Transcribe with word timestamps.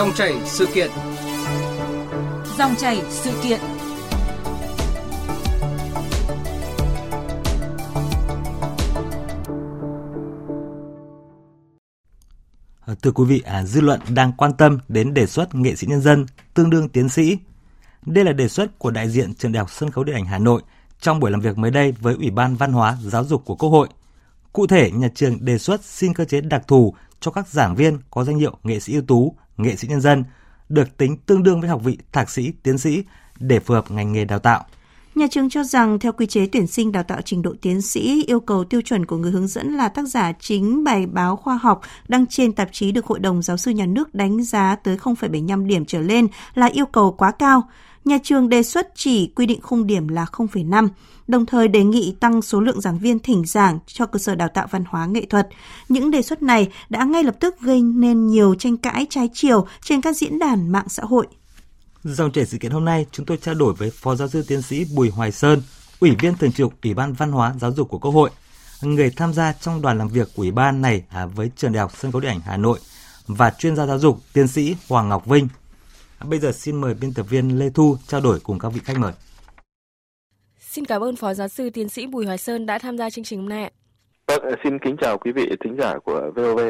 Dòng 0.00 0.12
chảy 0.14 0.34
sự 0.44 0.66
kiện. 0.74 0.90
Dòng 2.58 2.74
chảy 2.78 3.02
sự 3.10 3.30
kiện. 3.42 3.60
Ờ, 12.80 12.94
thưa 13.02 13.10
quý 13.10 13.24
vị, 13.24 13.42
à, 13.44 13.64
dư 13.64 13.80
luận 13.80 14.00
đang 14.14 14.32
quan 14.32 14.52
tâm 14.52 14.78
đến 14.88 15.14
đề 15.14 15.26
xuất 15.26 15.54
nghệ 15.54 15.76
sĩ 15.76 15.86
nhân 15.86 16.00
dân 16.00 16.26
tương 16.54 16.70
đương 16.70 16.88
tiến 16.88 17.08
sĩ. 17.08 17.38
Đây 18.06 18.24
là 18.24 18.32
đề 18.32 18.48
xuất 18.48 18.78
của 18.78 18.90
đại 18.90 19.08
diện 19.08 19.34
Trường 19.34 19.52
Đại 19.52 19.58
học 19.58 19.70
Sân 19.70 19.90
khấu 19.90 20.04
Điện 20.04 20.14
ảnh 20.14 20.26
Hà 20.26 20.38
Nội 20.38 20.62
trong 21.00 21.20
buổi 21.20 21.30
làm 21.30 21.40
việc 21.40 21.58
mới 21.58 21.70
đây 21.70 21.92
với 21.92 22.14
Ủy 22.14 22.30
ban 22.30 22.56
Văn 22.56 22.72
hóa 22.72 22.96
Giáo 23.02 23.24
dục 23.24 23.42
của 23.44 23.54
Quốc 23.54 23.70
hội. 23.70 23.88
Cụ 24.52 24.66
thể, 24.66 24.90
nhà 24.90 25.08
trường 25.14 25.44
đề 25.44 25.58
xuất 25.58 25.84
xin 25.84 26.14
cơ 26.14 26.24
chế 26.24 26.40
đặc 26.40 26.68
thù 26.68 26.94
cho 27.20 27.30
các 27.30 27.48
giảng 27.48 27.76
viên 27.76 27.98
có 28.10 28.24
danh 28.24 28.38
hiệu 28.38 28.56
nghệ 28.62 28.80
sĩ 28.80 28.92
ưu 28.92 29.02
tú, 29.02 29.36
nghệ 29.56 29.76
sĩ 29.76 29.88
nhân 29.88 30.00
dân 30.00 30.24
được 30.68 30.96
tính 30.96 31.16
tương 31.16 31.42
đương 31.42 31.60
với 31.60 31.70
học 31.70 31.80
vị 31.84 31.98
thạc 32.12 32.30
sĩ, 32.30 32.52
tiến 32.62 32.78
sĩ 32.78 33.04
để 33.38 33.60
phù 33.60 33.74
hợp 33.74 33.90
ngành 33.90 34.12
nghề 34.12 34.24
đào 34.24 34.38
tạo. 34.38 34.64
Nhà 35.14 35.26
trường 35.30 35.50
cho 35.50 35.64
rằng 35.64 35.98
theo 35.98 36.12
quy 36.12 36.26
chế 36.26 36.46
tuyển 36.52 36.66
sinh 36.66 36.92
đào 36.92 37.02
tạo 37.02 37.20
trình 37.24 37.42
độ 37.42 37.54
tiến 37.62 37.82
sĩ, 37.82 38.24
yêu 38.26 38.40
cầu 38.40 38.64
tiêu 38.64 38.80
chuẩn 38.80 39.06
của 39.06 39.16
người 39.16 39.30
hướng 39.30 39.46
dẫn 39.46 39.74
là 39.74 39.88
tác 39.88 40.08
giả 40.08 40.32
chính 40.40 40.84
bài 40.84 41.06
báo 41.06 41.36
khoa 41.36 41.56
học 41.56 41.80
đăng 42.08 42.26
trên 42.26 42.52
tạp 42.52 42.68
chí 42.72 42.92
được 42.92 43.06
Hội 43.06 43.18
đồng 43.18 43.42
Giáo 43.42 43.56
sư 43.56 43.70
Nhà 43.70 43.86
nước 43.86 44.14
đánh 44.14 44.42
giá 44.42 44.76
tới 44.84 44.96
0,75 44.96 45.66
điểm 45.66 45.84
trở 45.84 46.00
lên 46.00 46.26
là 46.54 46.66
yêu 46.66 46.86
cầu 46.86 47.12
quá 47.12 47.30
cao. 47.30 47.62
Nhà 48.10 48.18
trường 48.22 48.48
đề 48.48 48.62
xuất 48.62 48.88
chỉ 48.94 49.32
quy 49.36 49.46
định 49.46 49.60
khung 49.60 49.86
điểm 49.86 50.08
là 50.08 50.24
0,5, 50.32 50.88
đồng 51.28 51.46
thời 51.46 51.68
đề 51.68 51.84
nghị 51.84 52.14
tăng 52.20 52.42
số 52.42 52.60
lượng 52.60 52.80
giảng 52.80 52.98
viên 52.98 53.18
thỉnh 53.18 53.44
giảng 53.46 53.78
cho 53.86 54.06
cơ 54.06 54.18
sở 54.18 54.34
đào 54.34 54.48
tạo 54.54 54.66
văn 54.70 54.84
hóa 54.88 55.06
nghệ 55.06 55.24
thuật. 55.30 55.48
Những 55.88 56.10
đề 56.10 56.22
xuất 56.22 56.42
này 56.42 56.68
đã 56.88 57.04
ngay 57.04 57.24
lập 57.24 57.34
tức 57.40 57.60
gây 57.60 57.82
nên 57.82 58.26
nhiều 58.26 58.54
tranh 58.54 58.76
cãi 58.76 59.06
trái 59.10 59.28
chiều 59.32 59.66
trên 59.82 60.00
các 60.00 60.16
diễn 60.16 60.38
đàn 60.38 60.72
mạng 60.72 60.88
xã 60.88 61.02
hội. 61.02 61.26
Dòng 62.04 62.32
chảy 62.32 62.46
sự 62.46 62.58
kiện 62.58 62.72
hôm 62.72 62.84
nay, 62.84 63.06
chúng 63.12 63.26
tôi 63.26 63.36
trao 63.36 63.54
đổi 63.54 63.74
với 63.74 63.90
Phó 63.90 64.14
Giáo 64.14 64.28
sư 64.28 64.44
Tiến 64.48 64.62
sĩ 64.62 64.84
Bùi 64.94 65.10
Hoài 65.10 65.32
Sơn, 65.32 65.62
Ủy 66.00 66.10
viên 66.20 66.36
Thường 66.36 66.52
trực 66.52 66.82
Ủy 66.82 66.94
ban 66.94 67.12
Văn 67.12 67.32
hóa 67.32 67.54
Giáo 67.60 67.72
dục 67.72 67.88
của 67.88 67.98
Quốc 67.98 68.12
hội, 68.12 68.30
người 68.82 69.10
tham 69.10 69.32
gia 69.32 69.52
trong 69.52 69.82
đoàn 69.82 69.98
làm 69.98 70.08
việc 70.08 70.28
của 70.36 70.42
Ủy 70.42 70.50
ban 70.50 70.82
này 70.82 71.02
à, 71.08 71.26
với 71.26 71.50
Trường 71.56 71.72
Đại 71.72 71.80
học 71.80 71.92
Sân 71.98 72.12
khấu 72.12 72.20
Điện 72.20 72.30
ảnh 72.30 72.40
Hà 72.44 72.56
Nội 72.56 72.78
và 73.26 73.50
chuyên 73.58 73.76
gia 73.76 73.86
giáo 73.86 73.98
dục 73.98 74.20
Tiến 74.32 74.48
sĩ 74.48 74.76
Hoàng 74.88 75.08
Ngọc 75.08 75.26
Vinh. 75.26 75.48
Bây 76.28 76.38
giờ 76.38 76.52
xin 76.52 76.76
mời 76.76 76.94
biên 76.94 77.14
tập 77.14 77.22
viên 77.22 77.58
Lê 77.58 77.70
Thu 77.70 77.96
trao 78.06 78.20
đổi 78.20 78.40
cùng 78.40 78.58
các 78.58 78.68
vị 78.68 78.80
khách 78.84 78.98
mời. 78.98 79.12
Xin 80.58 80.84
cảm 80.84 81.02
ơn 81.02 81.16
Phó 81.16 81.34
Giáo 81.34 81.48
sư 81.48 81.70
Tiến 81.70 81.88
sĩ 81.88 82.06
Bùi 82.06 82.26
Hoài 82.26 82.38
Sơn 82.38 82.66
đã 82.66 82.78
tham 82.78 82.98
gia 82.98 83.10
chương 83.10 83.24
trình 83.24 83.38
hôm 83.38 83.48
nay. 83.48 83.72
Vâng, 84.26 84.42
xin 84.64 84.78
kính 84.84 84.96
chào 85.00 85.18
quý 85.18 85.32
vị 85.32 85.46
thính 85.64 85.76
giả 85.78 85.94
của 86.04 86.30
VOV. 86.36 86.60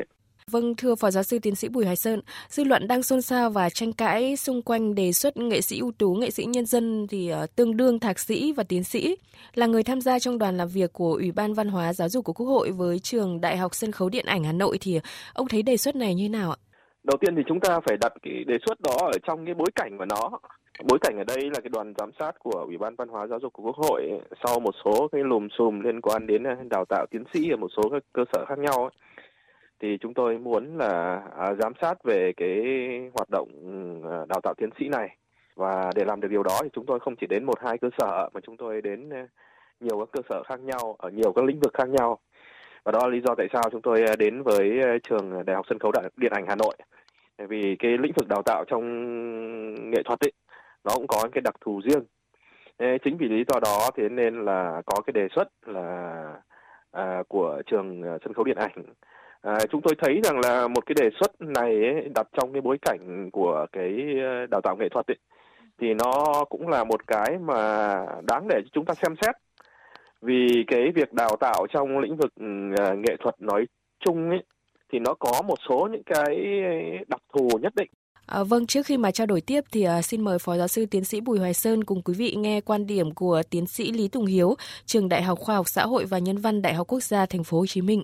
Vâng, 0.50 0.76
thưa 0.76 0.94
Phó 0.94 1.10
Giáo 1.10 1.22
sư 1.22 1.38
Tiến 1.38 1.54
sĩ 1.54 1.68
Bùi 1.68 1.84
Hoài 1.84 1.96
Sơn, 1.96 2.20
dư 2.48 2.64
luận 2.64 2.88
đang 2.88 3.02
xôn 3.02 3.22
xao 3.22 3.50
và 3.50 3.70
tranh 3.70 3.92
cãi 3.92 4.36
xung 4.36 4.62
quanh 4.62 4.94
đề 4.94 5.12
xuất 5.12 5.36
nghệ 5.36 5.60
sĩ 5.60 5.78
ưu 5.78 5.92
tú, 5.98 6.14
nghệ 6.14 6.30
sĩ 6.30 6.44
nhân 6.44 6.66
dân 6.66 7.06
thì 7.06 7.32
uh, 7.32 7.56
tương 7.56 7.76
đương 7.76 8.00
thạc 8.00 8.18
sĩ 8.18 8.52
và 8.52 8.62
tiến 8.62 8.84
sĩ. 8.84 9.16
Là 9.54 9.66
người 9.66 9.82
tham 9.82 10.00
gia 10.00 10.18
trong 10.18 10.38
đoàn 10.38 10.56
làm 10.56 10.68
việc 10.68 10.92
của 10.92 11.12
Ủy 11.12 11.32
ban 11.32 11.54
Văn 11.54 11.68
hóa 11.68 11.92
Giáo 11.92 12.08
dục 12.08 12.24
của 12.24 12.32
Quốc 12.32 12.46
hội 12.46 12.70
với 12.70 12.98
trường 12.98 13.40
Đại 13.40 13.56
học 13.56 13.74
Sân 13.74 13.92
khấu 13.92 14.08
Điện 14.08 14.26
ảnh 14.26 14.44
Hà 14.44 14.52
Nội 14.52 14.78
thì 14.80 15.00
ông 15.32 15.48
thấy 15.48 15.62
đề 15.62 15.76
xuất 15.76 15.96
này 15.96 16.14
như 16.14 16.28
nào 16.28 16.50
ạ? 16.50 16.56
Đầu 17.04 17.16
tiên 17.16 17.36
thì 17.36 17.42
chúng 17.46 17.60
ta 17.60 17.80
phải 17.80 17.96
đặt 18.00 18.12
cái 18.22 18.44
đề 18.44 18.58
xuất 18.66 18.80
đó 18.80 18.96
ở 19.12 19.18
trong 19.22 19.44
cái 19.44 19.54
bối 19.54 19.68
cảnh 19.74 19.98
của 19.98 20.04
nó. 20.04 20.30
Bối 20.88 20.98
cảnh 21.00 21.18
ở 21.18 21.24
đây 21.24 21.50
là 21.50 21.60
cái 21.60 21.68
đoàn 21.72 21.94
giám 21.98 22.10
sát 22.18 22.38
của 22.38 22.64
Ủy 22.66 22.78
ban 22.78 22.94
Văn 22.94 23.08
hóa 23.08 23.26
Giáo 23.26 23.38
dục 23.38 23.52
của 23.52 23.62
Quốc 23.62 23.76
hội 23.76 24.20
sau 24.44 24.60
một 24.60 24.74
số 24.84 25.08
cái 25.12 25.24
lùm 25.24 25.48
xùm 25.58 25.80
liên 25.80 26.00
quan 26.00 26.26
đến 26.26 26.46
à, 26.46 26.56
đào 26.70 26.84
tạo 26.88 27.06
tiến 27.10 27.24
sĩ 27.32 27.50
ở 27.50 27.56
một 27.56 27.68
số 27.76 27.82
các 27.92 28.02
cơ 28.12 28.24
sở 28.32 28.44
khác 28.48 28.58
nhau 28.58 28.82
ấy 28.82 28.90
thì 29.80 29.98
chúng 30.00 30.14
tôi 30.14 30.38
muốn 30.38 30.78
là 30.78 31.22
à, 31.38 31.54
giám 31.54 31.72
sát 31.80 32.04
về 32.04 32.32
cái 32.36 32.60
hoạt 33.14 33.28
động 33.30 33.48
à, 34.10 34.16
đào 34.28 34.40
tạo 34.42 34.54
tiến 34.56 34.70
sĩ 34.78 34.88
này. 34.88 35.16
Và 35.56 35.90
để 35.94 36.04
làm 36.04 36.20
được 36.20 36.28
điều 36.28 36.42
đó 36.42 36.60
thì 36.62 36.68
chúng 36.72 36.86
tôi 36.86 37.00
không 37.00 37.16
chỉ 37.16 37.26
đến 37.26 37.44
một 37.44 37.60
hai 37.60 37.78
cơ 37.78 37.88
sở 37.98 38.28
mà 38.34 38.40
chúng 38.40 38.56
tôi 38.56 38.82
đến 38.82 39.10
à, 39.10 39.28
nhiều 39.80 39.98
các 39.98 40.08
cơ 40.12 40.22
sở 40.28 40.42
khác 40.42 40.60
nhau 40.60 40.96
ở 40.98 41.10
nhiều 41.10 41.32
các 41.32 41.44
lĩnh 41.44 41.60
vực 41.60 41.74
khác 41.74 41.88
nhau 41.88 42.18
và 42.84 42.92
đó 42.92 42.98
là 43.02 43.08
lý 43.08 43.20
do 43.26 43.34
tại 43.34 43.46
sao 43.52 43.62
chúng 43.72 43.82
tôi 43.82 44.02
à, 44.02 44.16
đến 44.18 44.42
với 44.42 44.80
à, 44.82 44.96
trường 45.08 45.44
đại 45.46 45.56
học 45.56 45.66
sân 45.68 45.78
khấu 45.78 45.92
điện 46.16 46.32
ảnh 46.34 46.44
hà 46.48 46.54
nội. 46.54 46.76
Vì 47.48 47.76
cái 47.78 47.98
lĩnh 47.98 48.12
vực 48.16 48.28
đào 48.28 48.42
tạo 48.42 48.64
trong 48.68 48.84
nghệ 49.90 50.02
thuật 50.04 50.20
ấy 50.20 50.32
nó 50.84 50.90
cũng 50.94 51.06
có 51.06 51.28
cái 51.32 51.40
đặc 51.40 51.54
thù 51.60 51.80
riêng. 51.84 52.04
Chính 53.04 53.16
vì 53.16 53.28
lý 53.28 53.44
do 53.48 53.60
đó 53.60 53.90
thế 53.96 54.08
nên 54.08 54.44
là 54.44 54.82
có 54.86 55.00
cái 55.00 55.12
đề 55.12 55.28
xuất 55.34 55.48
là 55.66 56.24
à, 56.92 57.22
của 57.28 57.62
trường 57.66 58.02
à, 58.02 58.18
sân 58.24 58.34
khấu 58.34 58.44
điện 58.44 58.56
ảnh. 58.56 58.84
À, 59.42 59.58
chúng 59.70 59.82
tôi 59.82 59.94
thấy 59.98 60.20
rằng 60.24 60.40
là 60.40 60.68
một 60.68 60.86
cái 60.86 60.94
đề 61.00 61.10
xuất 61.20 61.40
này 61.40 61.84
ấy, 61.84 62.08
đặt 62.14 62.26
trong 62.32 62.52
cái 62.52 62.60
bối 62.62 62.78
cảnh 62.82 63.30
của 63.32 63.66
cái 63.72 64.16
đào 64.50 64.60
tạo 64.60 64.76
nghệ 64.76 64.88
thuật 64.88 65.06
ấy, 65.10 65.16
thì 65.78 65.94
nó 65.94 66.44
cũng 66.48 66.68
là 66.68 66.84
một 66.84 67.06
cái 67.06 67.38
mà 67.40 67.56
đáng 68.28 68.48
để 68.48 68.60
chúng 68.72 68.84
ta 68.84 68.94
xem 68.94 69.14
xét 69.22 69.34
vì 70.22 70.64
cái 70.66 70.92
việc 70.94 71.12
đào 71.12 71.36
tạo 71.40 71.66
trong 71.74 71.98
lĩnh 71.98 72.16
vực 72.16 72.32
ừ, 72.40 72.46
nghệ 72.76 73.16
thuật 73.20 73.34
nói 73.40 73.66
chung 74.04 74.30
ấy 74.30 74.42
thì 74.92 74.98
nó 74.98 75.14
có 75.14 75.42
một 75.46 75.58
số 75.68 75.88
những 75.92 76.02
cái 76.02 76.36
đặc 77.08 77.20
thù 77.32 77.48
nhất 77.62 77.72
định. 77.76 77.90
À, 78.26 78.42
vâng, 78.44 78.66
trước 78.66 78.86
khi 78.86 78.96
mà 78.96 79.10
trao 79.10 79.26
đổi 79.26 79.40
tiếp 79.40 79.60
thì 79.72 79.86
uh, 79.98 80.04
xin 80.04 80.20
mời 80.20 80.38
Phó 80.38 80.56
Giáo 80.56 80.68
sư 80.68 80.86
Tiến 80.90 81.04
sĩ 81.04 81.20
Bùi 81.20 81.38
Hoài 81.38 81.54
Sơn 81.54 81.84
cùng 81.84 82.02
quý 82.02 82.14
vị 82.18 82.34
nghe 82.36 82.60
quan 82.60 82.86
điểm 82.86 83.14
của 83.14 83.42
Tiến 83.50 83.66
sĩ 83.66 83.92
Lý 83.92 84.08
Tùng 84.08 84.26
Hiếu, 84.26 84.54
trường 84.84 85.08
Đại 85.08 85.22
học 85.22 85.38
Khoa 85.38 85.56
học 85.56 85.68
Xã 85.68 85.82
hội 85.82 86.04
và 86.04 86.18
Nhân 86.18 86.36
văn 86.36 86.62
Đại 86.62 86.74
học 86.74 86.86
Quốc 86.86 87.02
gia 87.02 87.26
Thành 87.26 87.44
phố 87.44 87.58
Hồ 87.58 87.66
Chí 87.66 87.82
Minh. 87.82 88.02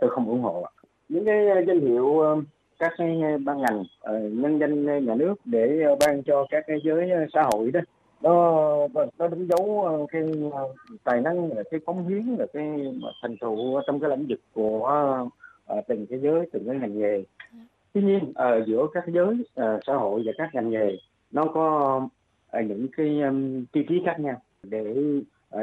Tôi 0.00 0.10
không 0.10 0.28
ủng 0.28 0.42
hộ 0.42 0.66
những 1.10 1.24
cái 1.24 1.48
ờ, 1.48 1.60
danh 1.68 1.80
hiệu 1.80 2.20
ờ, 2.20 2.36
các 2.78 2.92
cái 2.98 3.08
ban 3.44 3.60
ngành 3.60 3.84
ờ, 4.00 4.18
nhân 4.18 4.58
danh 4.58 5.06
nhà 5.06 5.14
nước 5.14 5.34
để 5.44 5.84
ban 6.00 6.22
cho 6.22 6.46
các 6.50 6.64
cái 6.66 6.76
giới 6.84 7.10
xã 7.34 7.42
hội 7.52 7.70
đó 7.70 7.80
nó 8.22 8.88
nó 9.18 9.28
đánh 9.28 9.46
dấu 9.46 9.84
ờ, 9.84 10.06
cái 10.12 10.22
ờ, 10.52 10.74
tài 11.04 11.20
năng 11.20 11.52
là 11.52 11.62
cái 11.70 11.80
cống 11.80 12.08
hiến 12.08 12.22
là 12.38 12.46
cái 12.52 12.94
thành 13.22 13.36
tựu 13.40 13.80
trong 13.86 14.00
cái 14.00 14.10
lĩnh 14.10 14.26
vực 14.26 14.40
của 14.52 14.86
ờ, 15.66 15.80
từng 15.88 16.06
cái 16.06 16.18
giới 16.18 16.48
từng 16.52 16.66
cái 16.66 16.76
ngành 16.76 16.98
nghề. 16.98 17.22
Tuy 17.92 18.02
nhiên 18.02 18.32
ở 18.34 18.64
giữa 18.66 18.86
các 18.94 19.04
giới 19.06 19.44
xã 19.86 19.94
hội 19.94 20.22
và 20.26 20.32
các 20.38 20.54
ngành 20.54 20.70
nghề 20.70 20.98
nó 21.32 21.44
có 21.44 22.00
những 22.66 22.86
cái 22.96 23.20
tiêu 23.72 23.84
chí 23.88 24.02
khác 24.06 24.20
nhau. 24.20 24.42
Để 24.62 24.94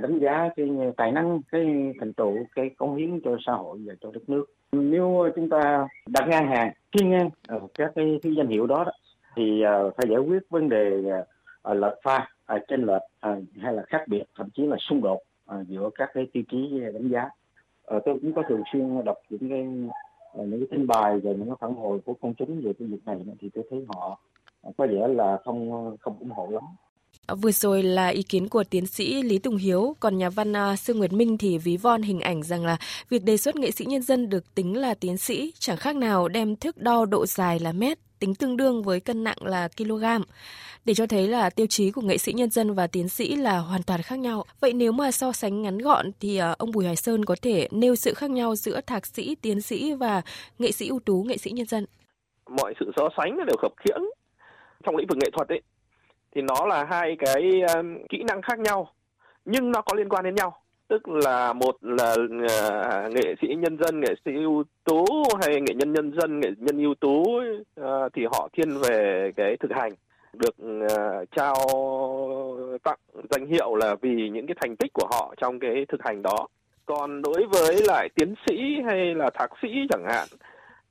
đánh 0.01 0.19
giá 0.19 0.49
cái 0.55 0.69
tài 0.97 1.11
năng 1.11 1.41
cái 1.51 1.93
thành 1.99 2.13
tựu 2.13 2.37
cái 2.55 2.69
cống 2.69 2.95
hiến 2.95 3.19
cho 3.23 3.37
xã 3.45 3.53
hội 3.53 3.79
và 3.85 3.93
cho 4.01 4.11
đất 4.13 4.29
nước. 4.29 4.45
Nếu 4.71 5.29
chúng 5.35 5.49
ta 5.49 5.87
đặt 6.07 6.27
ngang 6.27 6.47
hàng 6.47 6.71
kiên 6.91 7.09
ngang 7.09 7.29
uh, 7.55 7.71
các 7.73 7.91
cái, 7.95 8.19
cái 8.23 8.35
danh 8.37 8.47
hiệu 8.47 8.67
đó, 8.67 8.83
đó 8.83 8.91
thì 9.35 9.63
uh, 9.63 9.95
phải 9.97 10.07
giải 10.09 10.19
quyết 10.19 10.49
vấn 10.49 10.69
đề 10.69 10.97
uh, 10.97 11.27
À, 11.67 11.73
lệch 11.73 11.93
pha 12.03 12.27
à, 12.45 12.57
trên 12.67 12.81
lệch 12.85 13.01
à, 13.19 13.35
hay 13.61 13.73
là 13.73 13.83
khác 13.87 14.03
biệt 14.07 14.23
thậm 14.37 14.49
chí 14.49 14.65
là 14.65 14.77
xung 14.79 15.01
đột 15.01 15.19
giữa 15.67 15.89
các 15.95 16.09
cái 16.13 16.27
tiêu 16.33 16.43
chí 16.51 16.79
đánh 16.93 17.09
giá. 17.09 17.29
Ờ, 17.85 17.99
tôi 18.05 18.19
cũng 18.21 18.33
có 18.33 18.43
thường 18.49 18.63
xuyên 18.73 19.05
đọc 19.05 19.17
những 19.29 19.49
cái 19.49 19.63
những 20.45 20.59
cái 20.59 20.67
tin 20.71 20.87
bài 20.87 21.19
về 21.19 21.35
những 21.37 21.45
cái 21.45 21.55
phản 21.59 21.75
hồi 21.75 21.99
của 22.05 22.13
công 22.21 22.33
chúng 22.33 22.61
về 22.61 22.73
cái 22.79 22.87
việc 22.87 22.97
này 23.05 23.17
thì 23.39 23.49
tôi 23.53 23.63
thấy 23.69 23.85
họ 23.87 24.19
có 24.77 24.87
vẻ 24.87 25.07
là 25.07 25.37
không 25.45 25.95
không 25.99 26.19
ủng 26.19 26.29
hộ 26.29 26.47
lắm. 26.51 26.63
Vừa 27.41 27.51
rồi 27.51 27.83
là 27.83 28.07
ý 28.07 28.23
kiến 28.23 28.49
của 28.49 28.63
tiến 28.63 28.85
sĩ 28.85 29.23
Lý 29.23 29.39
Tùng 29.39 29.55
Hiếu, 29.55 29.95
còn 29.99 30.17
nhà 30.17 30.29
văn 30.29 30.53
Sương 30.77 30.97
Nguyệt 30.97 31.13
Minh 31.13 31.37
thì 31.37 31.57
ví 31.57 31.77
von 31.77 32.01
hình 32.01 32.19
ảnh 32.19 32.43
rằng 32.43 32.65
là 32.65 32.77
việc 33.09 33.23
đề 33.23 33.37
xuất 33.37 33.55
nghệ 33.55 33.71
sĩ 33.71 33.85
nhân 33.85 34.01
dân 34.01 34.29
được 34.29 34.55
tính 34.55 34.77
là 34.77 34.93
tiến 34.93 35.17
sĩ 35.17 35.53
chẳng 35.59 35.77
khác 35.77 35.95
nào 35.95 36.27
đem 36.27 36.55
thước 36.55 36.77
đo 36.77 37.05
độ 37.05 37.25
dài 37.25 37.59
là 37.59 37.71
mét, 37.71 37.97
tính 38.19 38.35
tương 38.35 38.57
đương 38.57 38.83
với 38.83 38.99
cân 38.99 39.23
nặng 39.23 39.37
là 39.41 39.69
kg. 39.77 40.03
Để 40.85 40.93
cho 40.93 41.07
thấy 41.07 41.27
là 41.27 41.49
tiêu 41.49 41.67
chí 41.69 41.91
của 41.91 42.01
nghệ 42.01 42.17
sĩ 42.17 42.33
nhân 42.33 42.49
dân 42.49 42.73
và 42.73 42.87
tiến 42.87 43.09
sĩ 43.09 43.35
là 43.35 43.57
hoàn 43.57 43.83
toàn 43.83 44.01
khác 44.01 44.19
nhau. 44.19 44.43
Vậy 44.59 44.73
nếu 44.73 44.91
mà 44.91 45.11
so 45.11 45.31
sánh 45.31 45.61
ngắn 45.61 45.77
gọn 45.77 46.05
thì 46.19 46.37
à, 46.37 46.55
ông 46.57 46.71
Bùi 46.71 46.83
Hoài 46.83 46.95
Sơn 46.95 47.25
có 47.25 47.35
thể 47.41 47.67
nêu 47.71 47.95
sự 47.95 48.13
khác 48.13 48.29
nhau 48.29 48.55
giữa 48.55 48.81
thạc 48.81 49.05
sĩ, 49.05 49.35
tiến 49.35 49.61
sĩ 49.61 49.93
và 49.93 50.21
nghệ 50.59 50.71
sĩ 50.71 50.87
ưu 50.87 50.99
tú, 50.99 51.23
nghệ 51.23 51.37
sĩ 51.37 51.51
nhân 51.51 51.65
dân. 51.65 51.85
Mọi 52.49 52.73
sự 52.79 52.91
so 52.95 53.09
sánh 53.17 53.37
đều 53.37 53.57
khập 53.61 53.71
khiễng 53.77 54.01
trong 54.83 54.95
lĩnh 54.95 55.07
vực 55.07 55.17
nghệ 55.17 55.29
thuật 55.33 55.47
ấy 55.47 55.61
thì 56.35 56.41
nó 56.41 56.65
là 56.65 56.85
hai 56.89 57.15
cái 57.19 57.43
à, 57.67 57.81
kỹ 58.09 58.17
năng 58.27 58.41
khác 58.41 58.59
nhau 58.59 58.93
nhưng 59.45 59.71
nó 59.71 59.81
có 59.81 59.93
liên 59.97 60.09
quan 60.09 60.23
đến 60.23 60.35
nhau 60.35 60.61
tức 60.87 61.07
là 61.07 61.53
một 61.53 61.75
là 61.81 62.13
uh, 62.13 63.13
nghệ 63.13 63.35
sĩ 63.41 63.47
nhân 63.47 63.77
dân 63.77 63.99
nghệ 63.99 64.15
sĩ 64.25 64.31
ưu 64.33 64.63
tú 64.83 65.05
hay 65.41 65.61
nghệ 65.61 65.73
nhân 65.75 65.93
nhân 65.93 66.11
dân 66.19 66.39
nghệ 66.39 66.49
nhân 66.57 66.77
ưu 66.77 66.95
tú 66.95 67.21
uh, 67.21 68.13
thì 68.13 68.25
họ 68.25 68.49
thiên 68.53 68.69
về 68.89 69.31
cái 69.35 69.57
thực 69.59 69.71
hành. 69.71 69.93
Được 70.33 70.55
uh, 70.83 71.31
trao 71.35 71.55
tặng 72.83 72.99
danh 73.29 73.45
hiệu 73.45 73.75
là 73.75 73.95
vì 74.01 74.29
những 74.29 74.47
cái 74.47 74.55
thành 74.61 74.75
tích 74.75 74.93
của 74.93 75.07
họ 75.11 75.33
trong 75.41 75.59
cái 75.59 75.85
thực 75.87 76.03
hành 76.03 76.21
đó. 76.21 76.47
Còn 76.85 77.21
đối 77.21 77.47
với 77.51 77.75
lại 77.87 78.09
tiến 78.15 78.33
sĩ 78.47 78.55
hay 78.85 79.15
là 79.15 79.29
thạc 79.33 79.49
sĩ 79.61 79.67
chẳng 79.89 80.05
hạn 80.09 80.27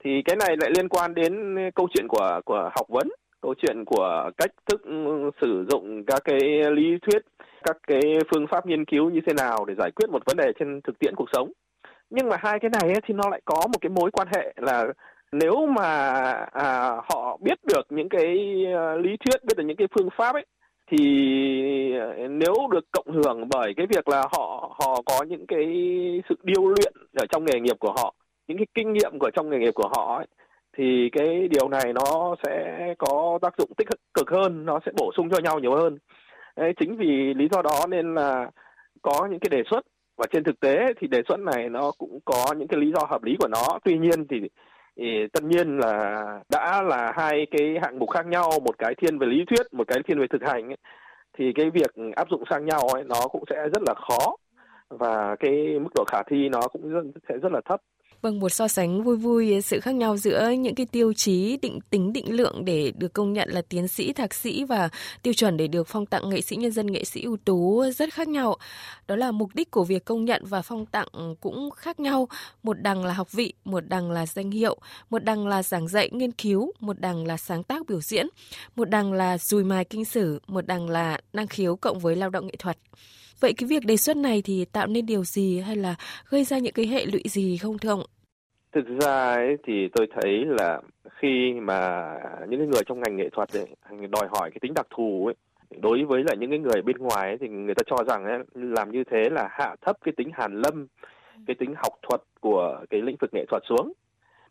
thì 0.05 0.23
cái 0.25 0.37
này 0.37 0.57
lại 0.57 0.71
liên 0.77 0.89
quan 0.89 1.15
đến 1.15 1.57
câu 1.75 1.89
chuyện 1.95 2.09
của 2.09 2.41
của 2.45 2.71
học 2.77 2.89
vấn 2.89 3.09
câu 3.47 3.55
chuyện 3.55 3.85
của 3.85 4.31
cách 4.39 4.51
thức 4.67 4.83
ừ, 4.85 5.31
sử 5.41 5.67
dụng 5.69 6.05
các 6.07 6.23
cái 6.25 6.41
lý 6.71 6.99
thuyết 7.03 7.23
các 7.65 7.77
cái 7.87 8.01
phương 8.31 8.47
pháp 8.51 8.67
nghiên 8.67 8.85
cứu 8.85 9.11
như 9.11 9.21
thế 9.27 9.33
nào 9.33 9.65
để 9.65 9.75
giải 9.79 9.91
quyết 9.91 10.11
một 10.11 10.23
vấn 10.27 10.37
đề 10.37 10.53
trên 10.59 10.81
thực 10.81 10.99
tiễn 10.99 11.15
cuộc 11.17 11.29
sống. 11.33 11.53
Nhưng 12.11 12.29
mà 12.29 12.37
hai 12.41 12.59
cái 12.59 12.71
này 12.81 12.93
ấy, 12.93 13.01
thì 13.07 13.15
nó 13.15 13.29
lại 13.31 13.41
có 13.45 13.55
một 13.55 13.79
cái 13.81 13.91
mối 13.91 14.11
quan 14.11 14.29
hệ 14.37 14.55
là 14.57 14.87
nếu 15.33 15.67
mà 15.67 15.89
à, 16.53 16.97
họ 17.11 17.39
biết 17.43 17.59
được 17.65 17.87
những 17.91 18.09
cái 18.09 18.27
ờ, 18.75 18.97
lý 18.97 19.17
thuyết 19.17 19.45
biết 19.45 19.55
được 19.57 19.65
những 19.65 19.77
cái 19.77 19.89
phương 19.97 20.09
pháp 20.17 20.35
ấy 20.35 20.47
thì 20.91 20.99
ờ, 21.99 22.29
nếu 22.29 22.55
được 22.71 22.85
cộng 22.93 23.15
hưởng 23.15 23.49
bởi 23.49 23.73
cái 23.77 23.87
việc 23.87 24.09
là 24.09 24.23
họ 24.33 24.77
họ 24.81 25.03
có 25.07 25.25
những 25.29 25.47
cái 25.47 25.67
sự 26.29 26.35
điêu 26.43 26.67
luyện 26.67 26.93
ở 27.17 27.27
trong 27.31 27.45
nghề 27.45 27.61
nghiệp 27.61 27.77
của 27.81 27.93
họ 27.97 28.15
những 28.49 28.59
cái 28.59 28.67
kinh 28.75 28.93
nghiệm 28.93 29.19
của 29.19 29.31
trong 29.31 29.51
nghề 29.51 29.59
nghiệp 29.59 29.75
của 29.75 29.89
họ 29.97 30.17
ấy, 30.17 30.27
thì 30.77 31.11
cái 31.13 31.49
điều 31.49 31.69
này 31.69 31.93
nó 31.93 32.37
sẽ 32.47 32.95
có 32.99 33.39
tác 33.43 33.55
dụng 33.59 33.71
tích 33.77 33.89
cực 34.15 34.31
hơn 34.31 34.65
nó 34.65 34.81
sẽ 34.87 34.93
bổ 34.97 35.13
sung 35.17 35.31
cho 35.31 35.39
nhau 35.39 35.59
nhiều 35.59 35.75
hơn. 35.77 35.99
Đấy, 36.57 36.73
chính 36.81 36.97
vì 36.97 37.35
lý 37.35 37.49
do 37.53 37.63
đó 37.63 37.87
nên 37.89 38.15
là 38.15 38.51
có 39.03 39.29
những 39.31 39.41
cái 39.41 39.49
đề 39.51 39.63
xuất. 39.71 39.81
Và 40.17 40.27
trên 40.33 40.45
thực 40.45 40.61
tế 40.61 40.77
thì 41.01 41.07
đề 41.07 41.23
xuất 41.29 41.41
này 41.41 41.69
nó 41.69 41.93
cũng 41.99 42.19
có 42.25 42.55
những 42.57 42.69
cái 42.69 42.81
lý 42.81 42.93
do 42.93 43.07
hợp 43.11 43.25
lý 43.25 43.37
của 43.39 43.49
nó. 43.49 43.79
Tuy 43.85 43.99
nhiên 43.99 44.27
thì, 44.31 44.37
thì 44.97 45.27
tất 45.33 45.43
nhiên 45.43 45.79
là 45.79 46.25
đã 46.51 46.83
là 46.83 47.13
hai 47.17 47.47
cái 47.51 47.75
hạng 47.83 47.99
mục 47.99 48.11
khác 48.11 48.27
nhau 48.27 48.51
một 48.65 48.79
cái 48.79 48.95
thiên 48.95 49.19
về 49.19 49.27
lý 49.27 49.45
thuyết 49.45 49.67
một 49.73 49.89
cái 49.89 49.99
thiên 50.09 50.19
về 50.19 50.27
thực 50.31 50.43
hành 50.43 50.69
ấy, 50.69 50.77
thì 51.39 51.53
cái 51.55 51.71
việc 51.71 51.91
áp 52.17 52.29
dụng 52.31 52.45
sang 52.51 52.67
nhau 52.67 52.81
ấy 52.95 53.05
nó 53.05 53.29
cũng 53.31 53.45
sẽ 53.51 53.57
rất 53.57 53.83
là 53.87 53.95
khó. 53.95 54.37
Và 54.89 55.37
cái 55.41 55.79
mức 55.79 55.91
độ 55.95 56.05
khả 56.09 56.23
thi 56.31 56.49
nó 56.49 56.61
cũng 56.73 56.93
rất, 56.93 57.03
sẽ 57.29 57.39
rất 57.39 57.53
là 57.53 57.61
thấp. 57.65 57.81
Vâng, 58.23 58.41
một 58.41 58.49
so 58.49 58.69
sánh 58.69 59.03
vui 59.03 59.17
vui 59.17 59.61
sự 59.61 59.81
khác 59.81 59.95
nhau 59.95 60.17
giữa 60.17 60.51
những 60.51 60.75
cái 60.75 60.87
tiêu 60.87 61.13
chí 61.13 61.57
định 61.57 61.79
tính 61.91 62.13
định 62.13 62.37
lượng 62.37 62.65
để 62.65 62.93
được 62.97 63.13
công 63.13 63.33
nhận 63.33 63.51
là 63.51 63.63
tiến 63.69 63.89
sĩ, 63.89 64.13
thạc 64.13 64.35
sĩ 64.35 64.65
và 64.65 64.89
tiêu 65.23 65.35
chuẩn 65.35 65.57
để 65.57 65.69
được 65.69 65.89
phong 65.89 66.07
tặng 66.07 66.29
nghệ 66.29 66.41
sĩ 66.41 66.57
nhân 66.57 66.73
dân, 66.73 66.87
nghệ 66.87 67.05
sĩ 67.05 67.23
ưu 67.23 67.37
tú 67.37 67.85
rất 67.97 68.13
khác 68.13 68.29
nhau. 68.29 68.57
Đó 69.07 69.17
là 69.17 69.31
mục 69.31 69.51
đích 69.55 69.71
của 69.71 69.85
việc 69.85 70.05
công 70.05 70.25
nhận 70.25 70.43
và 70.45 70.63
phong 70.63 70.87
tặng 70.87 71.09
cũng 71.41 71.71
khác 71.71 72.01
nhau. 72.01 72.29
Một 72.63 72.81
đằng 72.81 73.05
là 73.05 73.13
học 73.13 73.33
vị, 73.33 73.53
một 73.65 73.89
đằng 73.89 74.11
là 74.11 74.27
danh 74.27 74.51
hiệu, 74.51 74.77
một 75.11 75.25
đằng 75.25 75.47
là 75.47 75.63
giảng 75.63 75.89
dạy 75.89 76.11
nghiên 76.13 76.33
cứu, 76.33 76.73
một 76.81 77.01
đằng 77.01 77.27
là 77.27 77.37
sáng 77.37 77.63
tác 77.63 77.87
biểu 77.87 78.01
diễn, 78.01 78.27
một 78.77 78.91
đằng 78.91 79.13
là 79.13 79.39
dùi 79.39 79.65
mài 79.65 79.85
kinh 79.85 80.05
sử, 80.05 80.41
một 80.47 80.67
đằng 80.67 80.89
là 80.89 81.21
năng 81.33 81.47
khiếu 81.47 81.77
cộng 81.77 81.99
với 81.99 82.17
lao 82.17 82.31
động 82.31 82.47
nghệ 82.47 82.55
thuật. 82.59 82.79
Vậy 83.41 83.55
cái 83.57 83.67
việc 83.69 83.85
đề 83.87 83.97
xuất 83.97 84.17
này 84.17 84.43
thì 84.45 84.65
tạo 84.73 84.87
nên 84.87 85.07
điều 85.07 85.25
gì 85.25 85.61
hay 85.61 85.77
là 85.77 85.95
gây 86.31 86.45
ra 86.45 86.59
những 86.59 86.73
cái 86.73 86.87
hệ 86.87 87.07
lụy 87.07 87.23
gì 87.25 87.57
không 87.57 87.79
thưa 87.79 87.91
ông? 87.91 88.01
Thực 88.73 88.85
ra 89.01 89.35
ấy, 89.35 89.57
thì 89.67 89.89
tôi 89.95 90.07
thấy 90.15 90.45
là 90.45 90.81
khi 91.11 91.53
mà 91.53 92.11
những 92.49 92.71
người 92.71 92.83
trong 92.87 93.01
ngành 93.01 93.17
nghệ 93.17 93.29
thuật 93.33 93.49
ấy, 93.53 93.67
đòi 93.91 94.29
hỏi 94.31 94.51
cái 94.51 94.59
tính 94.61 94.75
đặc 94.75 94.87
thù 94.97 95.27
ấy, 95.27 95.35
đối 95.81 96.05
với 96.05 96.25
lại 96.25 96.37
những 96.37 96.51
cái 96.51 96.59
người 96.59 96.83
bên 96.83 96.97
ngoài 96.97 97.29
ấy, 97.29 97.37
thì 97.41 97.49
người 97.49 97.75
ta 97.75 97.83
cho 97.87 97.97
rằng 98.05 98.25
ấy, 98.25 98.39
làm 98.55 98.91
như 98.91 99.05
thế 99.11 99.31
là 99.31 99.49
hạ 99.51 99.77
thấp 99.81 99.97
cái 100.05 100.15
tính 100.17 100.31
hàn 100.35 100.61
lâm, 100.61 100.87
cái 101.47 101.57
tính 101.59 101.75
học 101.77 101.93
thuật 102.09 102.21
của 102.41 102.85
cái 102.91 103.03
lĩnh 103.03 103.17
vực 103.21 103.31
nghệ 103.35 103.45
thuật 103.49 103.63
xuống. 103.69 103.93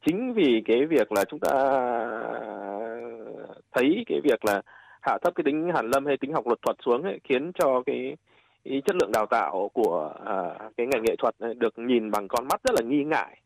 Chính 0.05 0.33
vì 0.33 0.61
cái 0.65 0.85
việc 0.89 1.11
là 1.11 1.23
chúng 1.25 1.39
ta 1.39 1.51
thấy 3.71 4.03
cái 4.07 4.19
việc 4.23 4.45
là 4.45 4.61
hạ 5.01 5.17
thấp 5.23 5.35
cái 5.35 5.43
tính 5.43 5.71
hàn 5.75 5.89
lâm 5.89 6.05
hay 6.05 6.17
tính 6.17 6.33
học 6.33 6.47
luật 6.47 6.59
thuật 6.61 6.75
xuống 6.85 7.03
ấy, 7.03 7.19
khiến 7.23 7.51
cho 7.59 7.83
cái 7.85 8.15
cái 8.65 8.81
chất 8.85 8.95
lượng 8.95 9.12
đào 9.12 9.25
tạo 9.25 9.69
của 9.73 10.13
uh, 10.21 10.73
cái 10.77 10.88
ngành 10.88 11.03
nghệ 11.03 11.15
thuật 11.15 11.35
được 11.57 11.79
nhìn 11.79 12.12
bằng 12.12 12.27
con 12.27 12.47
mắt 12.47 12.62
rất 12.63 12.75
là 12.75 12.81
nghi 12.89 13.03
ngại. 13.03 13.41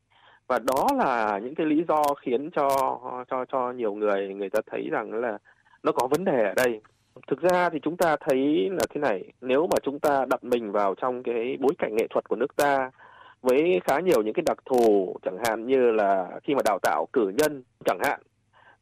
Và 0.48 0.60
đó 0.60 0.88
là 0.98 1.40
những 1.44 1.56
cái 1.56 1.66
lý 1.66 1.84
do 1.88 2.04
khiến 2.22 2.50
cho 2.52 2.70
cho 3.30 3.46
cho 3.46 3.72
nhiều 3.72 3.94
người 3.94 4.34
người 4.34 4.50
ta 4.50 4.60
thấy 4.72 4.88
rằng 4.92 5.14
là 5.14 5.38
nó 5.84 5.92
có 5.92 6.08
vấn 6.08 6.26
đề 6.26 6.44
ở 6.44 6.54
đây. 6.56 6.82
Thực 7.28 7.42
ra 7.42 7.70
thì 7.70 7.80
chúng 7.82 7.98
ta 7.98 8.16
thấy 8.20 8.70
là 8.72 8.86
thế 8.90 9.02
này 9.02 9.24
nếu 9.42 9.68
mà 9.72 9.78
chúng 9.84 10.00
ta 10.00 10.26
đặt 10.30 10.44
mình 10.44 10.72
vào 10.72 10.96
trong 10.96 11.24
cái 11.24 11.58
bối 11.60 11.74
cảnh 11.78 11.96
nghệ 11.96 12.08
thuật 12.10 12.30
của 12.30 12.36
nước 12.36 12.56
ta 12.56 12.92
với 13.42 13.80
khá 13.84 14.00
nhiều 14.00 14.22
những 14.22 14.34
cái 14.34 14.44
đặc 14.46 14.58
thù 14.66 15.16
chẳng 15.24 15.38
hạn 15.46 15.68
như 15.68 15.92
là 15.92 16.28
khi 16.44 16.56
mà 16.56 16.62
đào 16.66 16.80
tạo 16.82 17.08
cử 17.14 17.32
nhân 17.38 17.64
chẳng 17.86 18.00
hạn 18.04 18.22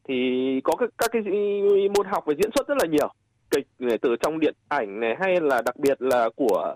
thì 0.08 0.60
có 0.64 0.76
các, 0.76 0.90
các 0.98 1.10
cái 1.12 1.22
môn 1.96 2.06
học 2.06 2.26
về 2.26 2.34
diễn 2.34 2.50
xuất 2.54 2.68
rất 2.68 2.78
là 2.80 2.86
nhiều 2.86 3.12
kịch 3.50 3.66
này 3.78 3.98
từ 3.98 4.16
trong 4.20 4.40
điện 4.40 4.54
ảnh 4.68 5.00
này 5.00 5.16
hay 5.20 5.40
là 5.40 5.62
đặc 5.62 5.76
biệt 5.76 6.02
là 6.02 6.28
của 6.36 6.74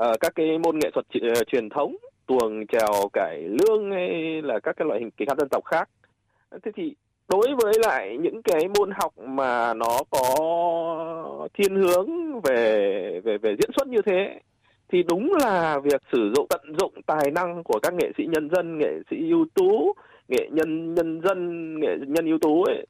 uh, 0.00 0.20
các 0.20 0.32
cái 0.34 0.58
môn 0.58 0.78
nghệ 0.78 0.90
thuật 0.90 1.06
uh, 1.16 1.46
truyền 1.46 1.68
thống 1.68 1.96
tuồng 2.26 2.66
trèo 2.66 3.08
cải 3.12 3.42
lương 3.42 3.90
hay 3.90 4.42
là 4.42 4.60
các 4.60 4.76
cái 4.76 4.88
loại 4.88 5.00
hình 5.00 5.10
kịch 5.10 5.28
hát 5.28 5.38
dân 5.38 5.48
tộc 5.48 5.64
khác. 5.64 5.88
Thế 6.62 6.70
thì 6.76 6.94
đối 7.28 7.54
với 7.62 7.74
lại 7.86 8.18
những 8.20 8.42
cái 8.42 8.68
môn 8.78 8.90
học 8.90 9.18
mà 9.18 9.74
nó 9.74 9.98
có 10.10 11.48
thiên 11.54 11.76
hướng 11.76 12.40
về 12.40 13.20
về 13.24 13.38
về 13.38 13.56
diễn 13.60 13.70
xuất 13.76 13.88
như 13.88 14.02
thế 14.06 14.40
thì 14.92 15.02
đúng 15.02 15.32
là 15.40 15.78
việc 15.78 16.02
sử 16.12 16.32
dụng 16.36 16.46
tận 16.48 16.60
dụng 16.78 16.92
tài 17.06 17.30
năng 17.30 17.64
của 17.64 17.78
các 17.82 17.94
nghệ 17.94 18.12
sĩ 18.18 18.24
nhân 18.26 18.50
dân 18.50 18.78
nghệ 18.78 18.92
sĩ 19.10 19.16
ưu 19.30 19.46
tú 19.54 19.92
nghệ 20.28 20.48
nhân 20.52 20.94
nhân 20.94 21.20
dân 21.24 21.80
nghệ 21.80 21.96
nhân 22.06 22.26
ưu 22.26 22.38
tú 22.38 22.62
ấy 22.62 22.86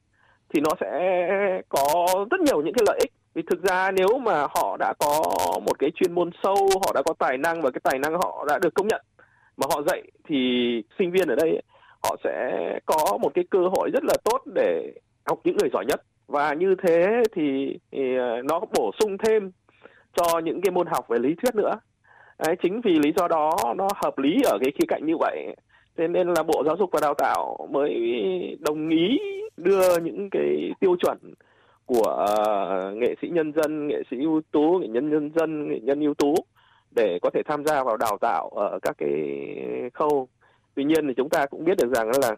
thì 0.53 0.61
nó 0.61 0.71
sẽ 0.79 1.61
có 1.69 2.05
rất 2.31 2.39
nhiều 2.39 2.61
những 2.61 2.73
cái 2.73 2.83
lợi 2.87 2.99
ích. 3.01 3.11
Vì 3.33 3.41
thực 3.49 3.63
ra 3.63 3.91
nếu 3.91 4.17
mà 4.17 4.47
họ 4.55 4.77
đã 4.79 4.93
có 4.99 5.21
một 5.65 5.79
cái 5.79 5.91
chuyên 5.95 6.13
môn 6.13 6.29
sâu 6.43 6.55
họ 6.55 6.91
đã 6.95 7.01
có 7.05 7.13
tài 7.19 7.37
năng 7.37 7.61
và 7.61 7.71
cái 7.71 7.81
tài 7.83 7.99
năng 7.99 8.13
họ 8.13 8.45
đã 8.47 8.59
được 8.61 8.73
công 8.73 8.87
nhận 8.87 9.01
mà 9.57 9.67
họ 9.69 9.81
dạy 9.87 10.03
thì 10.27 10.37
sinh 10.99 11.11
viên 11.11 11.27
ở 11.27 11.35
đây 11.35 11.61
họ 12.03 12.15
sẽ 12.23 12.59
có 12.85 13.17
một 13.21 13.31
cái 13.33 13.43
cơ 13.49 13.59
hội 13.59 13.89
rất 13.93 14.03
là 14.03 14.13
tốt 14.23 14.41
để 14.55 14.93
học 15.25 15.39
những 15.43 15.57
người 15.57 15.69
giỏi 15.73 15.85
nhất. 15.87 16.01
Và 16.27 16.53
như 16.53 16.75
thế 16.87 17.23
thì, 17.35 17.77
thì 17.91 18.15
ờ, 18.17 18.41
nó 18.43 18.59
bổ 18.59 18.91
sung 18.99 19.17
thêm 19.17 19.51
cho 20.15 20.39
những 20.39 20.61
cái 20.61 20.71
môn 20.71 20.87
học 20.87 21.07
về 21.09 21.19
lý 21.19 21.35
thuyết 21.41 21.55
nữa. 21.55 21.73
Đấy, 22.39 22.55
chính 22.63 22.81
vì 22.81 22.91
lý 23.03 23.13
do 23.17 23.27
đó 23.27 23.51
nó 23.77 23.87
hợp 24.03 24.17
lý 24.17 24.41
ở 24.45 24.57
cái 24.61 24.71
khía 24.71 24.85
cạnh 24.87 25.05
như 25.05 25.13
vậy. 25.19 25.55
Thế 25.97 26.07
nên 26.07 26.27
là 26.27 26.43
bộ 26.43 26.63
giáo 26.65 26.75
dục 26.79 26.89
và 26.93 26.99
đào 27.01 27.13
tạo 27.13 27.67
mới 27.71 27.93
đồng 28.59 28.89
ý 28.89 29.19
đưa 29.57 29.97
những 29.97 30.29
cái 30.29 30.71
tiêu 30.79 30.95
chuẩn 30.99 31.17
của 31.85 32.25
à, 32.27 32.37
nghệ 32.95 33.15
sĩ 33.21 33.27
nhân 33.27 33.53
dân 33.53 33.87
nghệ 33.87 34.03
sĩ 34.11 34.17
ưu 34.23 34.41
tú 34.51 34.79
nghệ 34.81 34.87
nhân 34.87 35.09
nhân 35.09 35.31
dân 35.35 35.67
nghệ 35.69 35.79
nhân 35.83 35.99
ưu 35.99 36.13
tú 36.13 36.35
để 36.95 37.19
có 37.21 37.29
thể 37.33 37.41
tham 37.45 37.65
gia 37.65 37.83
vào 37.83 37.97
đào 37.97 38.17
tạo 38.21 38.49
ở 38.49 38.79
các 38.81 38.95
cái 38.97 39.11
khâu. 39.93 40.27
Tuy 40.75 40.83
nhiên 40.83 41.07
thì 41.07 41.13
chúng 41.17 41.29
ta 41.29 41.45
cũng 41.45 41.65
biết 41.65 41.77
được 41.77 41.93
rằng 41.93 42.11
là 42.21 42.35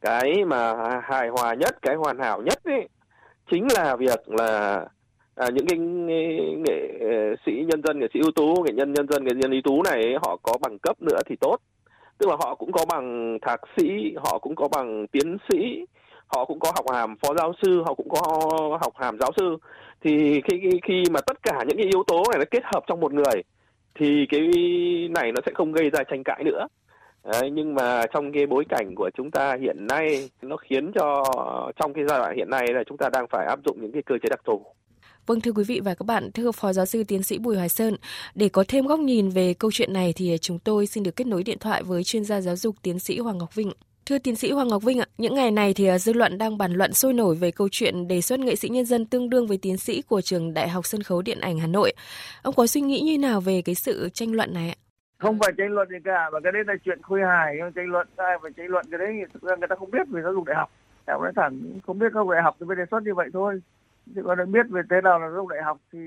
cái 0.00 0.44
mà 0.44 0.74
hài 1.02 1.28
hòa 1.28 1.54
nhất 1.54 1.82
cái 1.82 1.94
hoàn 1.94 2.18
hảo 2.18 2.42
nhất 2.42 2.64
ấy, 2.64 2.88
chính 3.50 3.66
là 3.74 3.96
việc 3.96 4.28
là 4.28 4.84
à, 5.34 5.46
những 5.54 5.66
cái 5.66 5.78
nghệ 5.78 6.98
ờ, 7.00 7.34
sĩ 7.46 7.52
nhân 7.52 7.82
dân 7.84 7.98
nghệ 7.98 8.06
sĩ 8.14 8.20
ưu 8.20 8.30
tú 8.30 8.54
nghệ 8.66 8.72
nhân 8.72 8.92
nhân 8.92 9.06
dân 9.08 9.24
nghệ 9.24 9.32
nhân 9.34 9.50
ưu 9.50 9.60
tú 9.64 9.82
này 9.82 10.14
họ 10.22 10.36
có 10.42 10.52
bằng 10.62 10.78
cấp 10.78 11.02
nữa 11.02 11.20
thì 11.26 11.36
tốt. 11.40 11.56
Tức 12.18 12.28
là 12.28 12.36
họ 12.38 12.54
cũng 12.54 12.72
có 12.72 12.84
bằng 12.88 13.38
thạc 13.42 13.60
sĩ 13.76 14.14
họ 14.16 14.38
cũng 14.38 14.54
có 14.54 14.68
bằng 14.68 15.06
tiến 15.06 15.36
sĩ 15.48 15.84
họ 16.32 16.44
cũng 16.44 16.60
có 16.60 16.72
học 16.74 16.84
hàm 16.92 17.16
phó 17.22 17.34
giáo 17.34 17.52
sư 17.62 17.82
họ 17.86 17.94
cũng 17.94 18.08
có 18.08 18.22
học 18.80 18.92
hàm 18.96 19.18
giáo 19.20 19.30
sư. 19.36 19.56
Thì 20.04 20.40
khi 20.50 20.70
khi 20.88 21.02
mà 21.10 21.20
tất 21.20 21.42
cả 21.42 21.64
những 21.66 21.76
cái 21.76 21.86
yếu 21.86 22.02
tố 22.06 22.22
này 22.30 22.38
nó 22.38 22.44
kết 22.50 22.62
hợp 22.74 22.84
trong 22.86 23.00
một 23.00 23.12
người 23.12 23.42
thì 23.94 24.26
cái 24.30 24.40
này 25.10 25.32
nó 25.32 25.40
sẽ 25.46 25.52
không 25.54 25.72
gây 25.72 25.90
ra 25.90 26.00
tranh 26.10 26.22
cãi 26.24 26.44
nữa. 26.44 26.66
Đấy, 27.24 27.50
nhưng 27.52 27.74
mà 27.74 28.06
trong 28.12 28.32
cái 28.32 28.46
bối 28.46 28.64
cảnh 28.68 28.94
của 28.96 29.10
chúng 29.16 29.30
ta 29.30 29.56
hiện 29.60 29.86
nay 29.86 30.30
nó 30.42 30.56
khiến 30.56 30.92
cho 30.94 31.24
trong 31.80 31.94
cái 31.94 32.04
giai 32.08 32.18
đoạn 32.18 32.36
hiện 32.36 32.50
nay 32.50 32.66
là 32.72 32.82
chúng 32.88 32.98
ta 32.98 33.08
đang 33.12 33.26
phải 33.30 33.46
áp 33.46 33.58
dụng 33.64 33.78
những 33.80 33.92
cái 33.92 34.02
cơ 34.06 34.14
chế 34.22 34.28
đặc 34.30 34.40
thù. 34.44 34.62
Vâng 35.26 35.40
thưa 35.40 35.52
quý 35.52 35.64
vị 35.64 35.80
và 35.84 35.94
các 35.94 36.04
bạn, 36.06 36.30
thưa 36.34 36.52
Phó 36.52 36.72
Giáo 36.72 36.86
sư 36.86 37.04
Tiến 37.04 37.22
sĩ 37.22 37.38
Bùi 37.38 37.56
Hoài 37.56 37.68
Sơn, 37.68 37.96
để 38.34 38.48
có 38.48 38.64
thêm 38.68 38.86
góc 38.86 39.00
nhìn 39.00 39.28
về 39.28 39.54
câu 39.54 39.70
chuyện 39.74 39.92
này 39.92 40.12
thì 40.16 40.36
chúng 40.40 40.58
tôi 40.58 40.86
xin 40.86 41.02
được 41.02 41.16
kết 41.16 41.26
nối 41.26 41.42
điện 41.42 41.58
thoại 41.58 41.82
với 41.82 42.04
chuyên 42.04 42.24
gia 42.24 42.40
giáo 42.40 42.56
dục 42.56 42.76
tiến 42.82 42.98
sĩ 42.98 43.18
Hoàng 43.18 43.38
Ngọc 43.38 43.54
vịnh 43.54 43.72
Thưa 44.10 44.18
tiến 44.18 44.36
sĩ 44.36 44.52
Hoàng 44.52 44.68
Ngọc 44.68 44.82
Vinh 44.82 44.98
ạ, 44.98 45.06
những 45.18 45.34
ngày 45.34 45.50
này 45.50 45.74
thì 45.74 45.86
à, 45.86 45.98
dư 45.98 46.12
luận 46.12 46.38
đang 46.38 46.58
bàn 46.58 46.72
luận 46.72 46.92
sôi 46.92 47.12
nổi 47.12 47.34
về 47.34 47.50
câu 47.50 47.68
chuyện 47.70 48.08
đề 48.08 48.20
xuất 48.20 48.40
nghệ 48.40 48.56
sĩ 48.56 48.68
nhân 48.68 48.84
dân 48.84 49.06
tương 49.06 49.30
đương 49.30 49.46
với 49.46 49.58
tiến 49.62 49.76
sĩ 49.76 50.02
của 50.02 50.20
trường 50.20 50.54
Đại 50.54 50.68
học 50.68 50.86
Sân 50.86 51.02
khấu 51.02 51.22
Điện 51.22 51.40
ảnh 51.40 51.58
Hà 51.58 51.66
Nội. 51.66 51.92
Ông 52.42 52.54
có 52.54 52.66
suy 52.66 52.80
nghĩ 52.80 53.00
như 53.00 53.18
nào 53.18 53.40
về 53.40 53.62
cái 53.64 53.74
sự 53.74 54.08
tranh 54.12 54.32
luận 54.32 54.54
này 54.54 54.68
ạ? 54.68 54.78
Không 55.18 55.38
phải 55.38 55.52
tranh 55.58 55.70
luận 55.70 55.88
gì 55.88 55.96
cả, 56.04 56.30
mà 56.32 56.40
cái 56.40 56.52
đấy 56.52 56.62
là 56.66 56.74
chuyện 56.84 57.02
khôi 57.02 57.20
hài, 57.20 57.54
nhưng 57.58 57.72
tranh 57.72 57.86
luận 57.86 58.08
ai 58.16 58.38
phải 58.42 58.50
tranh 58.56 58.66
luận 58.66 58.86
cái 58.90 58.98
đấy 58.98 59.12
thực 59.32 59.42
ra 59.42 59.56
người 59.56 59.68
ta 59.68 59.76
không 59.76 59.90
biết 59.90 60.08
về 60.08 60.22
giáo 60.22 60.32
dục 60.32 60.44
đại 60.44 60.56
học. 60.56 60.70
Đạo 61.06 61.22
nói 61.22 61.32
thẳng 61.36 61.60
không 61.86 61.98
biết 61.98 62.12
không 62.12 62.30
đại 62.30 62.42
học 62.42 62.56
thì 62.60 62.66
mới 62.66 62.76
đề 62.76 62.84
xuất 62.90 63.02
như 63.02 63.14
vậy 63.14 63.28
thôi. 63.32 63.62
Chứ 64.14 64.22
còn 64.24 64.38
được 64.38 64.46
biết 64.46 64.66
về 64.70 64.80
thế 64.90 64.96
nào 65.04 65.18
là 65.18 65.26
giáo 65.26 65.36
dục 65.36 65.48
đại 65.48 65.62
học 65.62 65.78
thì 65.92 65.98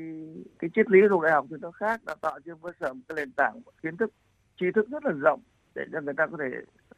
cái 0.60 0.70
triết 0.76 0.92
lý 0.92 1.00
giáo 1.02 1.10
dục 1.10 1.22
đại 1.22 1.32
học 1.32 1.46
thì 1.50 1.56
nó 1.62 1.72
khác, 1.72 2.02
đào 2.06 2.16
tạo 2.22 2.40
trên 2.46 2.56
cơ 2.64 2.72
sở 2.80 2.94
một 2.94 3.02
cái 3.08 3.16
nền 3.16 3.32
tảng 3.32 3.62
kiến 3.84 3.98
thức, 3.98 4.12
tri 4.60 4.66
thức 4.76 4.88
rất 4.92 5.06
là 5.06 5.12
rộng 5.12 5.40
để 5.76 5.84
cho 5.94 6.02
người 6.02 6.14
ta 6.18 6.28
có 6.28 6.38
thể 6.40 6.50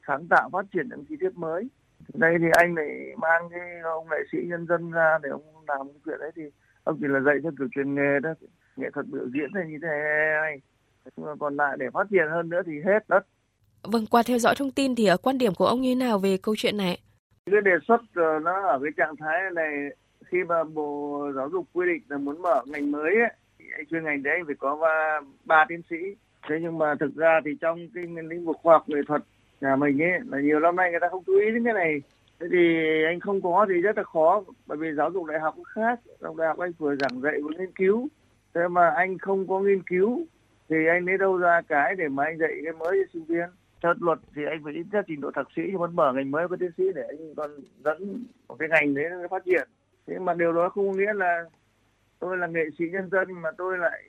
sáng 0.08 0.28
tạo 0.28 0.50
phát 0.54 0.66
triển 0.74 0.90
những 0.90 1.06
chi 1.10 1.16
tiết 1.20 1.38
mới. 1.38 1.70
Đây 2.14 2.36
thì 2.40 2.46
anh 2.52 2.76
lại 2.76 3.14
mang 3.18 3.50
cái 3.52 3.80
ông 3.84 4.08
nghệ 4.10 4.18
sĩ 4.32 4.38
nhân 4.48 4.66
dân 4.68 4.92
ra 4.92 5.18
để 5.24 5.30
ông 5.30 5.42
làm 5.68 5.88
cái 5.88 6.00
chuyện 6.06 6.20
đấy 6.20 6.32
thì 6.36 6.42
ông 6.84 6.98
chỉ 7.02 7.08
là 7.08 7.20
dạy 7.20 7.36
theo 7.44 7.52
kiểu 7.58 7.68
truyền 7.76 7.96
nghề 7.96 8.20
đó 8.24 8.34
nghệ 8.76 8.90
thuật 8.94 9.06
biểu 9.08 9.30
diễn 9.34 9.54
này 9.54 9.64
như 9.68 9.78
thế 9.82 9.88
này. 10.42 10.62
Nhưng 11.18 11.26
mà 11.26 11.32
còn 11.40 11.56
lại 11.56 11.78
để 11.80 11.86
phát 11.94 12.08
triển 12.10 12.28
hơn 12.32 12.50
nữa 12.50 12.62
thì 12.66 12.72
hết 12.86 13.10
đất. 13.10 13.26
Vâng 13.84 14.06
qua 14.12 14.24
theo 14.26 14.38
dõi 14.38 14.56
thông 14.58 14.72
tin 14.72 14.96
thì 14.96 15.06
ở 15.06 15.18
quan 15.18 15.38
điểm 15.38 15.54
của 15.54 15.66
ông 15.66 15.82
như 15.82 15.92
thế 15.92 15.96
nào 15.96 16.20
về 16.20 16.38
câu 16.38 16.56
chuyện 16.58 16.78
này? 16.78 17.00
Cái 17.52 17.62
đề 17.62 17.72
xuất 17.88 18.02
ờ, 18.16 18.40
nó 18.44 18.68
ở 18.68 18.80
cái 18.84 18.92
trạng 18.98 19.16
thái 19.16 19.42
này 19.54 19.70
khi 20.26 20.44
mà 20.44 20.64
bộ 20.64 21.22
giáo 21.36 21.50
dục 21.50 21.66
quy 21.74 21.86
định 21.88 22.04
là 22.10 22.18
muốn 22.18 22.42
mở 22.42 22.64
ngành 22.66 22.92
mới 22.92 23.16
ấy, 23.16 23.32
anh 23.78 23.86
chuyên 23.90 24.04
ngành 24.04 24.24
đấy 24.24 24.34
anh 24.38 24.46
phải 24.46 24.56
có 24.60 24.78
ba 25.46 25.66
tiến 25.70 25.82
sĩ. 25.90 25.96
Thế 26.50 26.56
nhưng 26.62 26.78
mà 26.78 26.96
thực 27.00 27.16
ra 27.16 27.40
thì 27.46 27.52
trong 27.62 27.88
cái 27.94 28.04
lĩnh 28.30 28.46
vực 28.46 28.58
khoa 28.64 28.74
học 28.74 28.90
nghệ 28.90 29.00
thuật 29.08 29.22
nhà 29.62 29.76
mình 29.76 30.02
ấy, 30.02 30.20
là 30.30 30.40
nhiều 30.40 30.60
năm 30.60 30.76
nay 30.76 30.92
người 30.92 31.00
ta 31.00 31.08
không 31.12 31.24
chú 31.26 31.34
ý 31.40 31.52
đến 31.52 31.64
cái 31.64 31.74
này. 31.74 32.02
Thế 32.40 32.48
thì 32.52 32.78
anh 33.06 33.20
không 33.20 33.42
có 33.42 33.66
thì 33.70 33.82
rất 33.82 33.98
là 33.98 34.04
khó, 34.04 34.44
bởi 34.66 34.78
vì 34.78 34.94
giáo 34.98 35.12
dục 35.12 35.26
đại 35.26 35.40
học 35.40 35.54
cũng 35.56 35.64
khác. 35.64 36.00
Giáo 36.06 36.32
dục 36.32 36.38
đại 36.38 36.48
học 36.48 36.60
anh 36.60 36.72
vừa 36.78 36.96
giảng 36.96 37.22
dạy, 37.22 37.42
vừa 37.42 37.50
nghiên 37.58 37.72
cứu. 37.72 38.08
Thế 38.54 38.68
mà 38.68 38.90
anh 38.90 39.18
không 39.18 39.48
có 39.48 39.60
nghiên 39.60 39.84
cứu, 39.84 40.26
thì 40.70 40.76
anh 40.88 41.06
lấy 41.06 41.18
đâu 41.18 41.38
ra 41.38 41.62
cái 41.68 41.96
để 41.96 42.08
mà 42.08 42.24
anh 42.24 42.38
dạy 42.38 42.52
cái 42.64 42.74
mới 42.74 43.00
cho 43.04 43.10
sinh 43.14 43.26
viên? 43.26 43.50
Theo 43.84 43.94
luật 44.00 44.20
thì 44.36 44.42
anh 44.46 44.64
phải 44.64 44.74
ít 44.74 44.86
nhất 44.92 45.06
trình 45.08 45.22
độ 45.22 45.32
thạc 45.36 45.48
sĩ 45.56 45.62
cho 45.72 45.78
muốn 45.78 45.96
mở 45.96 46.14
ngành 46.14 46.32
mới 46.32 46.48
có 46.48 46.56
tiến 46.60 46.72
sĩ 46.78 46.84
để 46.96 47.04
anh 47.10 47.36
còn 47.36 47.52
dẫn 47.84 48.26
một 48.48 48.56
cái 48.60 48.70
ngành 48.70 48.94
đấy 48.94 49.06
nó 49.10 49.28
phát 49.32 49.46
triển. 49.46 49.68
Thế 50.08 50.20
mà 50.20 50.34
điều 50.34 50.54
đó 50.54 50.70
không 50.70 50.92
có 50.92 50.98
nghĩa 50.98 51.14
là 51.14 51.44
tôi 52.20 52.38
là 52.38 52.48
nghệ 52.48 52.64
sĩ 52.80 52.86
nhân 52.90 53.10
dân, 53.10 53.28
mà 53.42 53.50
tôi 53.58 53.78
lại 53.78 54.04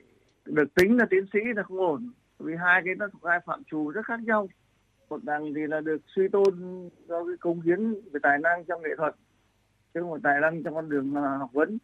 được 0.45 0.75
tính 0.75 0.97
là 0.97 1.05
tiến 1.09 1.25
sĩ 1.33 1.39
là 1.55 1.63
không 1.63 1.77
ổn. 1.77 2.11
Vì 2.39 2.55
hai 2.55 2.81
cái 2.85 2.95
nó 2.95 3.07
thuộc 3.07 3.25
hai 3.25 3.39
phạm 3.45 3.63
trù 3.63 3.91
rất 3.91 4.05
khác 4.05 4.19
nhau 4.25 4.47
một 5.09 5.23
đằng 5.23 5.53
thì 5.53 5.61
là 5.67 5.81
được 5.81 6.01
suy 6.15 6.27
tôn 6.27 6.89
do 7.07 7.25
cái 7.25 7.35
công 7.39 7.61
hiến 7.61 7.93
về 8.11 8.19
tài 8.23 8.37
năng 8.37 8.65
trong 8.65 8.81
nghệ 8.81 8.89
thuật 8.97 9.15
chứ 9.93 10.01
không 10.01 10.11
phải 10.11 10.19
tài 10.23 10.41
năng 10.41 10.63
trong 10.63 10.75
con 10.75 10.89
đường 10.89 11.15
à, 11.15 11.37
học 11.37 11.49
vấn. 11.53 11.77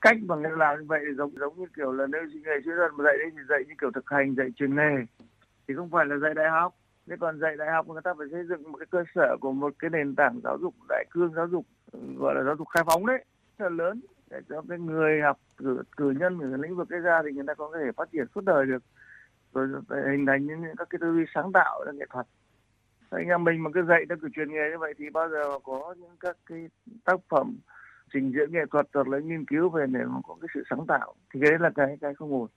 Cách 0.00 0.16
mà 0.22 0.36
người 0.36 0.50
làm 0.56 0.78
như 0.78 0.84
vậy 0.88 1.00
giống 1.16 1.30
giống 1.38 1.58
như 1.58 1.66
kiểu 1.76 1.92
là 1.92 2.06
nếu 2.06 2.22
nghệ 2.22 2.60
sĩ 2.64 2.70
dân 2.76 2.90
mà 2.96 3.04
dạy 3.04 3.16
đấy 3.18 3.30
thì 3.32 3.40
dạy 3.48 3.64
như 3.68 3.74
kiểu 3.80 3.90
thực 3.90 4.10
hành 4.10 4.34
dạy 4.34 4.48
truyền 4.56 4.76
nghề 4.76 4.96
thì 5.68 5.74
không 5.74 5.90
phải 5.90 6.06
là 6.06 6.16
dạy 6.16 6.34
đại 6.34 6.50
học. 6.50 6.74
Thế 7.06 7.16
còn 7.20 7.40
dạy 7.40 7.56
đại 7.56 7.70
học 7.70 7.88
người 7.88 8.02
ta 8.04 8.14
phải 8.18 8.26
xây 8.30 8.44
dựng 8.44 8.72
một 8.72 8.78
cái 8.78 8.86
cơ 8.90 9.04
sở 9.14 9.36
của 9.40 9.52
một 9.52 9.72
cái 9.78 9.90
nền 9.90 10.14
tảng 10.14 10.40
giáo 10.44 10.58
dục 10.60 10.74
đại 10.88 11.04
cương 11.10 11.34
giáo 11.34 11.48
dục 11.48 11.66
gọi 12.18 12.34
là 12.34 12.42
giáo 12.42 12.56
dục 12.56 12.68
khai 12.68 12.84
phóng 12.86 13.06
đấy 13.06 13.24
rất 13.58 13.68
là 13.68 13.84
lớn 13.84 14.00
để 14.30 14.40
cho 14.48 14.62
cái 14.68 14.78
người 14.78 15.20
học 15.22 15.38
cử, 15.56 15.82
cử 15.96 16.10
nhân 16.10 16.38
ở 16.38 16.56
lĩnh 16.56 16.76
vực 16.76 16.88
cái 16.90 17.00
ra 17.00 17.22
thì 17.24 17.32
người 17.32 17.44
ta 17.46 17.54
có 17.54 17.70
thể 17.74 17.92
phát 17.96 18.10
triển 18.12 18.26
suốt 18.34 18.44
đời 18.44 18.66
được. 18.66 18.82
Rồi 19.52 19.68
hình 20.10 20.26
thành 20.26 20.46
những 20.46 20.62
các 20.78 20.90
cái 20.90 20.98
tư 21.00 21.12
duy 21.12 21.24
sáng 21.34 21.52
tạo 21.52 21.82
trong 21.86 21.98
nghệ 21.98 22.06
thuật 22.10 22.26
anh 23.10 23.28
em 23.28 23.44
mình 23.44 23.62
mà 23.62 23.70
cứ 23.74 23.82
dạy 23.88 24.04
theo 24.08 24.18
kiểu 24.20 24.30
truyền 24.36 24.48
nghề 24.52 24.70
như 24.70 24.78
vậy 24.78 24.94
thì 24.98 25.04
bao 25.12 25.28
giờ 25.28 25.58
có 25.62 25.94
những 25.98 26.16
các 26.20 26.36
cái 26.46 26.68
tác 27.04 27.20
phẩm 27.28 27.56
trình 28.12 28.32
diễn 28.32 28.52
nghệ 28.52 28.60
thuật 28.70 28.86
hoặc 28.94 29.08
là 29.08 29.18
nghiên 29.18 29.44
cứu 29.44 29.68
về 29.68 29.86
để 29.88 30.00
có 30.24 30.36
cái 30.40 30.48
sự 30.54 30.62
sáng 30.70 30.86
tạo 30.88 31.14
thì 31.34 31.40
cái 31.40 31.50
đấy 31.50 31.58
là 31.60 31.70
cái 31.74 31.96
cái 32.00 32.14
không 32.14 32.32
ổn 32.32 32.48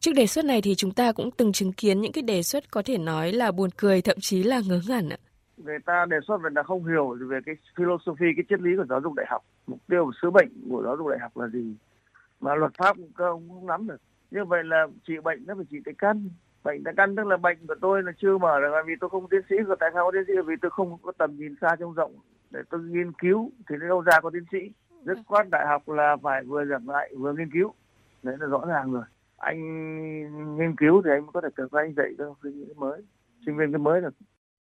Trước 0.00 0.12
đề 0.16 0.26
xuất 0.26 0.44
này 0.44 0.62
thì 0.62 0.74
chúng 0.74 0.90
ta 0.90 1.12
cũng 1.12 1.30
từng 1.30 1.52
chứng 1.52 1.72
kiến 1.72 2.00
những 2.00 2.12
cái 2.12 2.22
đề 2.22 2.42
xuất 2.42 2.70
có 2.70 2.82
thể 2.84 2.98
nói 2.98 3.32
là 3.32 3.52
buồn 3.52 3.70
cười 3.76 4.02
thậm 4.02 4.16
chí 4.20 4.42
là 4.42 4.60
ngớ 4.68 4.80
ngẩn 4.88 5.08
ạ. 5.08 5.16
Người 5.56 5.78
ta 5.86 6.06
đề 6.08 6.16
xuất 6.26 6.36
về 6.42 6.50
là 6.52 6.62
không 6.62 6.84
hiểu 6.84 7.16
về 7.28 7.38
cái 7.46 7.54
philosophy, 7.76 8.26
cái 8.36 8.44
triết 8.48 8.60
lý 8.60 8.70
của 8.76 8.84
giáo 8.88 9.00
dục 9.00 9.14
đại 9.14 9.26
học. 9.30 9.44
Mục 9.66 9.78
tiêu 9.88 10.10
sứ 10.22 10.30
mệnh 10.30 10.48
của 10.70 10.82
giáo 10.84 10.96
dục 10.96 11.08
đại 11.08 11.18
học 11.18 11.36
là 11.36 11.48
gì? 11.48 11.74
Mà 12.40 12.54
luật 12.54 12.72
pháp 12.78 12.96
cũng 12.96 13.12
không, 13.14 13.48
không 13.48 13.66
nắm 13.66 13.86
được. 13.86 14.00
Như 14.30 14.44
vậy 14.44 14.64
là 14.64 14.86
trị 15.06 15.14
bệnh 15.24 15.44
nó 15.46 15.54
phải 15.54 15.64
trị 15.70 15.76
cái 15.84 15.94
căn. 15.98 16.28
Bệnh 16.64 16.84
tại 16.84 16.94
căn 16.96 17.16
tức 17.16 17.26
là 17.26 17.36
bệnh 17.36 17.66
của 17.66 17.74
tôi 17.80 18.02
là 18.02 18.12
chưa 18.18 18.38
mở 18.38 18.60
được 18.60 18.72
vì 18.86 18.94
tôi 19.00 19.10
không 19.10 19.28
tiến 19.28 19.40
sĩ. 19.50 19.56
Rồi 19.66 19.76
tại 19.80 19.90
sao 19.94 20.04
có 20.04 20.10
tiến 20.12 20.24
sĩ? 20.26 20.32
Vì 20.46 20.54
tôi 20.62 20.70
không 20.70 20.98
có 21.02 21.12
tầm 21.18 21.36
nhìn 21.36 21.54
xa 21.60 21.76
trông 21.78 21.94
rộng 21.94 22.12
để 22.50 22.60
tôi 22.70 22.80
nghiên 22.80 23.12
cứu 23.12 23.50
thì 23.68 23.76
đâu 23.88 24.00
ra 24.00 24.20
có 24.20 24.30
tiến 24.30 24.44
sĩ. 24.52 24.58
Rất 25.04 25.18
quát 25.26 25.50
đại 25.50 25.66
học 25.66 25.88
là 25.88 26.16
phải 26.22 26.42
vừa 26.44 26.64
giảng 26.64 26.86
dạy 26.86 27.12
vừa 27.18 27.32
nghiên 27.32 27.50
cứu. 27.52 27.74
Đấy 28.22 28.36
là 28.40 28.46
rõ 28.46 28.64
ràng 28.66 28.92
rồi 28.92 29.04
anh 29.40 29.58
nghiên 30.56 30.76
cứu 30.76 31.02
thì 31.04 31.10
anh 31.10 31.22
mới 31.22 31.30
có 31.32 31.40
thể 31.40 31.48
cho 31.56 31.78
anh 31.78 31.94
dạy 31.96 32.06
cho 32.18 32.34
sinh 32.42 32.52
viên 32.52 32.80
mới 32.80 33.02
sinh 33.46 33.56
viên 33.56 33.72
cái 33.72 33.78
mới 33.78 34.00
được 34.00 34.14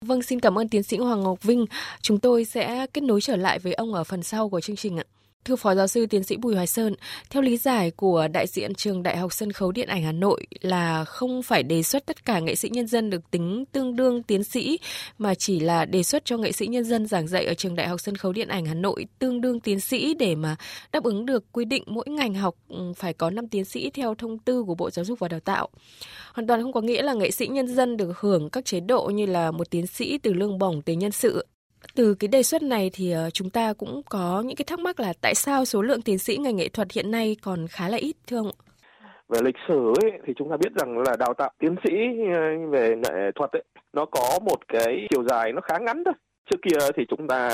Vâng, 0.06 0.22
xin 0.22 0.40
cảm 0.40 0.58
ơn 0.58 0.70
tiến 0.70 0.84
sĩ 0.84 0.98
Hoàng 0.98 1.24
Ngọc 1.24 1.44
Vinh. 1.44 1.66
Chúng 2.02 2.20
tôi 2.20 2.46
sẽ 2.46 2.88
kết 2.94 3.02
nối 3.02 3.22
trở 3.22 3.36
lại 3.36 3.60
với 3.60 3.74
ông 3.74 3.94
ở 3.94 4.04
phần 4.04 4.24
sau 4.24 4.50
của 4.50 4.62
chương 4.62 4.76
trình 4.76 4.98
ạ. 4.98 5.04
Thưa 5.48 5.56
Phó 5.56 5.76
Giáo 5.76 5.88
sư 5.88 6.06
Tiến 6.06 6.24
sĩ 6.24 6.38
Bùi 6.38 6.56
Hoài 6.56 6.68
Sơn, 6.68 6.96
theo 7.30 7.42
lý 7.42 7.58
giải 7.58 7.92
của 7.92 8.28
đại 8.28 8.48
diện 8.48 8.74
trường 8.74 9.04
Đại 9.04 9.18
học 9.18 9.34
Sân 9.34 9.52
khấu 9.52 9.72
Điện 9.72 9.88
ảnh 9.88 10.04
Hà 10.04 10.12
Nội 10.12 10.48
là 10.62 11.06
không 11.06 11.44
phải 11.44 11.64
đề 11.64 11.84
xuất 11.84 12.06
tất 12.06 12.26
cả 12.26 12.40
nghệ 12.40 12.56
sĩ 12.56 12.70
nhân 12.70 12.88
dân 12.88 13.10
được 13.10 13.32
tính 13.32 13.66
tương 13.72 13.96
đương 13.96 14.24
tiến 14.24 14.44
sĩ, 14.44 14.80
mà 15.18 15.36
chỉ 15.36 15.60
là 15.60 15.86
đề 15.86 16.04
xuất 16.04 16.26
cho 16.26 16.38
nghệ 16.38 16.52
sĩ 16.52 16.68
nhân 16.68 16.84
dân 16.84 17.06
giảng 17.06 17.28
dạy 17.28 17.46
ở 17.46 17.54
trường 17.54 17.76
Đại 17.76 17.88
học 17.88 18.02
Sân 18.02 18.16
khấu 18.16 18.32
Điện 18.32 18.48
ảnh 18.48 18.66
Hà 18.66 18.74
Nội 18.74 19.06
tương 19.20 19.42
đương 19.42 19.60
tiến 19.60 19.80
sĩ 19.80 20.14
để 20.14 20.36
mà 20.36 20.56
đáp 20.92 21.04
ứng 21.04 21.26
được 21.26 21.52
quy 21.52 21.66
định 21.66 21.84
mỗi 21.88 22.06
ngành 22.08 22.34
học 22.34 22.56
ừ, 22.70 22.94
phải 22.98 23.14
có 23.14 23.30
5 23.30 23.48
tiến 23.48 23.66
sĩ 23.66 23.90
theo 23.90 24.16
thông 24.16 24.40
tư 24.40 24.64
của 24.64 24.76
Bộ 24.76 24.90
Giáo 24.90 25.06
dục 25.06 25.20
và 25.20 25.28
Đào 25.28 25.40
tạo. 25.40 25.70
Hoàn 26.34 26.48
toàn 26.48 26.62
không 26.62 26.74
có 26.74 26.82
nghĩa 26.82 27.02
là 27.02 27.14
nghệ 27.14 27.32
sĩ 27.32 27.48
nhân 27.48 27.68
dân 27.68 27.98
được 27.98 28.20
hưởng 28.20 28.50
các 28.50 28.66
chế 28.66 28.80
độ 28.80 29.06
như 29.06 29.26
là 29.26 29.52
một 29.52 29.70
tiến 29.70 29.88
sĩ 29.88 30.18
từ 30.18 30.34
lương 30.34 30.58
bổng 30.58 30.82
tới 30.82 30.96
nhân 30.96 31.12
sự 31.12 31.46
từ 31.96 32.16
cái 32.20 32.28
đề 32.28 32.44
xuất 32.44 32.64
này 32.64 32.90
thì 32.94 33.12
ờ, 33.12 33.30
chúng 33.30 33.50
ta 33.50 33.74
cũng 33.74 34.02
có 34.10 34.44
những 34.46 34.56
cái 34.56 34.66
thắc 34.68 34.80
mắc 34.80 35.00
là 35.00 35.14
tại 35.22 35.36
sao 35.36 35.66
số 35.66 35.82
lượng 35.82 36.02
tiến 36.02 36.18
sĩ 36.18 36.38
ngành 36.38 36.56
nghệ 36.56 36.70
thuật 36.70 36.92
hiện 36.92 37.12
nay 37.12 37.36
còn 37.44 37.68
khá 37.68 37.90
là 37.90 37.98
ít 37.98 38.16
thưa 38.28 38.38
ông 38.38 38.52
về 39.30 39.40
lịch 39.42 39.56
sử 39.68 39.94
ấy, 40.04 40.12
thì 40.26 40.34
chúng 40.38 40.50
ta 40.50 40.58
biết 40.58 40.70
rằng 40.76 40.98
là 40.98 41.16
đào 41.20 41.34
tạo 41.34 41.52
tiến 41.60 41.76
sĩ 41.84 41.92
ờ, 42.34 42.70
về 42.70 42.96
nghệ 42.96 43.32
thuật 43.36 43.52
ấy, 43.52 43.64
nó 43.94 44.06
có 44.06 44.40
một 44.46 44.68
cái 44.68 45.08
chiều 45.10 45.24
dài 45.24 45.52
nó 45.54 45.62
khá 45.62 45.78
ngắn 45.78 46.04
thôi. 46.04 46.14
Trước 46.52 46.58
kia 46.62 46.88
thì 46.96 47.04
chúng 47.10 47.28
ta 47.28 47.50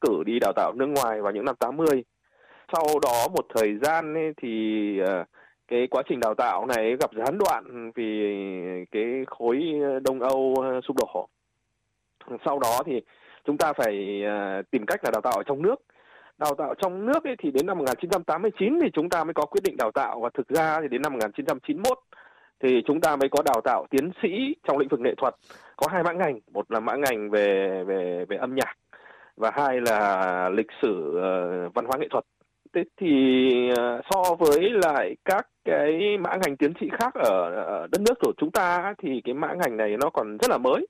cử 0.00 0.22
đi 0.26 0.38
đào 0.40 0.52
tạo 0.56 0.72
nước 0.76 0.86
ngoài 0.86 1.20
vào 1.22 1.32
những 1.32 1.44
năm 1.44 1.56
80. 1.56 2.04
Sau 2.72 2.84
đó 3.02 3.28
một 3.34 3.46
thời 3.54 3.78
gian 3.82 4.14
ấy, 4.14 4.32
thì 4.42 4.50
ờ, 4.98 5.24
cái 5.68 5.86
quá 5.90 6.02
trình 6.08 6.20
đào 6.20 6.34
tạo 6.34 6.66
này 6.66 6.96
gặp 7.00 7.10
gián 7.16 7.38
đoạn 7.38 7.90
vì 7.94 8.34
cái 8.92 9.04
khối 9.26 9.62
Đông 10.02 10.20
Âu 10.20 10.54
sụp 10.88 10.96
đổ. 10.96 11.28
Sau 12.44 12.58
đó 12.58 12.82
thì 12.86 13.00
chúng 13.46 13.58
ta 13.58 13.72
phải 13.72 14.22
ờ, 14.24 14.62
tìm 14.70 14.86
cách 14.86 15.04
là 15.04 15.10
đào 15.10 15.22
tạo 15.22 15.32
ở 15.36 15.42
trong 15.42 15.62
nước. 15.62 15.76
Đào 16.38 16.54
tạo 16.58 16.74
trong 16.74 17.06
nước 17.06 17.24
ấy 17.24 17.36
thì 17.38 17.50
đến 17.50 17.66
năm 17.66 17.78
1989 17.78 18.78
thì 18.82 18.88
chúng 18.92 19.08
ta 19.10 19.24
mới 19.24 19.34
có 19.34 19.46
quyết 19.46 19.60
định 19.64 19.76
đào 19.76 19.90
tạo. 19.90 20.20
Và 20.20 20.30
thực 20.34 20.48
ra 20.48 20.80
thì 20.80 20.88
đến 20.88 21.02
năm 21.02 21.12
1991 21.12 21.98
thì 22.62 22.82
chúng 22.86 23.00
ta 23.00 23.16
mới 23.16 23.28
có 23.28 23.42
đào 23.42 23.60
tạo 23.64 23.86
tiến 23.90 24.10
sĩ 24.22 24.28
trong 24.68 24.78
lĩnh 24.78 24.88
vực 24.88 25.00
nghệ 25.00 25.14
thuật. 25.16 25.34
Có 25.76 25.86
hai 25.90 26.02
mã 26.02 26.12
ngành 26.12 26.40
một 26.52 26.70
là 26.70 26.80
mã 26.80 26.94
ngành 26.96 27.30
về 27.30 27.84
về 27.86 28.24
về 28.28 28.36
âm 28.36 28.54
nhạc 28.54 28.74
và 29.36 29.50
hai 29.54 29.80
là 29.80 30.48
lịch 30.48 30.70
sử 30.82 31.08
uh, 31.08 31.74
văn 31.74 31.84
hóa 31.84 31.98
nghệ 31.98 32.08
thuật. 32.10 32.24
Thế 32.74 32.84
thì 33.00 33.06
uh, 33.72 34.04
so 34.10 34.34
với 34.34 34.70
lại 34.70 35.16
các 35.24 35.46
cái 35.64 36.18
mã 36.20 36.30
ngành 36.36 36.56
tiến 36.56 36.72
sĩ 36.80 36.88
khác 36.98 37.14
ở, 37.14 37.50
ở 37.66 37.86
đất 37.92 38.00
nước 38.00 38.14
của 38.20 38.32
chúng 38.36 38.50
ta 38.50 38.94
thì 38.98 39.20
cái 39.24 39.34
mã 39.34 39.54
ngành 39.54 39.76
này 39.76 39.96
nó 40.00 40.10
còn 40.10 40.38
rất 40.38 40.50
là 40.50 40.58
mới. 40.58 40.86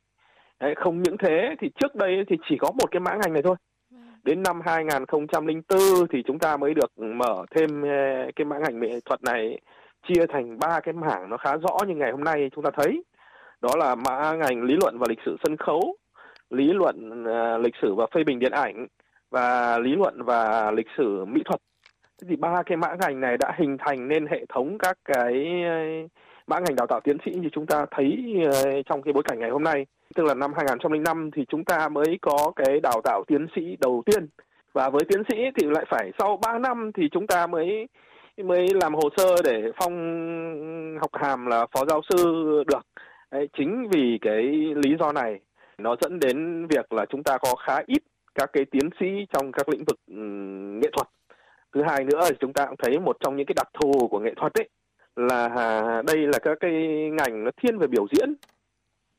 Đấy, 0.60 0.74
không 0.74 1.02
những 1.02 1.16
thế 1.18 1.54
thì 1.60 1.70
trước 1.80 1.94
đây 1.94 2.24
thì 2.28 2.36
chỉ 2.48 2.56
có 2.58 2.70
một 2.78 2.90
cái 2.90 3.00
mã 3.00 3.14
ngành 3.14 3.32
này 3.32 3.42
thôi. 3.42 3.56
Đến 4.24 4.42
năm 4.42 4.60
2004 4.64 6.08
thì 6.10 6.22
chúng 6.26 6.38
ta 6.38 6.56
mới 6.56 6.74
được 6.74 6.98
mở 6.98 7.44
thêm 7.50 7.82
ờ, 7.82 8.30
cái 8.36 8.44
mã 8.44 8.58
ngành 8.58 8.80
nghệ 8.80 9.00
thuật 9.04 9.22
này 9.22 9.60
chia 10.08 10.26
thành 10.28 10.58
ba 10.58 10.80
cái 10.80 10.92
mảng 10.92 11.30
nó 11.30 11.36
khá 11.36 11.56
rõ 11.56 11.78
như 11.86 11.94
ngày 11.94 12.10
hôm 12.10 12.24
nay 12.24 12.50
chúng 12.54 12.64
ta 12.64 12.70
thấy. 12.70 13.04
Đó 13.60 13.70
là 13.76 13.94
mã 13.94 14.32
ngành 14.32 14.62
lý 14.62 14.74
luận 14.80 14.98
và 14.98 15.06
lịch 15.08 15.18
sử 15.26 15.36
sân 15.44 15.56
khấu, 15.56 15.96
lý 16.50 16.72
luận 16.72 17.22
uh, 17.22 17.64
lịch 17.64 17.74
sử 17.82 17.94
và 17.94 18.06
phê 18.14 18.24
bình 18.24 18.38
điện 18.38 18.52
ảnh 18.52 18.86
và 19.30 19.78
lý 19.78 19.94
luận 19.94 20.22
và 20.22 20.70
lịch 20.70 20.86
sử 20.96 21.24
mỹ 21.24 21.42
thuật. 21.44 21.60
Thế 22.22 22.26
thì 22.30 22.36
ba 22.36 22.62
cái 22.62 22.76
mã 22.76 22.88
ngành 23.00 23.20
này 23.20 23.36
đã 23.36 23.54
hình 23.58 23.76
thành 23.78 24.08
nên 24.08 24.26
hệ 24.26 24.44
thống 24.48 24.78
các 24.78 24.98
cái 25.04 25.32
mã 26.46 26.58
ngành 26.58 26.76
đào 26.76 26.86
tạo 26.86 27.00
tiến 27.00 27.16
sĩ 27.24 27.30
như 27.34 27.48
chúng 27.52 27.66
ta 27.66 27.86
thấy 27.90 28.36
ờ, 28.52 28.82
trong 28.82 29.02
cái 29.02 29.12
bối 29.12 29.22
cảnh 29.22 29.38
ngày 29.38 29.50
hôm 29.50 29.64
nay 29.64 29.86
tức 30.14 30.24
là 30.24 30.34
năm 30.34 30.52
2005 30.56 31.30
thì 31.36 31.44
chúng 31.48 31.64
ta 31.64 31.88
mới 31.88 32.18
có 32.22 32.52
cái 32.56 32.80
đào 32.80 33.00
tạo 33.04 33.24
tiến 33.26 33.46
sĩ 33.56 33.76
đầu 33.80 34.02
tiên 34.06 34.28
và 34.72 34.90
với 34.90 35.02
tiến 35.08 35.22
sĩ 35.28 35.36
thì 35.56 35.66
lại 35.70 35.84
phải 35.90 36.10
sau 36.18 36.38
3 36.42 36.58
năm 36.58 36.90
thì 36.94 37.08
chúng 37.12 37.26
ta 37.26 37.46
mới 37.46 37.88
mới 38.44 38.66
làm 38.74 38.94
hồ 38.94 39.08
sơ 39.16 39.36
để 39.44 39.70
phong 39.80 40.98
học 41.00 41.10
hàm 41.12 41.46
là 41.46 41.66
phó 41.72 41.84
giáo 41.88 42.00
sư 42.08 42.16
được. 42.66 42.86
Đấy, 43.30 43.48
chính 43.58 43.88
vì 43.92 44.18
cái 44.20 44.42
lý 44.84 44.96
do 45.00 45.12
này 45.12 45.40
nó 45.78 45.96
dẫn 46.00 46.20
đến 46.20 46.66
việc 46.66 46.92
là 46.92 47.06
chúng 47.08 47.22
ta 47.22 47.38
có 47.38 47.54
khá 47.54 47.82
ít 47.86 48.02
các 48.34 48.50
cái 48.52 48.64
tiến 48.70 48.90
sĩ 49.00 49.06
trong 49.32 49.52
các 49.52 49.68
lĩnh 49.68 49.84
vực 49.84 49.98
um, 50.10 50.80
nghệ 50.80 50.88
thuật. 50.96 51.08
Thứ 51.74 51.82
hai 51.88 52.04
nữa 52.04 52.20
thì 52.28 52.36
chúng 52.40 52.52
ta 52.52 52.66
cũng 52.66 52.76
thấy 52.82 52.98
một 52.98 53.16
trong 53.20 53.36
những 53.36 53.46
cái 53.46 53.54
đặc 53.54 53.68
thù 53.74 54.08
của 54.08 54.20
nghệ 54.20 54.34
thuật 54.36 54.54
ấy 54.54 54.68
là 55.16 56.02
đây 56.06 56.16
là 56.16 56.38
các 56.42 56.58
cái 56.60 56.72
ngành 57.12 57.44
nó 57.44 57.50
thiên 57.56 57.78
về 57.78 57.86
biểu 57.86 58.06
diễn 58.12 58.34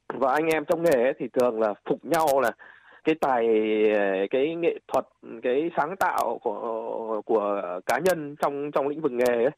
và 0.07 0.33
anh 0.33 0.45
em 0.47 0.65
trong 0.65 0.83
nghề 0.83 1.03
ấy 1.03 1.13
thì 1.19 1.27
thường 1.33 1.59
là 1.59 1.73
phục 1.85 2.05
nhau 2.05 2.27
là 2.41 2.51
cái 3.03 3.15
tài 3.15 3.47
cái 4.29 4.55
nghệ 4.55 4.79
thuật 4.87 5.05
cái 5.43 5.71
sáng 5.77 5.95
tạo 5.97 6.39
của 6.43 7.21
của 7.25 7.61
cá 7.85 7.99
nhân 7.99 8.35
trong 8.41 8.71
trong 8.71 8.87
lĩnh 8.87 9.01
vực 9.01 9.11
nghề 9.11 9.35
ấy. 9.35 9.51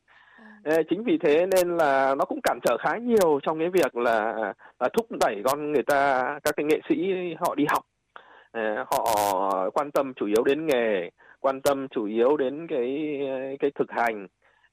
À. 0.64 0.78
chính 0.90 1.04
vì 1.04 1.18
thế 1.18 1.46
nên 1.46 1.78
là 1.78 2.16
nó 2.16 2.26
cũng 2.26 2.40
cản 2.44 2.60
trở 2.64 2.78
khá 2.78 2.98
nhiều 2.98 3.40
trong 3.44 3.60
cái 3.60 3.70
việc 3.70 3.98
là, 3.98 4.34
là 4.80 4.90
thúc 4.94 5.06
đẩy 5.20 5.42
con 5.46 5.72
người 5.72 5.84
ta 5.84 6.24
các 6.44 6.56
cái 6.56 6.64
nghệ 6.64 6.80
sĩ 6.90 7.14
họ 7.40 7.56
đi 7.56 7.66
học 7.70 7.86
họ 8.92 9.70
quan 9.74 9.92
tâm 9.92 10.14
chủ 10.14 10.26
yếu 10.26 10.44
đến 10.44 10.66
nghề 10.66 11.10
quan 11.40 11.62
tâm 11.62 11.88
chủ 11.88 12.06
yếu 12.06 12.38
đến 12.38 12.68
cái 12.68 13.20
cái 13.60 13.72
thực 13.76 13.92
hành 13.92 14.28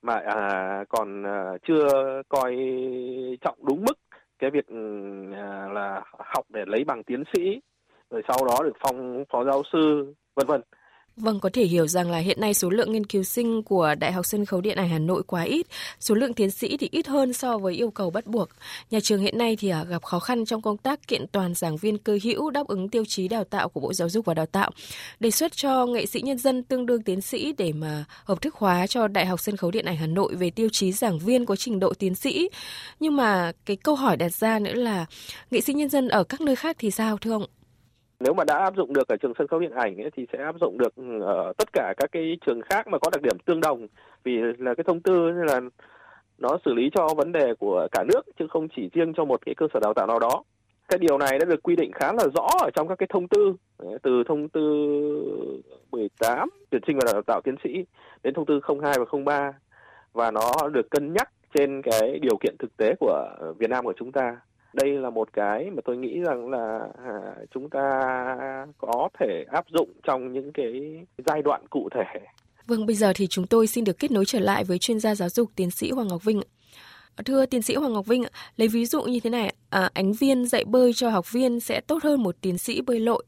mà 0.06 0.14
à, 0.14 0.84
còn 0.88 1.22
à, 1.26 1.52
chưa 1.68 1.86
coi 2.28 2.56
trọng 3.40 3.58
đúng 3.62 3.84
mức 3.84 3.98
cái 4.38 4.50
việc 4.50 4.66
ừ, 4.66 4.76
à, 5.34 5.68
là 5.72 6.02
học 6.18 6.44
để 6.48 6.64
lấy 6.66 6.84
bằng 6.84 7.04
tiến 7.04 7.24
sĩ 7.34 7.60
rồi 8.10 8.22
sau 8.28 8.36
đó 8.46 8.62
được 8.64 8.76
phong 8.80 9.24
phó 9.32 9.44
giáo 9.44 9.62
sư 9.72 10.14
vân 10.34 10.46
vân. 10.46 10.60
Vâng, 11.16 11.40
có 11.40 11.50
thể 11.52 11.64
hiểu 11.64 11.86
rằng 11.86 12.10
là 12.10 12.18
hiện 12.18 12.40
nay 12.40 12.54
số 12.54 12.70
lượng 12.70 12.92
nghiên 12.92 13.06
cứu 13.06 13.22
sinh 13.22 13.62
của 13.62 13.94
Đại 13.98 14.12
học 14.12 14.26
Sân 14.26 14.44
khấu 14.44 14.60
Điện 14.60 14.76
ảnh 14.76 14.88
Hà 14.88 14.98
Nội 14.98 15.22
quá 15.26 15.42
ít, 15.42 15.66
số 16.00 16.14
lượng 16.14 16.34
tiến 16.34 16.50
sĩ 16.50 16.76
thì 16.76 16.88
ít 16.92 17.06
hơn 17.06 17.32
so 17.32 17.58
với 17.58 17.74
yêu 17.74 17.90
cầu 17.90 18.10
bắt 18.10 18.26
buộc. 18.26 18.48
Nhà 18.90 19.00
trường 19.00 19.20
hiện 19.20 19.38
nay 19.38 19.56
thì 19.56 19.68
à, 19.68 19.84
gặp 19.84 20.02
khó 20.02 20.18
khăn 20.18 20.44
trong 20.44 20.62
công 20.62 20.76
tác 20.76 21.08
kiện 21.08 21.26
toàn 21.32 21.54
giảng 21.54 21.76
viên 21.76 21.98
cơ 21.98 22.18
hữu 22.24 22.50
đáp 22.50 22.66
ứng 22.66 22.88
tiêu 22.88 23.04
chí 23.08 23.28
đào 23.28 23.44
tạo 23.44 23.68
của 23.68 23.80
Bộ 23.80 23.92
Giáo 23.92 24.08
dục 24.08 24.24
và 24.24 24.34
Đào 24.34 24.46
tạo. 24.46 24.70
Đề 25.20 25.30
xuất 25.30 25.56
cho 25.56 25.86
nghệ 25.86 26.06
sĩ 26.06 26.20
nhân 26.20 26.38
dân 26.38 26.62
tương 26.62 26.86
đương 26.86 27.02
tiến 27.02 27.20
sĩ 27.20 27.52
để 27.58 27.72
mà 27.72 28.04
hợp 28.24 28.40
thức 28.40 28.54
hóa 28.54 28.86
cho 28.86 29.08
Đại 29.08 29.26
học 29.26 29.40
Sân 29.40 29.56
khấu 29.56 29.70
Điện 29.70 29.84
ảnh 29.84 29.96
Hà 29.96 30.06
Nội 30.06 30.34
về 30.34 30.50
tiêu 30.50 30.68
chí 30.72 30.92
giảng 30.92 31.18
viên 31.18 31.46
có 31.46 31.56
trình 31.56 31.80
độ 31.80 31.92
tiến 31.98 32.14
sĩ. 32.14 32.48
Nhưng 33.00 33.16
mà 33.16 33.52
cái 33.64 33.76
câu 33.76 33.94
hỏi 33.94 34.16
đặt 34.16 34.34
ra 34.34 34.58
nữa 34.58 34.74
là 34.74 35.06
nghệ 35.50 35.60
sĩ 35.60 35.74
nhân 35.74 35.88
dân 35.88 36.08
ở 36.08 36.24
các 36.24 36.40
nơi 36.40 36.56
khác 36.56 36.76
thì 36.78 36.90
sao 36.90 37.18
thưa 37.18 37.32
ông? 37.32 37.46
Nếu 38.20 38.34
mà 38.34 38.44
đã 38.44 38.58
áp 38.58 38.76
dụng 38.76 38.92
được 38.92 39.08
ở 39.08 39.16
trường 39.16 39.32
sân 39.38 39.46
khấu 39.46 39.60
điện 39.60 39.72
ảnh 39.72 39.96
ấy, 39.96 40.10
thì 40.16 40.26
sẽ 40.32 40.38
áp 40.38 40.54
dụng 40.60 40.78
được 40.78 40.96
ừ, 40.96 41.20
ở 41.20 41.52
tất 41.58 41.72
cả 41.72 41.94
các 41.96 42.12
cái 42.12 42.36
trường 42.46 42.60
khác 42.62 42.88
mà 42.88 42.98
có 42.98 43.10
đặc 43.10 43.22
điểm 43.22 43.38
tương 43.44 43.60
đồng. 43.60 43.86
Vì 44.24 44.32
là 44.58 44.74
cái 44.74 44.84
thông 44.84 45.00
tư 45.00 45.30
là 45.30 45.60
nó 46.38 46.58
xử 46.64 46.74
lý 46.74 46.90
cho 46.94 47.08
vấn 47.16 47.32
đề 47.32 47.54
của 47.58 47.88
cả 47.92 48.04
nước 48.08 48.22
chứ 48.38 48.46
không 48.50 48.68
chỉ 48.76 48.90
riêng 48.92 49.12
cho 49.16 49.24
một 49.24 49.40
cái 49.46 49.54
cơ 49.54 49.66
sở 49.74 49.80
đào 49.80 49.94
tạo 49.94 50.06
nào 50.06 50.18
đó. 50.18 50.42
Cái 50.88 50.98
điều 50.98 51.18
này 51.18 51.38
đã 51.38 51.44
được 51.44 51.62
quy 51.62 51.76
định 51.76 51.92
khá 51.92 52.12
là 52.12 52.24
rõ 52.34 52.48
ở 52.62 52.70
trong 52.74 52.88
các 52.88 52.98
cái 52.98 53.06
thông 53.10 53.28
tư 53.28 53.54
từ 54.02 54.22
thông 54.28 54.48
tư 54.48 54.62
18 55.90 56.48
tuyển 56.70 56.82
sinh 56.86 56.98
và 56.98 57.12
đào 57.12 57.22
tạo 57.22 57.40
tiến 57.44 57.54
sĩ 57.64 57.70
đến 58.22 58.34
thông 58.34 58.46
tư 58.46 58.60
02 58.82 58.94
và 58.98 59.04
03 59.24 59.52
và 60.12 60.30
nó 60.30 60.68
được 60.72 60.90
cân 60.90 61.12
nhắc 61.12 61.30
trên 61.54 61.82
cái 61.82 62.18
điều 62.18 62.36
kiện 62.36 62.56
thực 62.58 62.76
tế 62.76 62.94
của 63.00 63.28
Việt 63.58 63.70
Nam 63.70 63.84
của 63.84 63.94
chúng 63.96 64.12
ta 64.12 64.36
đây 64.76 64.92
là 64.92 65.10
một 65.10 65.28
cái 65.32 65.70
mà 65.70 65.82
tôi 65.84 65.96
nghĩ 65.96 66.20
rằng 66.20 66.50
là 66.50 66.88
à, 67.04 67.34
chúng 67.54 67.70
ta 67.70 67.80
có 68.78 69.08
thể 69.20 69.44
áp 69.52 69.64
dụng 69.68 69.88
trong 70.02 70.32
những 70.32 70.52
cái 70.52 70.72
giai 71.26 71.42
đoạn 71.42 71.66
cụ 71.70 71.88
thể. 71.94 72.20
Vâng, 72.66 72.86
bây 72.86 72.96
giờ 72.96 73.12
thì 73.14 73.26
chúng 73.26 73.46
tôi 73.46 73.66
xin 73.66 73.84
được 73.84 73.98
kết 73.98 74.10
nối 74.10 74.24
trở 74.24 74.40
lại 74.40 74.64
với 74.64 74.78
chuyên 74.78 75.00
gia 75.00 75.14
giáo 75.14 75.28
dục 75.28 75.50
tiến 75.56 75.70
sĩ 75.70 75.90
Hoàng 75.90 76.08
Ngọc 76.08 76.24
Vinh. 76.24 76.40
Thưa 77.24 77.46
tiến 77.46 77.62
sĩ 77.62 77.74
Hoàng 77.74 77.92
Ngọc 77.92 78.06
Vinh, 78.06 78.24
lấy 78.56 78.68
ví 78.68 78.86
dụ 78.86 79.02
như 79.02 79.20
thế 79.20 79.30
này, 79.30 79.54
à, 79.70 79.90
ánh 79.94 80.12
viên 80.12 80.46
dạy 80.46 80.64
bơi 80.64 80.92
cho 80.92 81.10
học 81.10 81.32
viên 81.32 81.60
sẽ 81.60 81.80
tốt 81.80 82.02
hơn 82.02 82.22
một 82.22 82.36
tiến 82.40 82.58
sĩ 82.58 82.80
bơi 82.80 83.00
lội. 83.00 83.24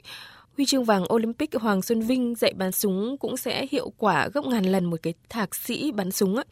Huy 0.59 0.67
chương 0.67 0.85
vàng 0.85 1.13
Olympic 1.15 1.55
Hoàng 1.55 1.83
Xuân 1.83 2.01
Vinh 2.01 2.35
dạy 2.35 2.53
bắn 2.57 2.73
súng 2.73 3.17
cũng 3.19 3.37
sẽ 3.37 3.67
hiệu 3.71 3.93
quả 3.99 4.29
gấp 4.35 4.45
ngàn 4.45 4.65
lần 4.65 4.85
một 4.85 4.97
cái 5.03 5.15
thạc 5.29 5.55
sĩ 5.55 5.93
bắn 5.93 6.11
súng 6.11 6.37
á. 6.37 6.45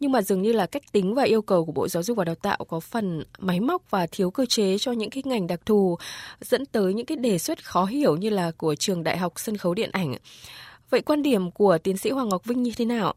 Nhưng 0.00 0.12
mà 0.12 0.22
dường 0.22 0.42
như 0.42 0.52
là 0.52 0.66
cách 0.66 0.82
tính 0.92 1.14
và 1.14 1.22
yêu 1.22 1.42
cầu 1.42 1.64
của 1.64 1.72
Bộ 1.72 1.88
Giáo 1.88 2.02
dục 2.02 2.16
và 2.16 2.24
Đào 2.24 2.34
tạo 2.34 2.64
có 2.68 2.80
phần 2.80 3.22
máy 3.38 3.60
móc 3.60 3.90
và 3.90 4.06
thiếu 4.12 4.30
cơ 4.30 4.46
chế 4.46 4.78
cho 4.78 4.92
những 4.92 5.10
cái 5.10 5.22
ngành 5.26 5.46
đặc 5.46 5.60
thù, 5.66 5.98
dẫn 6.40 6.66
tới 6.66 6.94
những 6.94 7.06
cái 7.06 7.16
đề 7.16 7.38
xuất 7.38 7.64
khó 7.64 7.84
hiểu 7.84 8.16
như 8.16 8.30
là 8.30 8.50
của 8.50 8.74
trường 8.74 9.04
Đại 9.04 9.16
học 9.18 9.32
Sân 9.36 9.56
khấu 9.56 9.74
Điện 9.74 9.90
ảnh. 9.92 10.14
Vậy 10.90 11.00
quan 11.00 11.22
điểm 11.22 11.50
của 11.50 11.78
tiến 11.78 11.96
sĩ 11.96 12.10
Hoàng 12.10 12.28
Ngọc 12.28 12.44
Vinh 12.44 12.62
như 12.62 12.72
thế 12.76 12.84
nào? 12.84 13.14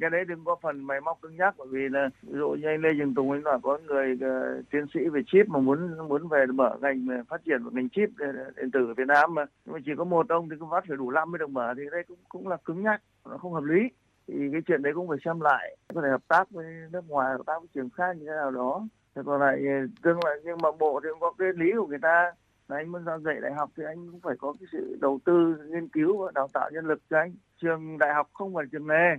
Cái 0.00 0.10
đấy 0.10 0.24
đừng 0.24 0.44
có 0.44 0.56
phần 0.62 0.84
máy 0.84 1.00
móc 1.00 1.20
cứng 1.22 1.36
nhắc 1.36 1.54
bởi 1.58 1.68
vì 1.70 1.88
là 1.88 2.08
ví 2.22 2.38
dụ 2.38 2.48
như 2.48 2.66
anh 2.66 2.80
Lê 2.80 2.88
dừng 2.98 3.14
Tùng 3.14 3.30
ấy 3.30 3.40
là 3.44 3.58
có 3.62 3.78
người 3.86 4.12
uh, 4.12 4.70
tiến 4.70 4.86
sĩ 4.94 5.00
về 5.12 5.20
chip 5.26 5.48
mà 5.48 5.58
muốn 5.58 6.08
muốn 6.08 6.28
về 6.28 6.46
mở 6.46 6.76
ngành 6.80 7.06
ờ, 7.10 7.16
phát 7.28 7.40
triển 7.44 7.62
một 7.62 7.72
ngành 7.72 7.88
chip 7.88 8.08
ờ, 8.18 8.26
điện 8.56 8.70
tử 8.70 8.86
ở 8.86 8.94
Việt 8.94 9.06
Nam 9.06 9.34
mà. 9.34 9.44
Nhưng 9.64 9.72
mà 9.72 9.78
chỉ 9.84 9.92
có 9.98 10.04
một 10.04 10.28
ông 10.28 10.48
thì 10.48 10.56
cũng 10.60 10.68
vắt 10.68 10.84
phải 10.88 10.96
đủ 10.96 11.10
năm 11.10 11.30
mới 11.30 11.38
được 11.38 11.50
mở 11.50 11.74
thì 11.76 11.82
đây 11.92 12.02
cũng 12.08 12.18
cũng 12.28 12.48
là 12.48 12.56
cứng 12.64 12.82
nhắc 12.82 13.02
nó 13.30 13.36
không 13.36 13.52
hợp 13.52 13.64
lý. 13.64 13.80
Thì 14.28 14.34
cái 14.52 14.60
chuyện 14.66 14.82
đấy 14.82 14.92
cũng 14.94 15.08
phải 15.08 15.18
xem 15.24 15.40
lại 15.40 15.76
có 15.94 16.02
thể 16.02 16.08
hợp 16.08 16.28
tác 16.28 16.50
với 16.50 16.66
nước 16.92 17.08
ngoài 17.08 17.32
hợp 17.32 17.42
tác 17.46 17.58
với 17.60 17.68
trường 17.74 17.90
khác 17.90 18.16
như 18.16 18.26
thế 18.26 18.32
nào 18.32 18.50
đó. 18.50 18.86
Thế 19.14 19.22
còn 19.26 19.40
lại 19.40 19.62
tương 20.02 20.24
lại 20.24 20.34
nhưng 20.44 20.58
mà 20.62 20.68
bộ 20.78 21.00
thì 21.02 21.08
cũng 21.10 21.20
có 21.20 21.32
cái 21.38 21.48
lý 21.56 21.72
của 21.76 21.86
người 21.86 21.98
ta. 22.02 22.32
Là 22.68 22.76
anh 22.76 22.92
muốn 22.92 23.04
ra 23.04 23.18
dạy 23.18 23.36
đại 23.42 23.52
học 23.52 23.70
thì 23.76 23.84
anh 23.86 24.10
cũng 24.10 24.20
phải 24.20 24.34
có 24.38 24.54
cái 24.60 24.66
sự 24.72 24.98
đầu 25.00 25.18
tư 25.24 25.56
nghiên 25.68 25.88
cứu 25.88 26.18
và 26.18 26.32
đào 26.34 26.48
tạo 26.52 26.70
nhân 26.72 26.86
lực 26.86 27.00
cho 27.10 27.18
anh. 27.18 27.34
Trường 27.62 27.98
đại 27.98 28.14
học 28.14 28.28
không 28.32 28.54
phải 28.54 28.64
trường 28.72 28.86
nghề 28.86 29.16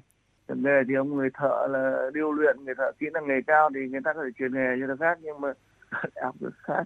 trường 0.50 0.64
nghề 0.64 0.84
thì 0.88 0.94
ông 0.94 1.16
người 1.16 1.30
thợ 1.34 1.68
là 1.70 2.10
điêu 2.14 2.32
luyện 2.32 2.66
người 2.66 2.76
thợ 2.78 2.92
kỹ 3.00 3.06
năng 3.14 3.28
nghề 3.28 3.42
cao 3.48 3.70
thì 3.76 3.80
người 3.90 4.02
ta 4.04 4.14
có 4.14 4.24
thể 4.24 4.30
truyền 4.40 4.54
nghề 4.54 4.70
cho 4.80 4.88
nó 4.88 4.96
khác 5.00 5.18
nhưng 5.22 5.42
mà 5.42 5.54
học 6.24 6.36
rất 6.40 6.54
khác. 6.64 6.84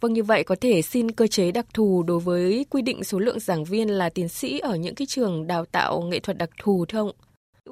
Vâng 0.00 0.12
như 0.12 0.22
vậy 0.22 0.44
có 0.44 0.56
thể 0.60 0.82
xin 0.82 1.10
cơ 1.10 1.26
chế 1.26 1.52
đặc 1.52 1.66
thù 1.74 2.04
đối 2.06 2.20
với 2.20 2.66
quy 2.70 2.82
định 2.82 3.04
số 3.04 3.18
lượng 3.18 3.38
giảng 3.38 3.64
viên 3.64 3.88
là 3.88 4.10
tiến 4.14 4.28
sĩ 4.28 4.58
ở 4.58 4.76
những 4.76 4.94
cái 4.94 5.06
trường 5.06 5.46
đào 5.46 5.64
tạo 5.64 6.00
nghệ 6.00 6.20
thuật 6.20 6.38
đặc 6.38 6.50
thù 6.62 6.84
thưa 6.88 6.98
ông? 6.98 7.10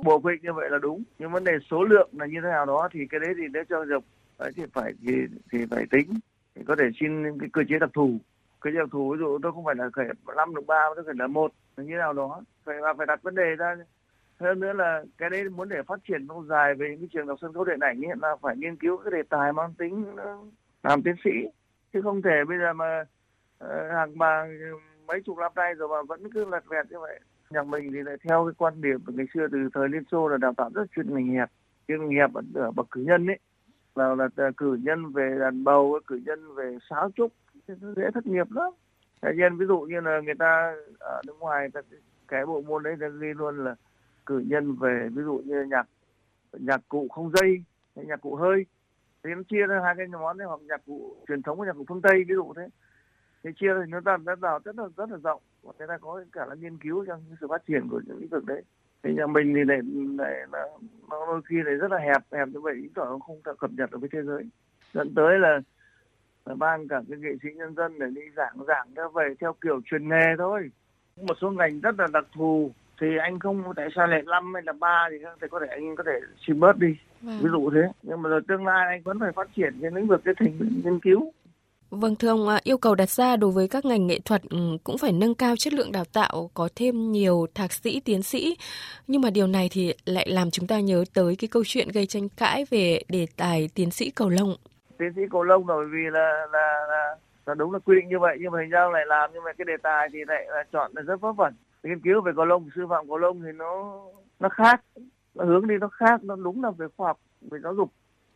Bộ 0.05 0.19
quy 0.19 0.33
định 0.33 0.43
như 0.43 0.53
vậy 0.53 0.71
là 0.71 0.79
đúng, 0.79 1.03
nhưng 1.19 1.33
vấn 1.33 1.45
đề 1.45 1.53
số 1.71 1.85
lượng 1.85 2.11
là 2.13 2.27
như 2.27 2.39
thế 2.43 2.49
nào 2.49 2.67
đó 2.67 2.89
thì 2.93 3.01
cái 3.11 3.21
đấy 3.21 3.35
thì 3.37 3.43
nếu 3.53 3.65
cho 3.69 3.85
dục 3.85 4.05
thì 4.57 4.63
phải 4.73 4.93
thì 5.07 5.13
thì 5.53 5.59
phải 5.71 5.87
tính. 5.91 6.11
Thì 6.55 6.63
có 6.67 6.77
thể 6.79 6.85
xin 7.01 7.39
cái 7.41 7.49
cơ 7.53 7.63
chế 7.69 7.79
đặc 7.79 7.91
thù. 7.95 8.19
Cơ 8.61 8.71
chế 8.71 8.79
đặc 8.79 8.89
thù 8.93 9.11
ví 9.13 9.19
dụ 9.19 9.39
tôi 9.43 9.53
không 9.53 9.65
phải 9.65 9.75
là 9.75 9.91
khởi 9.93 10.07
năm 10.37 10.55
được 10.55 10.67
ba 10.67 10.81
tôi 10.97 11.05
phải 11.07 11.15
là 11.19 11.27
một. 11.27 11.53
Như 11.77 11.85
thế 11.89 11.97
nào 11.97 12.13
đó. 12.13 12.43
Phải 12.65 12.77
phải 12.97 13.07
đặt 13.07 13.23
vấn 13.23 13.35
đề 13.35 13.57
ra 13.59 13.77
hơn 14.41 14.61
nữa 14.61 14.73
là 14.73 15.05
cái 15.19 15.31
đấy 15.31 15.49
muốn 15.49 15.69
để 15.69 15.83
phát 15.83 16.01
triển 16.09 16.27
lâu 16.29 16.45
dài 16.45 16.75
về 16.75 16.87
những 16.91 16.99
cái 16.99 17.09
trường 17.13 17.27
học 17.27 17.39
sân 17.41 17.53
khấu 17.53 17.65
điện 17.65 17.81
ảnh 17.81 18.01
hiện 18.01 18.19
là 18.23 18.37
phải 18.43 18.57
nghiên 18.57 18.77
cứu 18.77 18.97
cái 18.97 19.11
đề 19.11 19.23
tài 19.29 19.53
mang 19.53 19.75
tính 19.79 20.17
ờ, 20.17 20.39
làm 20.83 21.03
tiến 21.03 21.15
sĩ. 21.25 21.31
Chứ 21.93 22.03
không 22.03 22.23
thể 22.23 22.45
bây 22.49 22.59
giờ 22.59 22.73
mà 22.73 23.05
ờ, 23.59 23.89
hàng 23.93 24.19
bà, 24.19 24.47
mấy 25.07 25.21
chục 25.21 25.39
năm 25.39 25.53
nay 25.57 25.75
rồi 25.75 25.89
mà 25.89 26.03
vẫn 26.09 26.33
cứ 26.33 26.45
lật 26.45 26.65
vẹt 26.69 26.87
như 26.91 26.99
vậy. 27.01 27.21
Nhà 27.51 27.63
mình 27.63 27.93
thì 27.93 28.03
lại 28.03 28.17
theo 28.29 28.47
cái 28.47 28.55
quan 28.59 28.81
điểm 28.81 29.01
của 29.07 29.13
ngày 29.17 29.27
xưa 29.35 29.47
từ 29.53 29.59
thời 29.75 29.89
liên 29.89 30.03
xô 30.11 30.29
là 30.29 30.37
đào 30.37 30.55
tạo 30.57 30.71
rất 30.75 30.85
chuyên 30.97 31.15
ngành 31.15 31.29
hẹp 31.35 31.51
chuyên 31.89 32.01
ngành 32.01 32.17
hẹp 32.17 32.31
ở 32.55 32.71
bậc 32.71 32.87
cử 32.91 33.01
nhân 33.01 33.27
ấy, 33.27 33.39
là 33.95 34.15
là 34.15 34.51
cử 34.57 34.79
nhân 34.83 35.13
về 35.13 35.37
đàn 35.41 35.65
bầu, 35.65 36.01
cử 36.07 36.21
nhân 36.27 36.55
về 36.55 36.79
sáo 36.91 37.11
trúc 37.17 37.33
dễ 37.97 38.11
thất 38.15 38.27
nghiệp 38.27 38.47
lắm. 38.51 38.73
Thế 39.23 39.29
nhân 39.37 39.59
ví 39.59 39.67
dụ 39.67 39.81
như 39.81 40.01
là 40.01 40.21
người 40.21 40.35
ta 40.39 40.75
ở 40.99 41.23
nước 41.27 41.37
ngoài 41.39 41.69
cái 42.29 42.47
bộ 42.47 42.61
môn 42.61 42.83
đấy 42.83 42.97
là 42.99 43.09
ghi 43.09 43.29
luôn 43.35 43.65
là 43.65 43.75
cử 44.27 44.39
nhân 44.47 44.77
về 44.77 45.09
ví 45.15 45.23
dụ 45.23 45.43
như 45.45 45.63
nhạc 45.63 45.87
nhạc 46.53 46.81
cụ 46.89 47.09
không 47.09 47.31
dây 47.35 47.65
hay 47.97 48.05
nhạc 48.05 48.21
cụ 48.21 48.35
hơi. 48.35 48.67
Thì 49.25 49.31
nó 49.35 49.43
chia 49.49 49.67
ra 49.67 49.81
hai 49.85 49.95
cái 49.97 50.07
món 50.07 50.39
đấy 50.39 50.49
hoặc 50.49 50.61
nhạc 50.63 50.81
cụ 50.87 51.17
truyền 51.29 51.43
thống 51.43 51.59
và 51.59 51.67
nhạc 51.67 51.73
cụ 51.73 51.85
phương 51.89 52.03
tây 52.03 52.25
ví 52.29 52.35
dụ 52.35 52.53
thế. 52.57 52.69
Thì 53.45 53.51
chia 53.57 53.69
thì 53.81 53.91
nó 53.91 54.01
ta 54.05 54.17
đã 54.27 54.35
vào 54.35 54.61
rất 54.65 54.79
là 54.79 54.85
rất 54.97 55.11
là 55.11 55.17
rộng. 55.17 55.43
Và 55.63 55.73
người 55.79 55.89
ta 55.89 55.99
có 55.99 56.25
cả 56.33 56.47
là 56.47 56.55
nghiên 56.55 56.79
cứu 56.79 57.05
trong 57.07 57.25
sự 57.41 57.47
phát 57.49 57.67
triển 57.67 57.89
của 57.89 58.01
những 58.07 58.19
lĩnh 58.19 58.29
vực 58.29 58.45
đấy. 58.45 58.63
Thì 59.03 59.15
nhà 59.15 59.27
mình 59.27 59.55
thì 59.55 59.65
này 59.65 59.79
này 60.19 60.47
nó, 60.53 60.59
nó 61.11 61.27
đôi 61.27 61.41
khi 61.47 61.57
này 61.65 61.75
rất 61.75 61.91
là 61.91 61.99
hẹp 61.99 62.23
hẹp 62.33 62.49
như 62.49 62.61
vậy 62.61 62.75
chứng 62.83 62.93
tỏ 62.95 63.19
không 63.27 63.41
thể 63.45 63.53
cập 63.59 63.71
nhật 63.73 63.91
được 63.91 63.99
với 64.01 64.09
thế 64.13 64.23
giới. 64.23 64.43
Dẫn 64.95 65.15
tới 65.15 65.39
là, 65.39 65.61
là 66.45 66.55
ban 66.55 66.89
cả 66.89 67.03
cái 67.09 67.19
nghệ 67.19 67.31
sĩ 67.43 67.49
nhân 67.55 67.75
dân 67.75 67.99
để 67.99 68.07
đi 68.15 68.23
giảng 68.37 68.57
giảng 68.67 68.95
ra 68.95 69.05
về 69.15 69.35
theo 69.41 69.53
kiểu 69.61 69.81
truyền 69.85 70.09
nghề 70.09 70.37
thôi. 70.39 70.71
Một 71.17 71.35
số 71.41 71.51
ngành 71.51 71.81
rất 71.81 71.95
là 71.99 72.07
đặc 72.13 72.25
thù 72.35 72.73
thì 73.01 73.07
anh 73.23 73.39
không 73.39 73.63
tại 73.77 73.89
sao 73.97 74.07
lại 74.07 74.23
năm 74.27 74.55
hay 74.55 74.63
là 74.67 74.73
ba 74.73 75.09
thì 75.11 75.47
có 75.51 75.61
thể 75.61 75.67
anh 75.71 75.97
có 75.97 76.05
thể 76.07 76.13
xin 76.47 76.61
bớt 76.61 76.79
đi 76.79 76.97
vâng. 77.21 77.39
ví 77.43 77.49
dụ 77.53 77.71
thế 77.71 77.81
nhưng 78.03 78.23
mà 78.23 78.31
rồi 78.31 78.41
tương 78.49 78.67
lai 78.67 78.87
anh 78.87 79.03
vẫn 79.03 79.21
phải 79.21 79.33
phát 79.33 79.49
triển 79.57 79.79
cái 79.83 79.91
lĩnh 79.95 80.07
vực 80.07 80.21
cái 80.25 80.35
thành 80.39 80.59
nghiên 80.85 81.01
cứu 81.01 81.33
Vâng 81.91 82.17
thưa 82.17 82.29
ông, 82.29 82.49
yêu 82.65 82.79
cầu 82.79 82.95
đặt 82.95 83.11
ra 83.11 83.37
đối 83.37 83.51
với 83.51 83.69
các 83.69 83.85
ngành 83.85 84.07
nghệ 84.07 84.19
thuật 84.25 84.43
ừ, 84.51 84.59
cũng 84.85 84.99
phải 84.99 85.13
nâng 85.13 85.35
cao 85.35 85.57
chất 85.57 85.73
lượng 85.73 85.93
đào 85.93 86.05
tạo, 86.13 86.51
có 86.55 86.69
thêm 86.77 87.13
nhiều 87.13 87.47
thạc 87.55 87.73
sĩ, 87.73 88.01
tiến 88.01 88.23
sĩ. 88.23 88.57
Nhưng 89.07 89.21
mà 89.21 89.31
điều 89.31 89.47
này 89.47 89.69
thì 89.73 89.95
lại 90.05 90.27
làm 90.31 90.51
chúng 90.51 90.67
ta 90.67 90.81
nhớ 90.81 91.05
tới 91.15 91.37
cái 91.39 91.49
câu 91.49 91.63
chuyện 91.67 91.89
gây 91.95 92.07
tranh 92.07 92.29
cãi 92.29 92.65
về 92.71 93.03
đề 93.09 93.27
tài 93.37 93.69
tiến 93.75 93.91
sĩ 93.91 94.11
cầu 94.11 94.29
lông. 94.29 94.57
Tiến 94.99 95.13
sĩ 95.17 95.23
cầu 95.31 95.43
lông 95.43 95.67
bởi 95.67 95.87
vì 95.93 96.03
là 96.11 96.47
là, 96.53 96.87
là 96.89 97.17
là 97.47 97.55
đúng 97.55 97.73
là 97.73 97.79
quy 97.79 97.97
định 97.97 98.09
như 98.09 98.19
vậy 98.19 98.37
nhưng 98.41 98.53
mà 98.53 98.61
hình 98.61 98.71
ra 98.71 98.89
lại 98.93 99.07
làm 99.07 99.31
nhưng 99.35 99.45
mà 99.45 99.53
cái 99.53 99.65
đề 99.65 99.77
tài 99.83 100.09
thì 100.13 100.19
lại 100.27 100.47
là 100.49 100.65
chọn 100.73 100.91
là 100.95 101.03
rất 101.03 101.21
vớ 101.21 101.33
vẩn 101.33 101.55
nghiên 101.83 102.01
cứu 102.01 102.21
về 102.21 102.33
cầu 102.37 102.45
lông 102.45 102.69
sư 102.75 102.87
phạm 102.91 103.09
cầu 103.09 103.19
lông 103.19 103.43
thì 103.43 103.53
nó 103.53 104.01
nó 104.41 104.49
khác. 104.49 104.85
Nó 105.35 105.45
hướng 105.45 105.67
đi 105.67 105.79
nó 105.79 105.89
khác 105.89 106.25
nó 106.25 106.37
đúng 106.37 106.65
là 106.65 106.71
về 106.71 106.87
khoa 106.97 107.07
học 107.07 107.21
về 107.41 107.59
giáo 107.63 107.75
dục. 107.75 107.91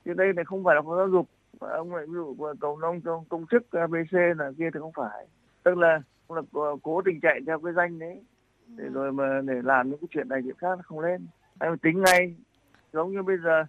Chứ 0.04 0.14
đây 0.14 0.32
này 0.32 0.44
không 0.44 0.64
phải 0.64 0.74
là 0.74 0.82
khoa 0.82 0.96
giáo 0.96 1.08
dục. 1.08 1.28
Mà 1.60 1.68
ông 1.68 1.94
lại 1.94 2.06
ví 2.06 2.12
dụ 2.14 2.36
cầu 2.60 2.78
lông 2.80 3.00
trong 3.00 3.24
công 3.28 3.46
chức 3.50 3.70
abc 3.70 4.12
là 4.36 4.52
kia 4.58 4.70
thì 4.74 4.80
không 4.80 4.92
phải. 4.92 5.26
Tức 5.62 5.78
là 5.78 6.02
là 6.28 6.42
cố 6.82 7.02
tình 7.04 7.20
chạy 7.20 7.40
theo 7.46 7.58
cái 7.58 7.72
danh 7.72 7.98
đấy. 7.98 8.22
Để 8.66 8.84
rồi 8.84 9.12
mà 9.12 9.40
để 9.44 9.54
làm 9.64 9.90
những 9.90 9.98
cái 9.98 10.08
chuyện 10.10 10.28
này 10.28 10.40
chuyện 10.44 10.56
khác 10.58 10.76
nó 10.76 10.82
không 10.84 11.00
lên. 11.00 11.26
Anh 11.58 11.78
tính 11.78 12.02
ngay. 12.02 12.36
Giống 12.92 13.12
như 13.12 13.22
bây 13.22 13.36
giờ 13.44 13.64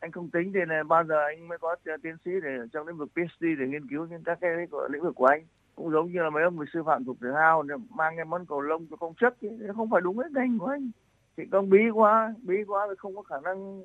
anh 0.00 0.12
không 0.12 0.30
tính 0.30 0.52
thì 0.54 0.60
là 0.68 0.82
bao 0.82 1.04
giờ 1.04 1.24
anh 1.24 1.48
mới 1.48 1.58
có 1.58 1.76
tiến 2.02 2.16
sĩ 2.24 2.30
để 2.42 2.50
trong 2.72 2.86
lĩnh 2.86 2.96
vực 2.96 3.08
PhD 3.14 3.44
để 3.58 3.66
nghiên 3.68 3.88
cứu 3.88 4.06
những 4.06 4.22
các 4.24 4.38
cái 4.40 4.50
lĩnh 4.90 5.02
vực 5.02 5.14
của 5.14 5.26
anh 5.26 5.42
cũng 5.76 5.90
giống 5.90 6.12
như 6.12 6.18
là 6.22 6.30
mấy 6.30 6.42
ông 6.42 6.56
người 6.56 6.66
sư 6.72 6.82
phạm 6.86 7.04
thuộc 7.04 7.16
thể 7.22 7.28
thao 7.34 7.64
mang 7.94 8.16
cái 8.16 8.24
món 8.24 8.46
cầu 8.46 8.60
lông 8.60 8.86
cho 8.90 8.96
công 8.96 9.14
chức 9.20 9.34
thì 9.40 9.48
không 9.76 9.90
phải 9.90 10.00
đúng 10.00 10.18
cái 10.18 10.30
ngành 10.34 10.58
của 10.58 10.66
anh. 10.66 10.90
Chị 11.36 11.42
công 11.50 11.70
bí 11.70 11.78
quá 11.94 12.34
bí 12.42 12.54
quá 12.66 12.86
thì 12.88 12.94
không 12.98 13.16
có 13.16 13.22
khả 13.22 13.40
năng. 13.40 13.82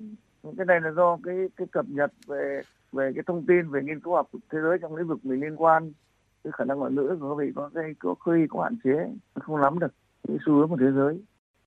Cái 0.57 0.65
này 0.65 0.81
là 0.81 0.91
do 0.91 1.17
cái 1.23 1.35
cái 1.57 1.67
cập 1.71 1.85
nhật 1.89 2.11
về 2.27 2.61
về 2.91 3.11
cái 3.15 3.23
thông 3.27 3.45
tin 3.45 3.69
về 3.69 3.81
nghiên 3.83 3.99
cứu 3.99 4.15
học 4.15 4.29
thế 4.33 4.59
giới 4.61 4.77
trong 4.81 4.95
lĩnh 4.95 5.07
vực 5.07 5.25
mình 5.25 5.41
liên 5.41 5.55
quan. 5.55 5.91
Cái 6.43 6.51
khả 6.57 6.63
năng 6.63 6.79
ngoại 6.79 6.91
ngữ 6.91 7.17
của 7.19 7.29
các 7.29 7.35
vị 7.45 7.51
có 7.55 7.69
cái, 7.73 7.83
có 7.99 8.15
khi 8.25 8.47
có 8.49 8.63
hạn 8.63 8.75
chế, 8.83 9.09
không 9.33 9.61
nắm 9.61 9.79
được. 9.79 9.93
Cái 10.27 10.37
xu 10.45 10.53
hướng 10.53 10.69
của 10.69 10.77
thế 10.79 10.91
giới. 10.95 11.21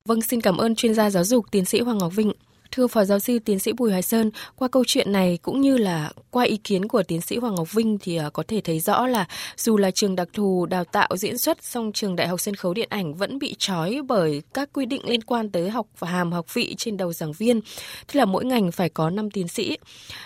Vâng 0.05 0.21
xin 0.21 0.41
cảm 0.41 0.57
ơn 0.57 0.75
chuyên 0.75 0.93
gia 0.93 1.09
giáo 1.09 1.23
dục 1.23 1.45
tiến 1.51 1.65
sĩ 1.65 1.81
Hoàng 1.81 1.97
Ngọc 1.97 2.11
Vinh 2.15 2.31
Thưa 2.71 2.87
Phó 2.87 3.03
Giáo 3.03 3.19
sư 3.19 3.39
Tiến 3.39 3.59
sĩ 3.59 3.71
Bùi 3.73 3.89
Hoài 3.89 4.01
Sơn, 4.01 4.31
qua 4.55 4.67
câu 4.67 4.83
chuyện 4.87 5.11
này 5.11 5.39
cũng 5.41 5.61
như 5.61 5.77
là 5.77 6.11
qua 6.29 6.43
ý 6.43 6.57
kiến 6.57 6.87
của 6.87 7.03
Tiến 7.03 7.21
sĩ 7.21 7.37
Hoàng 7.37 7.55
Ngọc 7.55 7.73
Vinh 7.73 7.97
thì 8.01 8.15
à, 8.15 8.29
có 8.29 8.43
thể 8.47 8.61
thấy 8.61 8.79
rõ 8.79 9.07
là 9.07 9.25
dù 9.57 9.77
là 9.77 9.91
trường 9.91 10.15
đặc 10.15 10.27
thù 10.33 10.65
đào 10.65 10.83
tạo 10.83 11.09
diễn 11.17 11.37
xuất, 11.37 11.63
song 11.63 11.91
trường 11.93 12.15
Đại 12.15 12.27
học 12.27 12.39
Sân 12.39 12.55
khấu 12.55 12.73
Điện 12.73 12.87
ảnh 12.89 13.13
vẫn 13.13 13.39
bị 13.39 13.55
trói 13.59 14.01
bởi 14.07 14.41
các 14.53 14.69
quy 14.73 14.85
định 14.85 15.01
liên 15.05 15.21
quan 15.21 15.49
tới 15.49 15.69
học 15.69 15.87
và 15.99 16.09
hàm 16.09 16.31
học 16.31 16.53
vị 16.53 16.75
trên 16.77 16.97
đầu 16.97 17.13
giảng 17.13 17.31
viên, 17.31 17.61
tức 18.07 18.15
là 18.15 18.25
mỗi 18.25 18.45
ngành 18.45 18.71
phải 18.71 18.89
có 18.89 19.09
5 19.09 19.31
tiến 19.31 19.47
sĩ. 19.47 19.77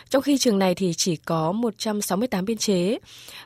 Trong 0.10 0.22
khi 0.22 0.38
trường 0.38 0.60
này 0.60 0.76
thì 0.76 0.94
chỉ 0.98 1.16
có 1.16 1.52
168 1.52 2.46
biên 2.46 2.58
chế. 2.58 2.98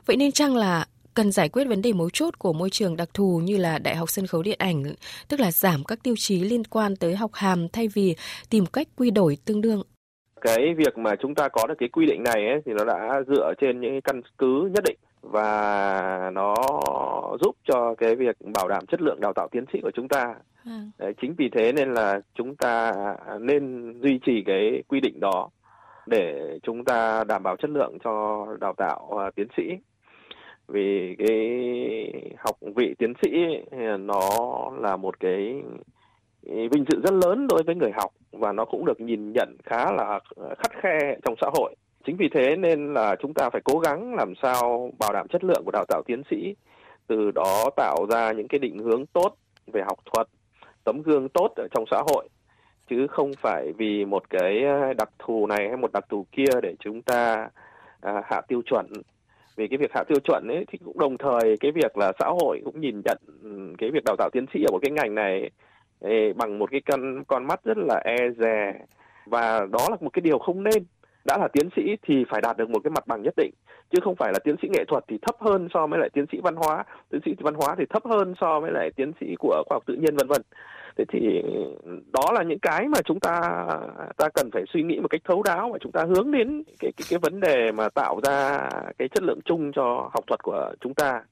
Vậy 0.06 0.16
nên 0.16 0.32
chăng 0.32 0.56
là 0.56 0.86
cần 1.14 1.32
giải 1.32 1.48
quyết 1.48 1.64
vấn 1.64 1.82
đề 1.82 1.92
mấu 1.92 2.10
chốt 2.10 2.38
của 2.38 2.52
môi 2.52 2.70
trường 2.70 2.96
đặc 2.96 3.08
thù 3.14 3.40
như 3.44 3.56
là 3.56 3.78
Đại 3.78 3.96
học 3.96 4.10
Sân 4.10 4.26
khấu 4.26 4.42
Điện 4.42 4.56
ảnh, 4.58 4.82
tức 5.28 5.40
là 5.40 5.50
giảm 5.50 5.84
các 5.84 5.98
tiêu 6.02 6.14
chí 6.18 6.40
liên 6.40 6.64
quan 6.64 6.96
tới 6.96 7.16
học 7.16 7.30
hàm 7.34 7.68
thay 7.68 7.88
vì 7.94 8.16
tìm 8.50 8.66
cách 8.66 8.88
quy 8.96 9.10
đổi 9.10 9.36
tương 9.44 9.60
đương. 9.60 9.82
Cái 10.40 10.74
việc 10.76 10.98
mà 10.98 11.10
chúng 11.22 11.34
ta 11.34 11.48
có 11.48 11.66
được 11.66 11.74
cái 11.78 11.88
quy 11.88 12.06
định 12.06 12.22
này 12.22 12.46
ấy, 12.46 12.60
thì 12.66 12.72
nó 12.72 12.84
đã 12.84 13.22
dựa 13.28 13.52
trên 13.60 13.80
những 13.80 14.00
căn 14.00 14.22
cứ 14.38 14.70
nhất 14.74 14.84
định 14.84 14.98
và 15.22 16.30
nó 16.32 16.54
giúp 17.40 17.56
cho 17.68 17.94
cái 17.98 18.16
việc 18.16 18.36
bảo 18.54 18.68
đảm 18.68 18.86
chất 18.86 19.00
lượng 19.00 19.20
đào 19.20 19.32
tạo 19.32 19.48
tiến 19.52 19.64
sĩ 19.72 19.78
của 19.82 19.90
chúng 19.94 20.08
ta. 20.08 20.34
À. 20.64 20.82
Đấy, 20.98 21.12
chính 21.20 21.34
vì 21.38 21.48
thế 21.54 21.72
nên 21.72 21.94
là 21.94 22.20
chúng 22.34 22.56
ta 22.56 22.92
nên 23.40 23.92
duy 24.02 24.20
trì 24.26 24.42
cái 24.46 24.82
quy 24.88 25.00
định 25.00 25.20
đó 25.20 25.48
để 26.06 26.58
chúng 26.62 26.84
ta 26.84 27.24
đảm 27.24 27.42
bảo 27.42 27.56
chất 27.56 27.70
lượng 27.70 27.98
cho 28.04 28.46
đào 28.60 28.74
tạo 28.76 29.10
uh, 29.12 29.34
tiến 29.34 29.46
sĩ 29.56 29.62
vì 30.70 31.16
cái 31.18 32.32
học 32.38 32.56
vị 32.76 32.94
tiến 32.98 33.12
sĩ 33.22 33.30
nó 33.98 34.20
là 34.80 34.96
một 34.96 35.20
cái 35.20 35.62
vinh 36.42 36.84
dự 36.90 37.00
rất 37.04 37.12
lớn 37.12 37.46
đối 37.48 37.62
với 37.62 37.74
người 37.74 37.90
học 37.94 38.10
và 38.32 38.52
nó 38.52 38.64
cũng 38.64 38.84
được 38.84 39.00
nhìn 39.00 39.32
nhận 39.32 39.56
khá 39.64 39.92
là 39.92 40.20
ờ, 40.36 40.54
khắt 40.58 40.72
khe 40.82 41.16
trong 41.24 41.34
xã 41.40 41.46
hội. 41.54 41.74
Chính 42.06 42.16
vì 42.16 42.28
thế 42.34 42.56
nên 42.56 42.94
là 42.94 43.16
chúng 43.20 43.34
ta 43.34 43.50
phải 43.50 43.60
cố 43.64 43.78
gắng 43.78 44.14
làm 44.14 44.34
sao 44.42 44.90
bảo 44.98 45.12
đảm 45.12 45.28
chất 45.28 45.44
lượng 45.44 45.62
của 45.64 45.70
đào 45.70 45.84
tạo 45.88 46.02
tiến 46.06 46.22
sĩ 46.30 46.54
từ 47.06 47.30
đó 47.30 47.70
tạo 47.76 48.06
ra 48.10 48.32
những 48.32 48.48
cái 48.48 48.58
định 48.58 48.78
hướng 48.78 49.06
tốt 49.06 49.34
về 49.72 49.82
học 49.86 49.98
thuật 50.12 50.28
tấm 50.84 51.02
gương 51.02 51.28
tốt 51.28 51.52
ở 51.56 51.68
trong 51.74 51.84
xã 51.90 52.02
hội. 52.06 52.28
Chứ 52.90 53.06
không 53.06 53.30
phải 53.42 53.72
vì 53.78 54.04
một 54.04 54.30
cái 54.30 54.64
ờ, 54.64 54.92
đặc 54.92 55.10
thù 55.18 55.46
này 55.46 55.68
hay 55.68 55.76
một 55.76 55.92
đặc 55.92 56.04
thù 56.08 56.26
kia 56.32 56.60
để 56.62 56.74
chúng 56.80 57.02
ta 57.02 57.48
à, 58.00 58.22
hạ 58.24 58.40
tiêu 58.48 58.62
chuẩn 58.66 58.86
về 59.60 59.66
cái 59.68 59.78
việc 59.78 59.92
hạ 59.94 60.04
tiêu 60.08 60.18
chuẩn 60.24 60.48
ấy, 60.48 60.64
thì 60.68 60.78
cũng 60.84 60.98
đồng 60.98 61.18
thời 61.18 61.56
cái 61.60 61.72
việc 61.72 61.98
là 61.98 62.12
xã 62.18 62.26
hội 62.26 62.60
cũng 62.64 62.80
nhìn 62.80 63.00
nhận 63.04 63.18
cái 63.78 63.90
việc 63.90 64.04
đào 64.04 64.16
tạo 64.16 64.30
tiến 64.32 64.46
sĩ 64.54 64.64
ở 64.64 64.70
một 64.72 64.78
cái 64.82 64.90
ngành 64.90 65.14
này 65.14 65.50
bằng 66.36 66.58
một 66.58 66.70
cái 66.70 66.80
con 66.80 67.24
con 67.24 67.46
mắt 67.46 67.60
rất 67.64 67.78
là 67.78 68.02
e 68.04 68.16
dè. 68.38 68.74
Và 69.26 69.66
đó 69.72 69.86
là 69.90 69.96
một 70.00 70.10
cái 70.12 70.20
điều 70.20 70.38
không 70.38 70.62
nên. 70.62 70.84
Đã 71.24 71.38
là 71.38 71.48
tiến 71.48 71.68
sĩ 71.76 71.96
thì 72.02 72.24
phải 72.30 72.40
đạt 72.40 72.56
được 72.56 72.70
một 72.70 72.80
cái 72.84 72.90
mặt 72.90 73.06
bằng 73.06 73.22
nhất 73.22 73.34
định, 73.36 73.50
chứ 73.90 73.98
không 74.02 74.16
phải 74.16 74.32
là 74.32 74.38
tiến 74.44 74.56
sĩ 74.62 74.68
nghệ 74.72 74.84
thuật 74.88 75.04
thì 75.08 75.18
thấp 75.22 75.36
hơn 75.40 75.68
so 75.74 75.86
với 75.86 75.98
lại 75.98 76.10
tiến 76.12 76.24
sĩ 76.32 76.38
văn 76.42 76.56
hóa. 76.56 76.84
Tiến 77.10 77.20
sĩ 77.24 77.34
văn 77.40 77.54
hóa 77.54 77.74
thì 77.78 77.84
thấp 77.90 78.02
hơn 78.06 78.34
so 78.40 78.60
với 78.60 78.72
lại 78.72 78.90
tiến 78.96 79.12
sĩ 79.20 79.26
của 79.38 79.62
khoa 79.66 79.74
học 79.74 79.82
tự 79.86 79.94
nhiên, 79.94 80.16
vân 80.16 80.28
vân 80.28 80.42
thế 80.96 81.04
thì 81.08 81.42
đó 82.12 82.32
là 82.32 82.42
những 82.42 82.58
cái 82.58 82.88
mà 82.88 82.98
chúng 83.04 83.20
ta 83.20 83.40
ta 84.16 84.28
cần 84.34 84.50
phải 84.52 84.64
suy 84.72 84.82
nghĩ 84.82 85.00
một 85.00 85.08
cách 85.10 85.20
thấu 85.24 85.42
đáo 85.42 85.70
và 85.72 85.78
chúng 85.80 85.92
ta 85.92 86.04
hướng 86.04 86.32
đến 86.32 86.62
cái 86.78 86.92
cái 86.96 87.04
cái 87.10 87.18
vấn 87.18 87.40
đề 87.40 87.72
mà 87.72 87.88
tạo 87.88 88.20
ra 88.22 88.68
cái 88.98 89.08
chất 89.08 89.22
lượng 89.22 89.40
chung 89.44 89.72
cho 89.72 90.10
học 90.14 90.24
thuật 90.26 90.42
của 90.42 90.72
chúng 90.80 90.94
ta. 90.94 91.22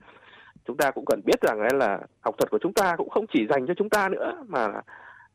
Chúng 0.67 0.77
ta 0.77 0.91
cũng 0.91 1.05
cần 1.05 1.21
biết 1.25 1.41
rằng 1.43 1.59
là 1.79 1.99
học 2.21 2.35
thuật 2.39 2.51
của 2.51 2.59
chúng 2.59 2.73
ta 2.73 2.95
cũng 2.97 3.11
không 3.11 3.27
chỉ 3.33 3.47
dành 3.51 3.67
cho 3.67 3.75
chúng 3.75 3.89
ta 3.89 4.09
nữa, 4.09 4.33
mà 4.49 4.69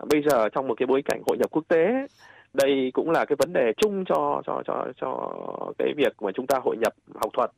bây 0.10 0.22
giờ 0.30 0.50
trong 0.50 0.68
một 0.68 0.74
cái 0.78 0.88
bối 0.88 1.02
cảnh 1.06 1.22
hội 1.28 1.38
nhập 1.38 1.52
quốc 1.52 1.64
tế, 1.68 2.08
đây 2.54 2.92
cũng 2.94 3.12
là 3.12 3.26
cái 3.26 3.36
vấn 3.40 3.54
đề 3.54 3.74
chung 3.78 4.06
cho 4.06 4.42
cho 4.46 4.64
cho 4.66 4.86
cho 5.02 5.34
cái 5.78 5.94
việc 5.98 6.22
mà 6.22 6.32
chúng 6.32 6.48
ta 6.48 6.60
hội 6.64 6.78
nhập 6.78 6.94
học 7.16 7.30
thuật. 7.34 7.52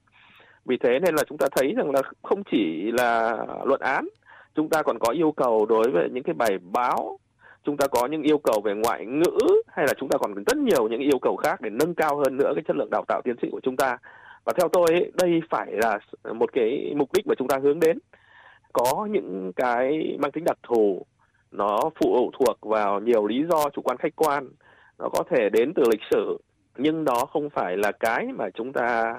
Vì 0.65 0.78
thế 0.78 0.99
nên 0.99 1.15
là 1.15 1.23
chúng 1.30 1.38
ta 1.38 1.47
thấy 1.56 1.73
rằng 1.78 1.91
là 1.91 2.01
không 2.23 2.43
chỉ 2.51 2.91
là 2.91 3.38
luận 3.65 3.82
án 3.82 4.08
chúng 4.56 4.70
ta 4.70 4.84
còn 4.84 5.00
có 5.00 5.10
yêu 5.10 5.32
cầu 5.32 5.65
đối 5.65 5.91
với 5.91 6.10
những 6.12 6.24
cái 6.24 6.34
bài 6.34 6.58
báo, 6.74 7.20
chúng 7.63 7.78
ta 7.78 7.88
có 7.88 8.08
những 8.08 8.22
yêu 8.22 8.38
cầu 8.38 8.62
về 8.62 8.74
ngoại 8.74 9.06
ngữ, 9.06 9.38
hay 9.68 9.86
là 9.88 9.94
chúng 10.00 10.10
ta 10.10 10.18
còn 10.18 10.34
rất 10.34 10.58
nhiều 10.58 10.88
những 10.88 11.02
yêu 11.02 11.20
cầu 11.22 11.36
khác 11.36 11.62
để 11.62 11.70
nâng 11.70 11.94
cao 11.94 12.18
hơn 12.18 12.38
nữa 12.38 12.52
cái 12.56 12.63
chất 12.68 12.76
lượng 12.76 12.89
đào 12.91 13.04
tạo 13.08 13.22
tiến 13.24 13.36
sĩ 13.41 13.48
của 13.52 13.60
chúng 13.63 13.76
ta. 13.76 13.98
Và 14.46 14.54
theo 14.58 14.70
tôi 14.70 15.12
đây 15.13 15.41
phải 15.50 15.72
là 15.72 16.00
một 16.34 16.54
cái 16.54 16.94
mục 16.98 17.10
đích 17.13 17.28
mà 17.28 17.36
chúng 17.38 17.48
ta 17.48 17.60
hướng 17.63 17.80
đến. 17.80 18.00
Có 18.74 19.08
những 19.12 19.52
cái 19.56 20.18
mang 20.20 20.32
tính 20.32 20.44
đặc 20.44 20.58
thù, 20.63 21.06
nó 21.52 21.80
phụ 22.02 22.32
thuộc 22.39 22.58
vào 22.62 23.00
nhiều 23.00 23.28
lý 23.28 23.44
do 23.50 23.70
chủ 23.70 23.82
quan 23.82 23.98
khách 23.98 24.15
quan, 24.15 24.50
nó 25.00 25.10
có 25.13 25.24
thể 25.30 25.50
đến 25.50 25.74
từ 25.76 25.84
lịch 25.91 26.02
sử, 26.12 26.38
nhưng 26.78 27.06
đó 27.06 27.26
không 27.30 27.50
phải 27.50 27.78
là 27.78 27.91
cái 27.91 28.28
mà 28.38 28.50
chúng 28.54 28.74
ta 28.74 29.15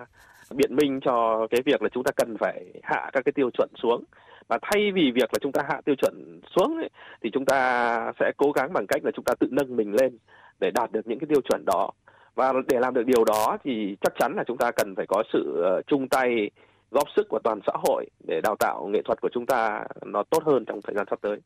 biện 0.55 0.77
minh 0.77 1.01
cho 1.01 1.47
cái 1.51 1.63
việc 1.65 1.83
là 1.83 1.89
chúng 1.89 2.05
ta 2.05 2.11
cần 2.17 2.37
phải 2.41 2.65
hạ 2.83 3.11
các 3.13 3.25
cái 3.25 3.33
tiêu 3.33 3.51
chuẩn 3.51 3.69
xuống 3.83 4.05
và 4.49 4.59
thay 4.63 4.93
vì 4.93 5.11
việc 5.15 5.31
là 5.33 5.39
chúng 5.41 5.53
ta 5.53 5.63
hạ 5.69 5.81
tiêu 5.85 5.95
chuẩn 5.95 6.41
xuống 6.57 6.77
ấy, 6.77 6.89
thì 7.23 7.31
chúng 7.33 7.45
ta 7.45 8.13
sẽ 8.21 8.33
cố 8.37 8.53
gắng 8.53 8.73
bằng 8.73 8.87
cách 8.87 9.05
là 9.05 9.11
chúng 9.15 9.25
ta 9.25 9.35
tự 9.41 9.49
nâng 9.51 9.77
mình 9.77 9.95
lên 10.01 10.19
để 10.61 10.71
đạt 10.71 10.93
được 10.93 11.07
những 11.07 11.19
cái 11.19 11.27
tiêu 11.31 11.41
chuẩn 11.41 11.65
đó 11.67 11.91
và 12.35 12.53
để 12.69 12.81
làm 12.81 12.95
được 12.95 13.07
điều 13.07 13.25
đó 13.25 13.59
thì 13.65 13.97
chắc 14.01 14.13
chắn 14.19 14.35
là 14.37 14.45
chúng 14.47 14.59
ta 14.59 14.71
cần 14.71 14.95
phải 14.97 15.07
có 15.09 15.23
sự 15.33 15.63
ờ, 15.65 15.83
chung 15.87 16.09
tay 16.09 16.51
góp 16.91 17.09
sức 17.17 17.29
của 17.29 17.39
toàn 17.45 17.61
xã 17.67 17.73
hội 17.89 18.07
để 18.29 18.41
đào 18.41 18.57
tạo 18.59 18.89
nghệ 18.93 19.03
thuật 19.05 19.21
của 19.21 19.29
chúng 19.33 19.47
ta 19.47 19.85
nó 20.07 20.23
tốt 20.31 20.43
hơn 20.45 20.65
trong 20.65 20.81
thời 20.83 20.95
gian 20.95 21.07
sắp 21.11 21.19
tới. 21.23 21.39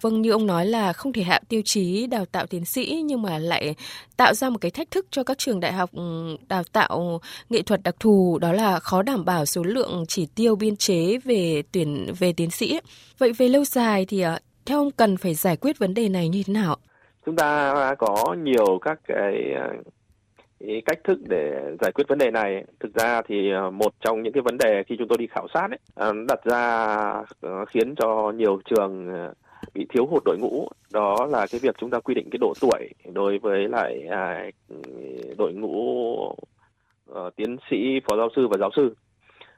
Vâng, 0.00 0.22
như 0.22 0.30
ông 0.30 0.46
nói 0.46 0.66
là 0.66 0.92
không 0.92 1.12
thể 1.12 1.22
hạ 1.22 1.40
tiêu 1.48 1.62
chí 1.64 2.06
đào 2.06 2.24
tạo 2.24 2.46
tiến 2.46 2.64
sĩ 2.64 3.02
nhưng 3.04 3.22
mà 3.22 3.38
lại 3.38 3.74
tạo 4.16 4.34
ra 4.34 4.50
một 4.50 4.58
cái 4.60 4.70
thách 4.70 4.90
thức 4.90 5.06
cho 5.10 5.24
các 5.24 5.38
trường 5.38 5.60
đại 5.60 5.72
học 5.72 5.90
ừ, 5.92 6.36
đào 6.48 6.62
tạo 6.72 7.20
nghệ 7.50 7.62
thuật 7.62 7.82
đặc 7.82 7.94
thù 8.00 8.38
đó 8.40 8.52
là 8.52 8.78
khó 8.78 9.02
đảm 9.02 9.24
bảo 9.24 9.46
số 9.46 9.62
lượng 9.62 10.04
chỉ 10.08 10.26
tiêu 10.36 10.56
biên 10.56 10.76
chế 10.76 11.18
về 11.24 11.62
tuyển 11.72 12.12
về 12.18 12.32
tiến 12.32 12.50
sĩ. 12.50 12.80
Vậy 13.18 13.32
về 13.32 13.48
lâu 13.48 13.64
dài 13.64 14.06
thì 14.08 14.20
ờ, 14.20 14.38
theo 14.66 14.78
ông 14.78 14.90
cần 14.90 15.16
phải 15.16 15.34
giải 15.34 15.56
quyết 15.56 15.78
vấn 15.78 15.94
đề 15.94 16.08
này 16.08 16.28
như 16.28 16.42
thế 16.46 16.54
nào? 16.54 16.76
Chúng 17.26 17.36
ta 17.36 17.74
có 17.98 18.36
nhiều 18.44 18.78
các 18.82 18.98
cái 19.08 19.34
ờ, 19.56 19.72
cách 20.86 20.98
thức 21.04 21.18
để 21.28 21.60
giải 21.80 21.92
quyết 21.92 22.04
vấn 22.08 22.18
đề 22.18 22.30
này 22.30 22.64
thực 22.80 22.94
ra 22.94 23.22
thì 23.28 23.50
ờ, 23.50 23.70
một 23.70 23.92
trong 24.00 24.22
những 24.22 24.32
cái 24.32 24.42
vấn 24.42 24.58
đề 24.58 24.82
khi 24.86 24.94
chúng 24.98 25.08
tôi 25.08 25.18
đi 25.18 25.26
khảo 25.26 25.46
sát 25.54 25.68
ấy, 25.70 26.12
đặt 26.28 26.44
ra 26.44 26.96
khiến 27.70 27.94
cho 27.94 28.32
nhiều 28.36 28.60
trường 28.64 29.08
bị 29.74 29.86
thiếu 29.88 30.06
hụt 30.06 30.22
đội 30.24 30.38
ngũ. 30.38 30.68
Đó 30.92 31.26
là 31.30 31.46
cái 31.50 31.60
việc 31.62 31.74
chúng 31.78 31.90
ta 31.90 32.00
quy 32.00 32.14
định 32.14 32.28
cái 32.30 32.38
độ 32.38 32.52
tuổi 32.60 32.88
đối 33.12 33.38
với 33.38 33.68
lại 33.68 34.06
à, 34.10 34.50
đội 35.38 35.52
ngũ 35.52 36.16
à, 37.14 37.22
tiến 37.36 37.56
sĩ 37.70 38.00
phó 38.08 38.16
giáo 38.16 38.28
sư 38.36 38.48
và 38.48 38.56
giáo 38.58 38.70
sư. 38.76 38.94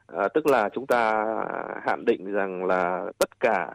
À, 0.06 0.28
tức 0.28 0.46
là 0.46 0.68
chúng 0.74 0.86
ta 0.86 1.24
hạn 1.86 2.04
định 2.04 2.32
rằng 2.32 2.64
là 2.64 3.04
tất 3.18 3.40
cả 3.40 3.70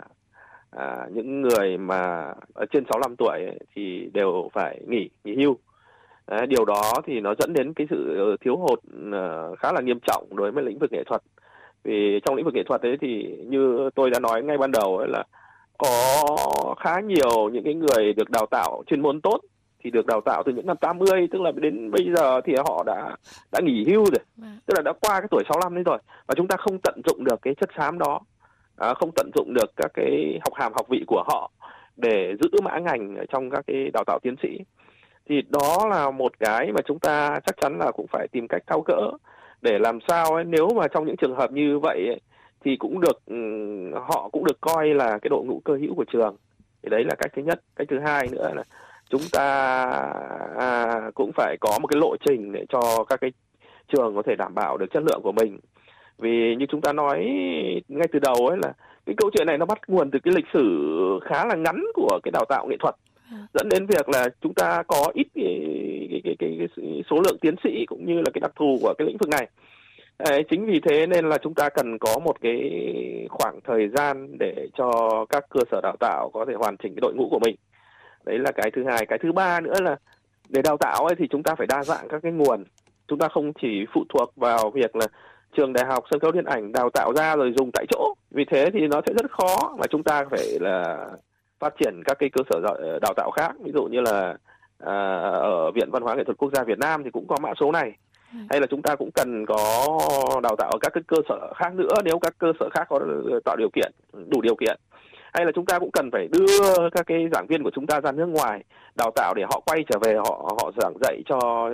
à, 0.72 1.08
những 1.12 1.42
người 1.42 1.78
mà 1.78 2.34
ở 2.54 2.66
trên 2.72 2.84
65 2.90 3.16
tuổi 3.18 3.40
ấy, 3.46 3.60
thì 3.76 4.10
đều 4.14 4.50
phải 4.54 4.82
nghỉ 4.88 5.10
nghỉ 5.24 5.36
hưu. 5.36 5.58
À, 6.26 6.46
điều 6.46 6.66
đó 6.66 6.94
thì 7.06 7.20
nó 7.20 7.34
dẫn 7.40 7.54
đến 7.54 7.74
cái 7.74 7.88
sự 7.90 8.36
thiếu 8.42 8.58
hụt 8.58 8.80
à, 9.14 9.44
khá 9.60 9.72
là 9.74 9.82
nghiêm 9.82 10.00
trọng 10.08 10.28
đối 10.36 10.52
với 10.52 10.64
lĩnh 10.64 10.80
vực 10.80 10.92
nghệ 10.92 11.04
thuật. 11.04 11.22
Vì 11.84 12.20
trong 12.26 12.36
lĩnh 12.36 12.46
vực 12.46 12.54
nghệ 12.54 12.64
thuật 12.64 12.82
ấy 12.82 12.98
thì 13.02 13.38
như 13.48 13.90
tôi 13.96 14.10
đã 14.10 14.20
nói 14.20 14.44
ngay 14.44 14.58
ban 14.58 14.72
đầu 14.72 14.98
ấy 14.98 15.08
là 15.08 15.24
có 15.78 16.26
khá 16.80 17.00
nhiều 17.00 17.50
những 17.54 17.64
cái 17.64 17.74
người 17.74 18.14
được 18.14 18.30
đào 18.30 18.46
tạo 18.52 18.84
chuyên 18.88 19.02
môn 19.02 19.22
tốt 19.22 19.40
thì 19.84 19.92
được 19.92 20.06
đào 20.06 20.22
tạo 20.22 20.44
từ 20.46 20.52
những 20.52 20.66
năm 20.66 20.78
80 20.78 21.28
tức 21.32 21.42
là 21.42 21.52
đến 21.56 21.92
bây 21.92 22.06
giờ 22.16 22.42
thì 22.42 22.54
họ 22.56 22.84
đã 22.86 23.16
đã 23.52 23.60
nghỉ 23.64 23.86
hưu 23.88 24.06
rồi. 24.06 24.24
Vâng. 24.38 24.60
tức 24.66 24.74
là 24.78 24.82
đã 24.82 24.94
qua 25.02 25.20
cái 25.20 25.28
tuổi 25.32 25.44
65 25.50 25.76
đấy 25.76 25.84
rồi. 25.84 25.98
Và 26.28 26.36
chúng 26.38 26.48
ta 26.48 26.56
không 26.58 26.80
tận 26.84 27.02
dụng 27.06 27.24
được 27.24 27.42
cái 27.42 27.56
chất 27.62 27.70
xám 27.78 28.00
đó. 28.00 28.20
À, 28.78 28.94
không 28.94 29.12
tận 29.16 29.32
dụng 29.36 29.54
được 29.54 29.72
các 29.76 29.92
cái 29.94 30.40
học 30.44 30.54
hàm 30.54 30.74
học 30.74 30.88
vị 30.90 31.04
của 31.08 31.24
họ 31.28 31.52
để 31.96 32.34
giữ 32.42 32.62
mã 32.64 32.80
ngành 32.80 33.16
trong 33.34 33.50
các 33.50 33.64
cái 33.68 33.90
đào 33.94 34.04
tạo 34.08 34.20
tiến 34.24 34.36
sĩ. 34.44 34.50
Thì 35.30 35.42
đó 35.50 35.88
là 35.90 36.12
một 36.12 36.40
cái 36.40 36.72
mà 36.72 36.82
chúng 36.86 37.00
ta 37.00 37.40
chắc 37.46 37.56
chắn 37.62 37.80
là 37.80 37.92
cũng 37.92 38.08
phải 38.12 38.28
tìm 38.32 38.48
cách 38.48 38.64
thao 38.68 38.82
gỡ 38.82 39.12
để 39.62 39.80
làm 39.80 40.00
sao 40.08 40.36
ấy, 40.36 40.44
nếu 40.44 40.70
mà 40.76 40.88
trong 40.88 41.06
những 41.06 41.16
trường 41.18 41.36
hợp 41.36 41.52
như 41.52 41.80
vậy 41.80 42.06
ấy, 42.08 42.20
thì 42.68 42.76
cũng 42.76 43.02
được 43.02 43.26
ừ, 43.26 43.36
họ 43.94 44.30
cũng 44.32 44.46
được 44.46 44.62
coi 44.62 44.88
là 44.88 45.20
cái 45.22 45.30
đội 45.30 45.44
ngũ 45.46 45.62
cơ 45.66 45.74
hữu 45.74 45.96
của 45.96 46.06
trường. 46.14 46.36
Thì 46.84 46.90
đấy 46.90 47.04
là 47.04 47.16
cách 47.16 47.32
thứ 47.36 47.42
nhất. 47.42 47.62
Cách 47.76 47.88
thứ 47.90 48.00
hai 48.00 48.28
nữa 48.32 48.52
là 48.56 48.64
chúng 49.10 49.22
ta 49.32 49.46
à, 50.58 51.02
cũng 51.16 51.32
phải 51.36 51.58
có 51.60 51.80
một 51.82 51.88
cái 51.88 52.00
lộ 52.00 52.16
trình 52.26 52.52
để 52.52 52.66
cho 52.70 53.04
các 53.10 53.22
cái 53.22 53.32
trường 53.94 54.16
có 54.16 54.22
thể 54.22 54.36
đảm 54.36 54.56
bảo 54.56 54.78
được 54.78 54.86
chất 54.94 55.04
lượng 55.04 55.22
của 55.24 55.32
mình. 55.32 55.60
Vì 56.18 56.56
như 56.56 56.66
chúng 56.70 56.82
ta 56.82 56.94
nói 56.94 57.18
ngay 57.88 58.08
từ 58.12 58.20
đầu 58.20 58.48
ấy 58.48 58.58
là 58.62 58.74
cái 59.06 59.16
câu 59.18 59.30
chuyện 59.34 59.48
này 59.48 59.58
nó 59.58 59.66
bắt 59.66 59.80
nguồn 59.88 60.12
từ 60.12 60.20
cái 60.24 60.34
lịch 60.34 60.46
sử 60.54 61.20
khá 61.26 61.46
là 61.46 61.56
ngắn 61.56 61.86
của 61.94 62.20
cái 62.24 62.32
đào 62.32 62.46
tạo 62.50 62.68
nghệ 62.68 62.76
thuật. 62.80 62.96
À. 63.32 63.38
dẫn 63.54 63.70
đến 63.70 63.86
việc 63.86 64.10
là 64.10 64.30
chúng 64.42 64.54
ta 64.54 64.84
có 64.88 65.12
ít 65.14 65.28
cái, 65.36 65.68
cái, 66.12 66.22
cái, 66.24 66.36
cái, 66.40 66.58
cái 66.60 67.04
số 67.10 67.22
lượng 67.22 67.38
tiến 67.42 67.56
sĩ 67.64 67.86
cũng 67.86 68.06
như 68.06 68.14
là 68.14 68.30
cái 68.34 68.40
đặc 68.42 68.52
thù 68.56 68.78
của 68.82 68.94
cái 68.98 69.08
lĩnh 69.08 69.18
vực 69.18 69.30
này 69.30 69.48
Đấy, 70.20 70.44
chính 70.50 70.66
vì 70.66 70.80
thế 70.80 71.08
nên 71.08 71.30
là 71.30 71.38
chúng 71.38 71.54
ta 71.54 71.70
cần 71.70 71.98
có 72.00 72.20
một 72.20 72.42
cái 72.42 72.72
khoảng 73.30 73.60
thời 73.64 73.88
gian 73.88 74.38
để 74.40 74.68
cho 74.78 74.92
các 75.30 75.46
cơ 75.50 75.60
sở 75.72 75.82
đào 75.82 75.96
tạo 76.00 76.30
có 76.34 76.46
thể 76.48 76.54
hoàn 76.54 76.78
chỉnh 76.78 76.96
cái 76.96 77.02
đội 77.02 77.14
ngũ 77.14 77.28
của 77.32 77.40
mình. 77.40 77.56
Đấy 78.26 78.40
là 78.40 78.52
cái 78.52 78.72
thứ 78.76 78.84
hai. 78.84 79.06
Cái 79.06 79.20
thứ 79.24 79.32
ba 79.32 79.60
nữa 79.60 79.82
là 79.82 79.96
để 80.50 80.62
đào 80.62 80.78
tạo 80.78 81.06
ấy 81.06 81.16
thì 81.20 81.28
chúng 81.32 81.44
ta 81.44 81.56
phải 81.56 81.68
đa 81.68 81.84
dạng 81.84 82.08
các 82.10 82.20
cái 82.24 82.32
nguồn 82.32 82.64
chúng 83.08 83.20
ta 83.20 83.28
không 83.28 83.54
chỉ 83.62 83.86
phụ 83.94 84.04
thuộc 84.10 84.36
vào 84.36 84.70
việc 84.70 84.96
là 84.96 85.08
trường 85.58 85.74
đại 85.74 85.86
học 85.86 86.04
sân 86.12 86.20
khấu 86.20 86.32
điện 86.32 86.46
ảnh 86.46 86.72
đào 86.72 86.90
tạo 86.90 87.14
ra 87.14 87.36
rồi 87.36 87.54
dùng 87.58 87.72
tại 87.74 87.86
chỗ 87.90 88.14
vì 88.32 88.46
thế 88.46 88.70
thì 88.74 88.88
nó 88.88 89.02
sẽ 89.08 89.14
rất 89.14 89.32
khó 89.32 89.76
mà 89.80 89.88
chúng 89.90 90.04
ta 90.04 90.26
phải 90.32 90.46
là 90.60 91.08
phát 91.60 91.74
triển 91.80 92.02
các 92.06 92.18
cái 92.20 92.30
cơ 92.30 92.44
sở 92.50 92.60
đào 93.02 93.14
tạo 93.18 93.32
khác 93.32 93.52
ví 93.64 93.72
dụ 93.76 93.84
như 93.84 94.02
là 94.02 94.36
à, 94.80 95.20
ở 95.32 95.72
viện 95.72 95.92
văn 95.92 96.04
hóa 96.04 96.16
nghệ 96.16 96.24
thuật 96.24 96.38
quốc 96.38 96.52
gia 96.54 96.64
Việt 96.64 96.80
Nam 96.80 97.04
thì 97.04 97.10
cũng 97.12 97.28
có 97.28 97.38
mã 97.42 97.54
số 97.60 97.72
này. 97.72 97.92
Ừ. 98.34 98.40
hay 98.50 98.60
là 98.60 98.68
chúng 98.70 98.82
ta 98.82 98.96
cũng 98.96 99.12
cần 99.12 99.46
có 99.46 99.88
đào 100.44 100.56
tạo 100.56 100.72
ở 100.72 100.78
các 100.82 100.94
cái 100.94 101.04
cơ 101.08 101.18
sở 101.30 101.54
khác 101.56 101.74
nữa 101.74 101.94
nếu 102.04 102.20
các 102.20 102.34
cơ 102.38 102.48
sở 102.60 102.70
khác 102.74 102.88
có 102.90 103.00
ờ, 103.32 103.40
tạo 103.46 103.56
điều 103.56 103.70
kiện 103.70 103.92
đủ 104.28 104.42
điều 104.42 104.56
kiện. 104.56 104.80
Hay 105.34 105.46
là 105.46 105.52
chúng 105.56 105.66
ta 105.66 105.80
cũng 105.80 105.92
cần 105.92 106.10
phải 106.12 106.28
đưa 106.32 106.90
các 106.90 107.06
cái 107.06 107.28
giảng 107.34 107.48
viên 107.48 107.64
của 107.64 107.72
chúng 107.74 107.88
ta 107.88 108.02
ra 108.02 108.12
nước 108.12 108.26
ngoài 108.26 108.64
đào 108.96 109.12
tạo 109.16 109.34
để 109.34 109.44
họ 109.50 109.62
quay 109.66 109.84
trở 109.90 110.00
về 110.00 110.16
họ 110.16 110.56
họ 110.62 110.72
giảng 110.78 110.94
dạy 111.02 111.22
cho 111.26 111.70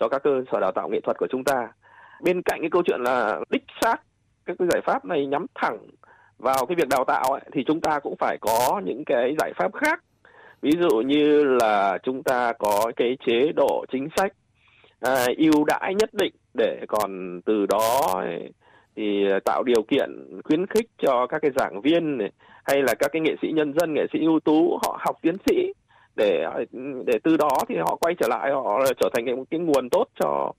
cho 0.00 0.08
các 0.08 0.22
cơ 0.22 0.30
sở 0.52 0.60
đào 0.60 0.72
tạo 0.72 0.88
nghệ 0.88 1.00
thuật 1.00 1.18
của 1.18 1.26
chúng 1.30 1.44
ta. 1.44 1.68
Bên 2.22 2.42
cạnh 2.42 2.60
cái 2.60 2.70
câu 2.70 2.82
chuyện 2.86 3.00
là 3.02 3.40
đích 3.50 3.64
xác 3.80 3.96
các 4.46 4.56
cái 4.58 4.68
giải 4.72 4.80
pháp 4.86 5.04
này 5.04 5.26
nhắm 5.26 5.46
thẳng 5.54 5.78
vào 6.38 6.66
cái 6.66 6.76
việc 6.76 6.88
đào 6.88 7.04
tạo 7.04 7.32
ấy, 7.32 7.40
thì 7.52 7.64
chúng 7.66 7.80
ta 7.80 7.98
cũng 7.98 8.16
phải 8.18 8.38
có 8.40 8.80
những 8.84 9.04
cái 9.06 9.34
giải 9.38 9.52
pháp 9.56 9.74
khác. 9.74 10.02
Ví 10.62 10.70
dụ 10.80 11.00
như 11.00 11.44
là 11.44 11.98
chúng 12.02 12.22
ta 12.22 12.52
có 12.58 12.92
cái 12.96 13.16
chế 13.26 13.52
độ 13.56 13.84
chính 13.92 14.08
sách 14.16 14.32
à, 15.00 15.26
ưu 15.36 15.64
đãi 15.64 15.94
nhất 15.94 16.10
định 16.14 16.32
để 16.54 16.84
còn 16.88 17.40
từ 17.44 17.66
đó 17.66 18.22
thì 18.96 19.24
tạo 19.44 19.62
điều 19.62 19.82
kiện 19.82 20.40
khuyến 20.44 20.66
khích 20.66 20.86
cho 20.98 21.26
các 21.26 21.38
cái 21.42 21.50
giảng 21.56 21.80
viên 21.80 22.18
này, 22.18 22.30
hay 22.64 22.82
là 22.82 22.94
các 22.94 23.12
cái 23.12 23.22
nghệ 23.22 23.34
sĩ 23.42 23.48
nhân 23.54 23.74
dân 23.78 23.94
nghệ 23.94 24.06
sĩ 24.12 24.18
ưu 24.20 24.40
tú 24.40 24.78
họ 24.82 24.98
học 25.06 25.16
tiến 25.22 25.34
sĩ 25.46 25.72
để 26.16 26.44
để 27.06 27.18
từ 27.22 27.36
đó 27.36 27.50
thì 27.68 27.74
họ 27.76 27.96
quay 28.00 28.14
trở 28.20 28.28
lại 28.28 28.50
họ 28.52 28.84
trở 29.00 29.08
thành 29.14 29.36
một 29.36 29.44
cái 29.50 29.60
nguồn 29.60 29.88
tốt 29.90 30.04
cho 30.20 30.52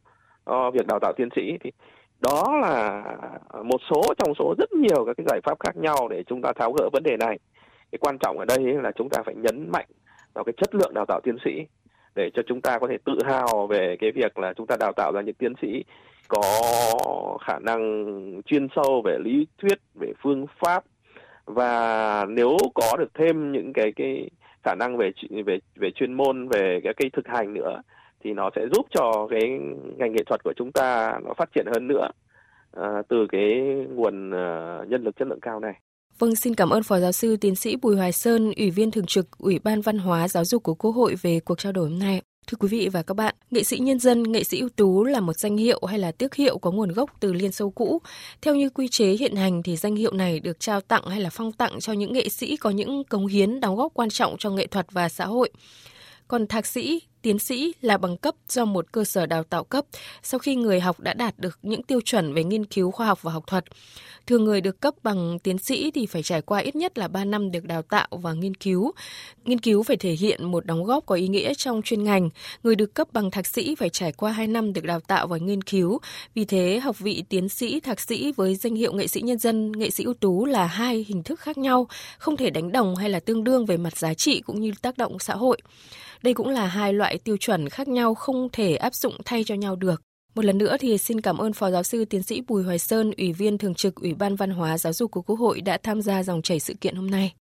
uh, 0.50 0.74
việc 0.74 0.88
đào 0.88 1.00
tạo 1.00 1.14
tiến 1.18 1.30
sĩ. 1.36 1.58
Thì 1.64 1.72
đó 2.20 2.60
là 2.62 3.04
một 3.64 3.82
số 3.90 4.02
trong 4.18 4.34
số 4.40 4.56
rất 4.58 4.72
nhiều 4.74 5.06
các 5.06 5.18
cái 5.18 5.26
giải 5.30 5.40
pháp 5.44 5.60
khác 5.60 5.78
nhau 5.78 6.08
để 6.10 6.24
chúng 6.28 6.42
ta 6.42 6.54
tháo 6.56 6.72
gỡ 6.72 6.90
vấn 6.94 7.04
đề 7.04 7.18
này. 7.18 7.40
Cái 7.92 8.00
quan 8.00 8.18
trọng 8.18 8.40
ở 8.40 8.46
đây 8.46 8.60
là 8.60 8.92
chúng 8.92 9.10
ta 9.10 9.24
phải 9.26 9.36
nhấn 9.36 9.72
mạnh 9.72 9.86
vào 10.34 10.44
cái 10.44 10.54
chất 10.58 10.76
lượng 10.76 10.94
đào 10.94 11.06
tạo 11.08 11.20
tiến 11.24 11.38
sĩ 11.46 11.52
để 12.18 12.30
cho 12.34 12.42
chúng 12.48 12.62
ta 12.62 12.80
có 12.80 12.88
thể 12.88 12.98
tự 13.06 13.18
hào 13.26 13.68
về 13.68 13.96
cái 14.00 14.12
việc 14.12 14.40
là 14.40 14.54
chúng 14.54 14.68
ta 14.68 14.76
đào 14.80 14.94
tạo 14.96 15.12
ra 15.16 15.22
những 15.22 15.36
tiến 15.36 15.54
sĩ 15.62 15.84
có 16.28 16.42
khả 17.42 17.60
năng 17.60 17.82
chuyên 18.46 18.68
sâu 18.76 19.02
về 19.06 19.18
lý 19.24 19.48
thuyết 19.58 19.80
về 19.96 20.14
phương 20.22 20.46
pháp 20.60 20.84
và 21.46 22.26
nếu 22.30 22.58
có 22.76 22.98
được 22.98 23.14
thêm 23.14 23.52
những 23.52 23.74
cái 23.74 23.92
cái 23.96 24.30
khả 24.64 24.76
năng 24.76 24.98
về 24.98 25.12
về 25.46 25.60
về 25.76 25.92
chuyên 25.92 26.14
môn 26.14 26.48
về 26.48 26.80
cái 26.84 26.94
cái 26.94 27.10
thực 27.14 27.28
hành 27.28 27.54
nữa 27.54 27.82
thì 28.24 28.34
nó 28.34 28.50
sẽ 28.56 28.62
giúp 28.74 28.86
cho 28.90 29.28
cái 29.30 29.60
ngành 29.98 30.14
nghệ 30.14 30.24
thuật 30.26 30.44
của 30.44 30.54
chúng 30.56 30.72
ta 30.72 31.20
nó 31.26 31.34
phát 31.38 31.50
triển 31.56 31.66
hơn 31.74 31.88
nữa 31.88 32.08
à, 32.72 33.02
từ 33.08 33.28
cái 33.30 33.62
nguồn 33.90 34.30
uh, 34.30 34.90
nhân 34.90 35.04
lực 35.04 35.16
chất 35.16 35.28
lượng 35.28 35.40
cao 35.40 35.60
này. 35.60 35.74
Vâng, 36.20 36.36
xin 36.36 36.56
cảm 36.56 36.70
ơn 36.70 36.84
Phó 36.84 37.00
Giáo 37.00 37.12
sư 37.12 37.38
Tiến 37.38 37.56
sĩ 37.56 37.76
Bùi 37.76 37.96
Hoài 37.96 38.12
Sơn, 38.12 38.52
Ủy 38.58 38.72
viên 38.72 38.92
Thường 38.92 39.06
trực 39.06 39.38
Ủy 39.38 39.60
ban 39.60 39.82
Văn 39.82 39.98
hóa 39.98 40.28
Giáo 40.28 40.46
dục 40.46 40.64
của 40.64 40.74
Quốc 40.74 40.92
hội 40.92 41.16
về 41.22 41.40
cuộc 41.40 41.60
trao 41.60 41.72
đổi 41.72 41.90
hôm 41.90 42.00
nay. 42.00 42.22
Thưa 42.48 42.56
quý 42.60 42.68
vị 42.68 42.90
và 42.92 43.04
các 43.04 43.14
bạn, 43.14 43.36
nghệ 43.52 43.64
sĩ 43.64 43.78
nhân 43.78 44.00
dân, 44.00 44.32
nghệ 44.32 44.44
sĩ 44.44 44.60
ưu 44.60 44.70
tú 44.70 45.04
là 45.04 45.20
một 45.20 45.40
danh 45.40 45.58
hiệu 45.58 45.82
hay 45.88 46.00
là 46.00 46.12
tước 46.12 46.36
hiệu 46.36 46.58
có 46.58 46.72
nguồn 46.72 46.92
gốc 46.92 47.10
từ 47.20 47.34
Liên 47.34 47.52
Xô 47.52 47.70
cũ. 47.70 48.02
Theo 48.42 48.56
như 48.56 48.70
quy 48.70 48.88
chế 48.88 49.12
hiện 49.12 49.36
hành 49.36 49.64
thì 49.64 49.78
danh 49.78 49.96
hiệu 49.96 50.14
này 50.14 50.40
được 50.40 50.60
trao 50.60 50.82
tặng 50.82 51.04
hay 51.08 51.22
là 51.22 51.30
phong 51.30 51.52
tặng 51.52 51.80
cho 51.80 51.94
những 51.94 52.14
nghệ 52.14 52.30
sĩ 52.30 52.58
có 52.58 52.70
những 52.70 53.04
cống 53.04 53.28
hiến 53.28 53.60
đóng 53.60 53.76
góp 53.76 53.94
quan 53.94 54.10
trọng 54.10 54.36
cho 54.38 54.50
nghệ 54.50 54.68
thuật 54.68 54.88
và 54.92 55.10
xã 55.10 55.26
hội. 55.26 55.50
Còn 56.28 56.48
thạc 56.48 56.66
sĩ, 56.66 57.02
tiến 57.28 57.40
sĩ 57.40 57.74
là 57.82 57.98
bằng 57.98 58.18
cấp 58.18 58.36
do 58.50 58.66
một 58.66 58.92
cơ 58.92 59.04
sở 59.04 59.26
đào 59.26 59.44
tạo 59.44 59.64
cấp 59.64 59.86
sau 60.24 60.40
khi 60.40 60.56
người 60.56 60.80
học 60.80 61.00
đã 61.00 61.14
đạt 61.14 61.40
được 61.40 61.60
những 61.62 61.84
tiêu 61.84 62.02
chuẩn 62.02 62.34
về 62.34 62.44
nghiên 62.44 62.66
cứu 62.66 62.92
khoa 62.92 63.08
học 63.08 63.22
và 63.22 63.32
học 63.32 63.44
thuật. 63.48 63.66
Thường 64.28 64.46
người 64.46 64.62
được 64.62 64.82
cấp 64.82 64.94
bằng 65.04 65.40
tiến 65.40 65.58
sĩ 65.58 65.92
thì 65.92 66.06
phải 66.06 66.24
trải 66.24 66.42
qua 66.42 66.60
ít 66.60 66.76
nhất 66.76 66.98
là 66.98 67.08
3 67.08 67.26
năm 67.26 67.52
được 67.52 67.64
đào 67.64 67.82
tạo 67.82 68.08
và 68.12 68.34
nghiên 68.34 68.56
cứu. 68.56 68.92
Nghiên 69.46 69.60
cứu 69.60 69.84
phải 69.84 69.98
thể 69.98 70.12
hiện 70.12 70.52
một 70.52 70.66
đóng 70.66 70.84
góp 70.84 71.06
có 71.06 71.16
ý 71.16 71.28
nghĩa 71.28 71.54
trong 71.54 71.82
chuyên 71.82 72.04
ngành. 72.04 72.30
Người 72.64 72.76
được 72.76 72.94
cấp 72.94 73.08
bằng 73.14 73.32
thạc 73.32 73.48
sĩ 73.48 73.76
phải 73.76 73.90
trải 73.90 74.12
qua 74.12 74.32
2 74.32 74.48
năm 74.48 74.74
được 74.74 74.84
đào 74.84 75.00
tạo 75.00 75.28
và 75.28 75.38
nghiên 75.38 75.62
cứu. 75.62 76.00
Vì 76.36 76.46
thế, 76.46 76.80
học 76.80 77.00
vị 77.00 77.24
tiến 77.30 77.50
sĩ, 77.50 77.80
thạc 77.80 78.00
sĩ 78.00 78.32
với 78.32 78.56
danh 78.56 78.76
hiệu 78.76 78.94
nghệ 78.94 79.08
sĩ 79.08 79.22
nhân 79.22 79.38
dân, 79.38 79.72
nghệ 79.72 79.90
sĩ 79.90 80.04
ưu 80.04 80.14
tú 80.14 80.46
là 80.46 80.66
hai 80.66 81.06
hình 81.08 81.24
thức 81.24 81.40
khác 81.40 81.58
nhau, 81.58 81.88
không 82.18 82.38
thể 82.38 82.50
đánh 82.50 82.72
đồng 82.72 82.96
hay 82.96 83.10
là 83.10 83.20
tương 83.20 83.44
đương 83.44 83.66
về 83.66 83.78
mặt 83.78 83.98
giá 83.98 84.14
trị 84.14 84.42
cũng 84.42 84.62
như 84.62 84.72
tác 84.82 84.98
động 84.98 85.20
xã 85.20 85.36
hội. 85.36 85.58
Đây 86.22 86.34
cũng 86.34 86.48
là 86.48 86.68
hai 86.68 86.94
loại 86.94 87.17
loại 87.18 87.24
tiêu 87.24 87.38
chuẩn 87.38 87.70
khác 87.70 87.88
nhau 87.88 88.16
không 88.16 88.50
thể 88.52 88.76
áp 88.76 88.96
dụng 88.96 89.18
thay 89.26 89.44
cho 89.44 89.56
nhau 89.56 89.76
được. 89.76 90.02
Một 90.36 90.46
lần 90.46 90.58
nữa 90.58 90.78
thì 90.80 90.98
xin 90.98 91.22
cảm 91.22 91.38
ơn 91.38 91.54
Phó 91.54 91.72
Giáo 91.72 91.84
sư 91.84 92.06
Tiến 92.06 92.24
sĩ 92.24 92.42
Bùi 92.42 92.64
Hoài 92.64 92.80
Sơn, 92.80 93.12
Ủy 93.18 93.34
viên 93.34 93.58
Thường 93.58 93.76
trực 93.76 93.96
Ủy 93.96 94.14
ban 94.14 94.36
Văn 94.36 94.52
hóa 94.52 94.78
Giáo 94.78 94.94
dục 94.94 95.12
của 95.12 95.22
Quốc 95.22 95.40
hội 95.40 95.62
đã 95.62 95.78
tham 95.84 96.02
gia 96.02 96.24
dòng 96.24 96.42
chảy 96.42 96.60
sự 96.60 96.74
kiện 96.82 96.96
hôm 96.96 97.12
nay. 97.12 97.34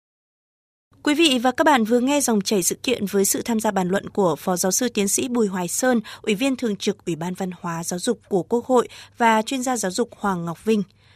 Quý 1.03 1.15
vị 1.15 1.39
và 1.43 1.51
các 1.51 1.65
bạn 1.65 1.85
vừa 1.85 2.01
nghe 2.01 2.21
dòng 2.21 2.41
chảy 2.41 2.63
sự 2.63 2.77
kiện 2.83 3.07
với 3.07 3.25
sự 3.25 3.43
tham 3.43 3.61
gia 3.61 3.71
bàn 3.71 3.89
luận 3.89 4.11
của 4.11 4.37
Phó 4.37 4.57
Giáo 4.57 4.73
sư 4.73 4.89
Tiến 4.89 5.09
sĩ 5.09 5.29
Bùi 5.29 5.47
Hoài 5.47 5.69
Sơn, 5.69 6.01
Ủy 6.23 6.35
viên 6.35 6.57
Thường 6.57 6.77
trực 6.77 7.07
Ủy 7.07 7.17
ban 7.17 7.35
Văn 7.35 7.51
hóa 7.61 7.85
Giáo 7.85 7.99
dục 7.99 8.21
của 8.29 8.43
Quốc 8.43 8.67
hội 8.67 8.89
và 9.19 9.43
chuyên 9.43 9.63
gia 9.63 9.77
giáo 9.77 9.91
dục 9.91 10.09
Hoàng 10.17 10.45
Ngọc 10.45 10.65
Vinh. 10.65 10.83